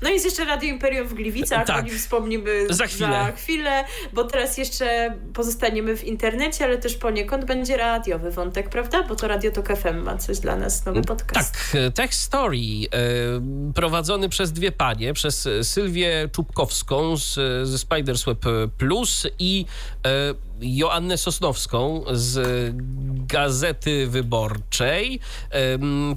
[0.03, 1.79] No i jest jeszcze Radio Imperium w Gliwicach, Tak.
[1.79, 3.09] o nim wspomnimy Za chwilę.
[3.09, 9.03] za chwilę, bo teraz jeszcze pozostaniemy w internecie, ale też poniekąd będzie radiowy wątek, prawda?
[9.03, 11.53] Bo to Radio Tok FM ma coś dla nas, nowy podcast.
[11.73, 17.35] Tak, Tech Story, e, prowadzony przez dwie panie, przez Sylwię Czubkowską z,
[17.69, 18.45] ze Spiders Web
[18.79, 19.67] Plus i
[20.07, 20.11] e,
[20.61, 22.41] Joannę Sosnowską z
[23.27, 25.21] Gazety Wyborczej.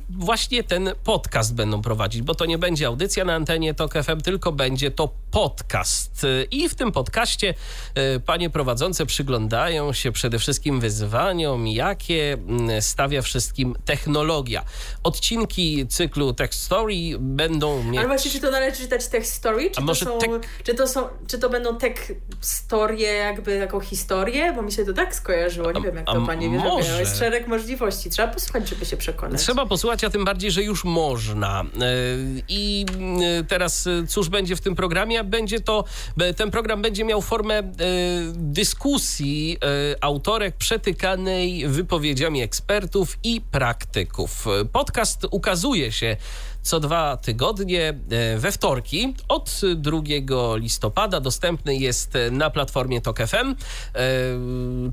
[0.10, 4.52] Właśnie ten podcast będą prowadzić, bo to nie będzie audycja na antenie TOK FM, tylko
[4.52, 6.26] będzie to podcast.
[6.52, 7.54] I w tym podcaście
[7.96, 14.64] e, panie prowadzące przyglądają się przede wszystkim wyzwaniom, jakie mm, stawia wszystkim technologia.
[15.04, 18.00] Odcinki cyklu Tech Story będą mieć...
[18.00, 19.72] Ale właśnie, czy to należy czytać tech story?
[19.72, 22.12] Czy to są, tech- czy to są, czy to będą tech
[22.42, 24.33] storie, jakby taką historię?
[24.56, 25.72] Bo mi się to tak skojarzyło.
[25.72, 26.58] Nie wiem, jak to panie wie.
[26.58, 27.00] może?
[27.00, 28.10] Jest szereg możliwości.
[28.10, 29.42] Trzeba posłuchać, żeby się przekonać.
[29.42, 31.62] Trzeba posłuchać, a tym bardziej, że już można.
[31.62, 31.86] E,
[32.50, 32.86] I
[33.40, 35.24] e, teraz e, cóż będzie w tym programie?
[35.24, 35.84] Będzie to,
[36.36, 37.64] ten program będzie miał formę
[38.34, 39.58] dyskusji
[40.02, 44.46] autorek przetykanej wypowiedziami ekspertów i praktyków.
[44.72, 46.18] Podcast ukazuje się
[46.64, 50.02] co dwa tygodnie e, we wtorki od 2
[50.56, 51.20] listopada.
[51.20, 53.56] Dostępny jest na platformie Tok FM, e,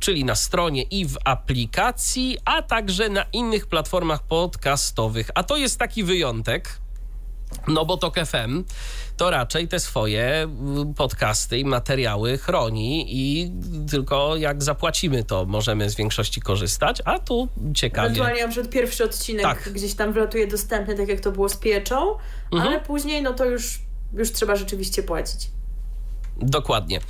[0.01, 5.31] czyli na stronie i w aplikacji, a także na innych platformach podcastowych.
[5.35, 6.81] A to jest taki wyjątek.
[7.69, 8.65] No bo Tok FM
[9.17, 13.53] to raczej te swoje mm, podcasty i materiały chroni i
[13.91, 18.07] tylko jak zapłacimy, to możemy z większości korzystać, a tu ciekawie.
[18.07, 19.57] Ewentualnie na przykład pierwszy odcinek Tak.
[19.57, 19.75] Mhm.
[19.75, 22.15] gdzieś tam wlatuje dostępny, tak jak to było z pieczą,
[22.53, 23.79] ale później no to już,
[24.13, 25.51] już trzeba rzeczywiście płacić.
[26.37, 27.01] Dokładnie.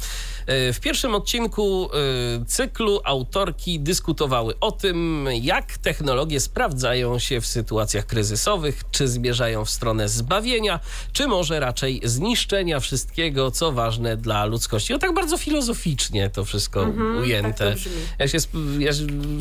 [0.46, 7.46] E, W pierwszym odcinku e, cyklu autorki dyskutowały o tym, jak technologie sprawdzają się w
[7.46, 10.80] sytuacjach kryzysowych, czy zmierzają w stronę zbawienia,
[11.12, 14.92] czy może raczej zniszczenia wszystkiego, co ważne dla ludzkości.
[14.92, 16.86] No tak bardzo filozoficznie to wszystko
[17.20, 17.52] ujęte.
[17.52, 17.92] tak to brzmi.
[18.18, 18.38] ja się,
[18.78, 18.92] ja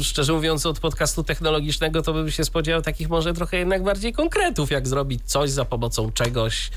[0.03, 4.71] szczerze mówiąc, od podcastu technologicznego to bym się spodziewał takich może trochę jednak bardziej konkretów,
[4.71, 6.69] jak zrobić coś za pomocą czegoś.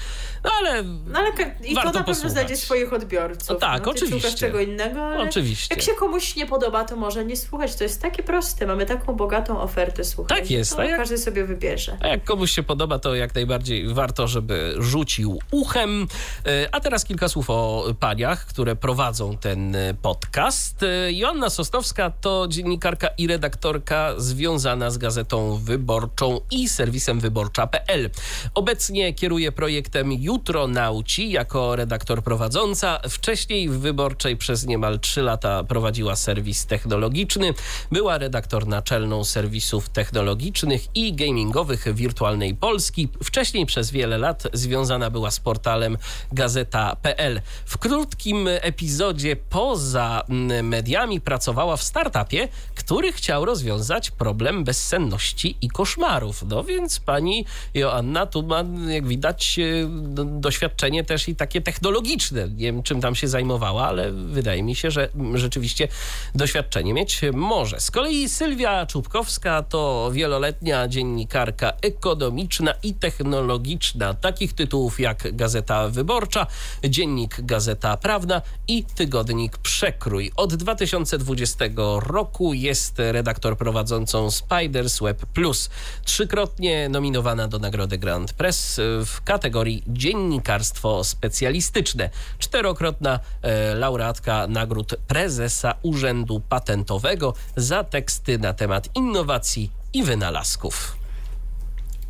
[0.44, 1.31] No ale No ale
[1.65, 3.49] i Warto to na pewno znajdzie swoich odbiorców.
[3.49, 4.11] No tak, ty oczywiście.
[4.20, 5.74] Szukasz czego innego, ale Oczywiście.
[5.74, 7.74] jak się komuś nie podoba, to może nie słuchać.
[7.76, 8.66] To jest takie proste.
[8.66, 10.39] Mamy taką bogatą ofertę, słuchaj.
[10.39, 11.97] Tak jest, To a jak- każdy sobie wybierze.
[12.01, 16.06] A jak komuś się podoba, to jak najbardziej warto, żeby rzucił uchem.
[16.47, 20.82] E, A teraz kilka słów o paniach, które prowadzą ten e, podcast.
[20.82, 28.10] E, Joanna Sosnowska to dziennikarka i redaktorka związana z Gazetą Wyborczą i serwisem wyborcza.pl.
[28.55, 33.01] Obecnie kieruje projektem Jutro Nauci jako redaktor prowadząca.
[33.09, 37.55] Wcześniej w Wyborczej przez niemal 3 lata prowadziła serwis technologiczny.
[37.93, 43.09] Była redaktor naczelną serwisów technologicznych i gamingowych Wirtualnej Polski.
[43.24, 45.99] Wcześniej przez wiele lat związana była z portalem
[46.33, 47.41] gazeta.pl.
[47.65, 55.69] W krótkim epizodzie poza mm, mediami pracowała w startupie, który chciał rozwiązać problem bezsenności i
[55.69, 56.43] koszmarów.
[56.49, 62.49] No więc pani Joanna tu ma, jak widać, e, do- doświadczenie też i takie technologiczne.
[62.49, 65.89] Nie wiem, czym tam się zajmowała, ale wydaje mi się, że rzeczywiście
[66.35, 67.81] doświadczenie mieć może.
[67.81, 74.14] Z kolei Sylwia Czubkowska to wieloletnia dziennikarka ekonomiczna i technologiczna.
[74.14, 76.47] Takich tytułów jak Gazeta Wyborcza,
[76.85, 80.32] Dziennik Gazeta Prawna i Tygodnik Przekrój.
[80.36, 81.64] Od 2020
[81.98, 85.70] roku jest redaktor prowadzącą Spiders Web Plus.
[86.05, 92.10] Trzykrotnie nominowana do Nagrody Grand Press w kategorii dziennikarstwo specjalistyczne.
[92.39, 101.02] Czterokrotna e, laureatka nagród prezesa Urzędu Patentowego za teksty na temat innowacji i wynalazków.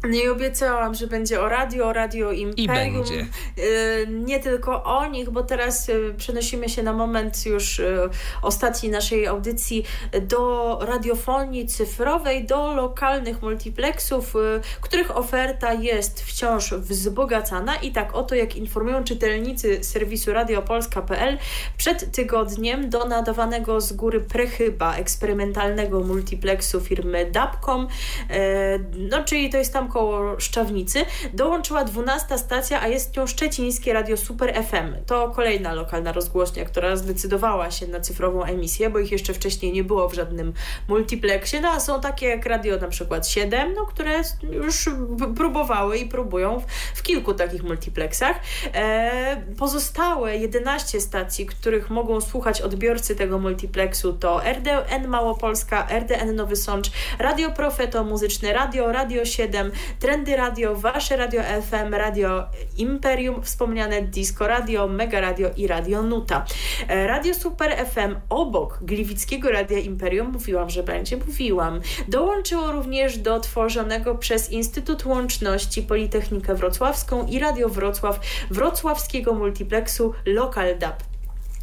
[0.08, 2.94] No i obiecałam, że będzie o radio, o radio Imperium.
[2.94, 3.26] będzie.
[3.58, 8.08] Y, Nie tylko o nich, bo teraz y, przenosimy się na moment już y,
[8.42, 9.84] ostatniej naszej audycji
[10.22, 14.34] do radiofonii cyfrowej, do lokalnych multiplexów,
[14.80, 21.38] których oferta jest wciąż wzbogacana i tak oto jak informują czytelnicy serwisu radiopolska.pl
[21.76, 27.88] przed tygodniem do nadawanego z góry prechyba eksperymentalnego multiplexu firmy Dapcom,
[28.98, 31.05] no czyli to jest tam koło Szczawnicy,
[31.35, 35.05] dołączyła 12 stacja, a jest nią szczecińskie radio Super FM.
[35.06, 39.85] To kolejna lokalna rozgłośnia, która zdecydowała się na cyfrową emisję, bo ich jeszcze wcześniej nie
[39.85, 40.52] było w żadnym
[40.89, 44.89] multiplexie, no a są takie jak radio na przykład 7, no, które już
[45.36, 46.64] próbowały i próbują w,
[46.98, 48.36] w kilku takich multiplexach.
[48.74, 56.56] E, pozostałe 11 stacji, których mogą słuchać odbiorcy tego multiplexu to RDN Małopolska, RDN Nowy
[56.56, 62.44] Sącz, Radio Profeto Muzyczne, Radio, Radio 7, Trendy Radio, Wasze Radio FM, Radio
[62.78, 66.44] Imperium, wspomniane Disco Radio, Mega Radio i Radio Nuta.
[66.88, 73.40] E, Radio Super FM obok Gliwickiego Radia Imperium, mówiłam, że będzie, mówiłam, dołączyło również do
[73.40, 81.11] tworzonego przez Instytut Łączności Politechnikę Wrocławską i Radio Wrocław wrocławskiego multiplexu Local Dub.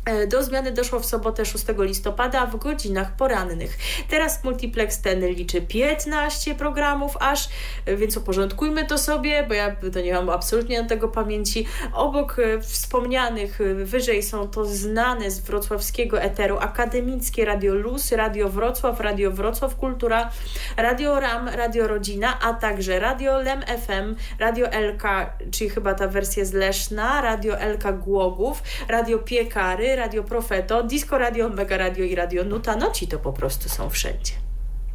[0.06, 3.78] E, Do zmiany doszło w sobotę 6 listopada w godzinach porannych.
[4.10, 7.50] Teraz multiplex ten liczy 15 programów aż,
[7.86, 11.66] e, więc uporządkujmy to sobie, bo ja to nie mam absolutnie na tego pamięci.
[11.94, 19.00] Obok e, wspomnianych wyżej są to znane z wrocławskiego eteru akademickie Radio Luz, Radio Wrocław,
[19.00, 20.30] Radio Wrocław Kultura,
[20.78, 25.04] Radio RAM, Radio Rodzina, a także Radio Lem FM, Radio LK,
[25.52, 31.50] czyli chyba ta wersja z Leszna, Radio LK Głogów, Radio Piekary, Radio Profeto, Disco Radio,
[31.50, 32.76] Mega Radio i Radio Nuta.
[32.76, 34.34] No ci to po prostu są wszędzie.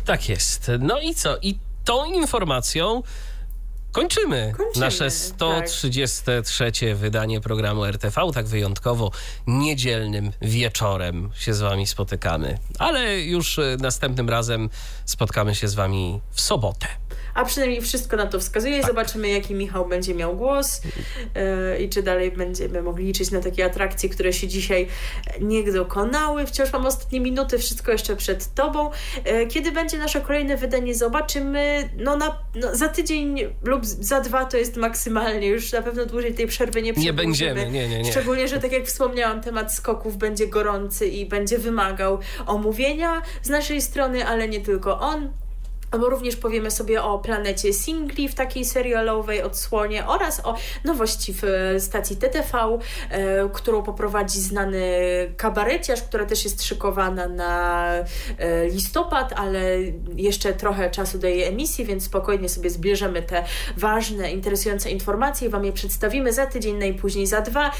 [0.04, 0.70] Tak jest.
[0.78, 1.38] No i co?
[1.42, 3.02] I tą informacją
[3.92, 8.20] kończymy, Kończymy, nasze 133 wydanie programu RTV.
[8.34, 9.10] Tak wyjątkowo
[9.46, 12.58] niedzielnym wieczorem się z wami spotykamy.
[12.78, 14.70] Ale już e, następnym razem
[15.04, 16.86] spotkamy się z wami w sobotę.
[17.34, 20.80] A przynajmniej wszystko na to wskazuje i zobaczymy, jaki Michał będzie miał głos
[21.74, 24.88] yy, i czy dalej będziemy mogli liczyć na takie atrakcje, które się dzisiaj
[25.40, 26.46] nie dokonały.
[26.46, 28.90] Wciąż mam ostatnie minuty, wszystko jeszcze przed Tobą.
[29.26, 31.88] Yy, kiedy będzie nasze kolejne wydanie, zobaczymy.
[31.96, 35.48] No, na, no za tydzień lub za dwa to jest maksymalnie.
[35.48, 37.22] Już na pewno dłużej tej przerwy nie Nie przedłużymy.
[37.24, 38.10] będziemy, nie, nie, nie.
[38.10, 43.82] Szczególnie, że tak jak wspomniałam, temat skoków będzie gorący i będzie wymagał omówienia z naszej
[43.82, 45.32] strony, ale nie tylko on.
[45.98, 51.44] Bo również powiemy sobie o planecie singli w takiej serialowej odsłonie oraz o nowości w
[51.44, 52.78] e, stacji TTV,
[53.10, 54.80] e, którą poprowadzi znany
[55.36, 57.92] kabareciarz, która też jest szykowana na
[58.38, 59.60] e, listopad, ale
[60.16, 63.44] jeszcze trochę czasu do jej emisji, więc spokojnie sobie zbierzemy te
[63.76, 67.70] ważne, interesujące informacje i Wam je przedstawimy za tydzień, najpóźniej za dwa,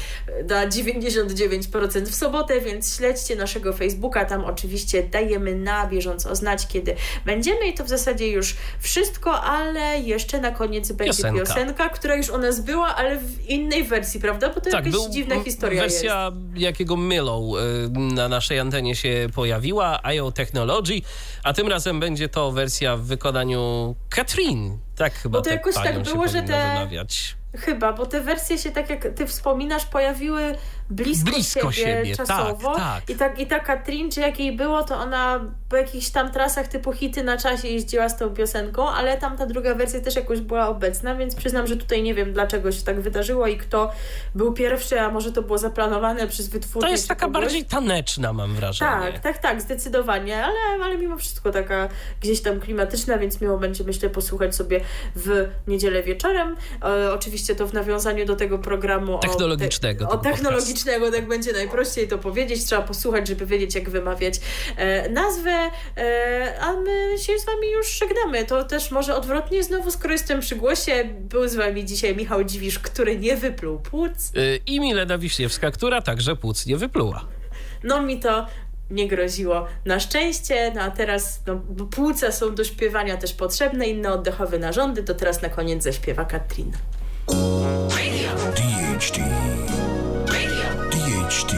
[0.49, 6.95] na 99% w sobotę, więc śledźcie naszego Facebooka, tam oczywiście dajemy na bieżąco znać, kiedy
[7.25, 11.39] będziemy i to w zasadzie już wszystko, ale jeszcze na koniec będzie Piosenka.
[11.45, 14.49] piosenka, która już u nas była, ale w innej wersji, prawda?
[14.49, 20.31] Bo to jakaś dziwna historia wersja jakiego Myllow y, na naszej antenie się pojawiła, IO
[20.31, 21.01] Technology,
[21.43, 24.77] a tym razem będzie to wersja w wykonaniu Katrin.
[24.95, 27.35] Tak chyba Bo to jakoś tak było, że te- wymawiać.
[27.57, 30.55] Chyba, bo te wersje się, tak jak ty wspominasz, pojawiły
[30.89, 32.75] blisko, Blisko siebie, siebie, tak, czasowo.
[32.75, 33.09] tak.
[33.09, 36.67] I, tak, I ta Katrin, czy jak jej było, to ona po jakichś tam trasach
[36.67, 40.39] typu hity na czasie jeździła z tą piosenką, ale tam ta druga wersja też jakoś
[40.39, 43.91] była obecna, więc przyznam, że tutaj nie wiem, dlaczego się tak wydarzyło i kto
[44.35, 46.87] był pierwszy, a może to było zaplanowane przez wytwórnię.
[46.87, 47.41] To jest taka kogoś.
[47.41, 48.91] bardziej taneczna, mam wrażenie.
[48.91, 51.89] Tak, tak, tak, zdecydowanie, ale, ale mimo wszystko taka
[52.21, 54.81] gdzieś tam klimatyczna, więc miło będzie, myślę, posłuchać sobie
[55.15, 56.55] w niedzielę wieczorem.
[56.83, 61.53] E, oczywiście to w nawiązaniu do tego programu o Technologicznego o tego technologicznego, tak będzie
[61.53, 62.65] najprościej to powiedzieć.
[62.65, 64.39] Trzeba posłuchać, żeby wiedzieć, jak wymawiać
[64.77, 68.45] e, nazwę, e, a my się z wami już żegnamy.
[68.45, 72.79] To też może odwrotnie znowu, skoro jestem przy głosie, był z wami dzisiaj Michał Dziwisz,
[72.79, 74.31] który nie wypluł płuc.
[74.37, 77.25] Y, I Milena Wiśniewska, która także płuc nie wypluła.
[77.83, 78.45] No mi to
[78.91, 84.13] nie groziło na szczęście, no a teraz no, płuca są do śpiewania też potrzebne, inne
[84.13, 86.71] oddechowe narządy, to teraz na koniec zaśpiewa Katrin.
[87.27, 89.21] DHD.
[90.91, 91.53] DHD.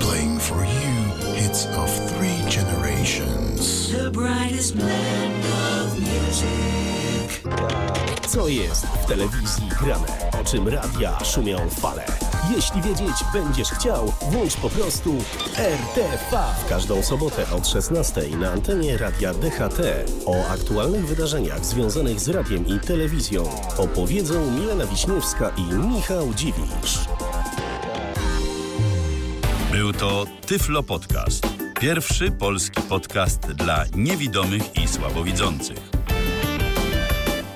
[0.00, 0.94] Playing for you
[1.34, 3.90] hits of three generations.
[3.92, 7.42] The brightest blend of music.
[8.28, 10.06] Co jest w telewizji grane?
[10.40, 12.04] O czym radia szumią fale?
[12.56, 15.14] Jeśli wiedzieć będziesz chciał, włącz po prostu
[15.56, 19.80] RTV w każdą sobotę od 16 na antenie radia DHT.
[20.26, 23.44] O aktualnych wydarzeniach związanych z radiem i telewizją
[23.78, 26.98] opowiedzą Milena Wiśniewska i Michał Dziwisz.
[29.72, 31.46] Był to Tyflo Podcast.
[31.80, 35.78] Pierwszy polski podcast dla niewidomych i słabowidzących.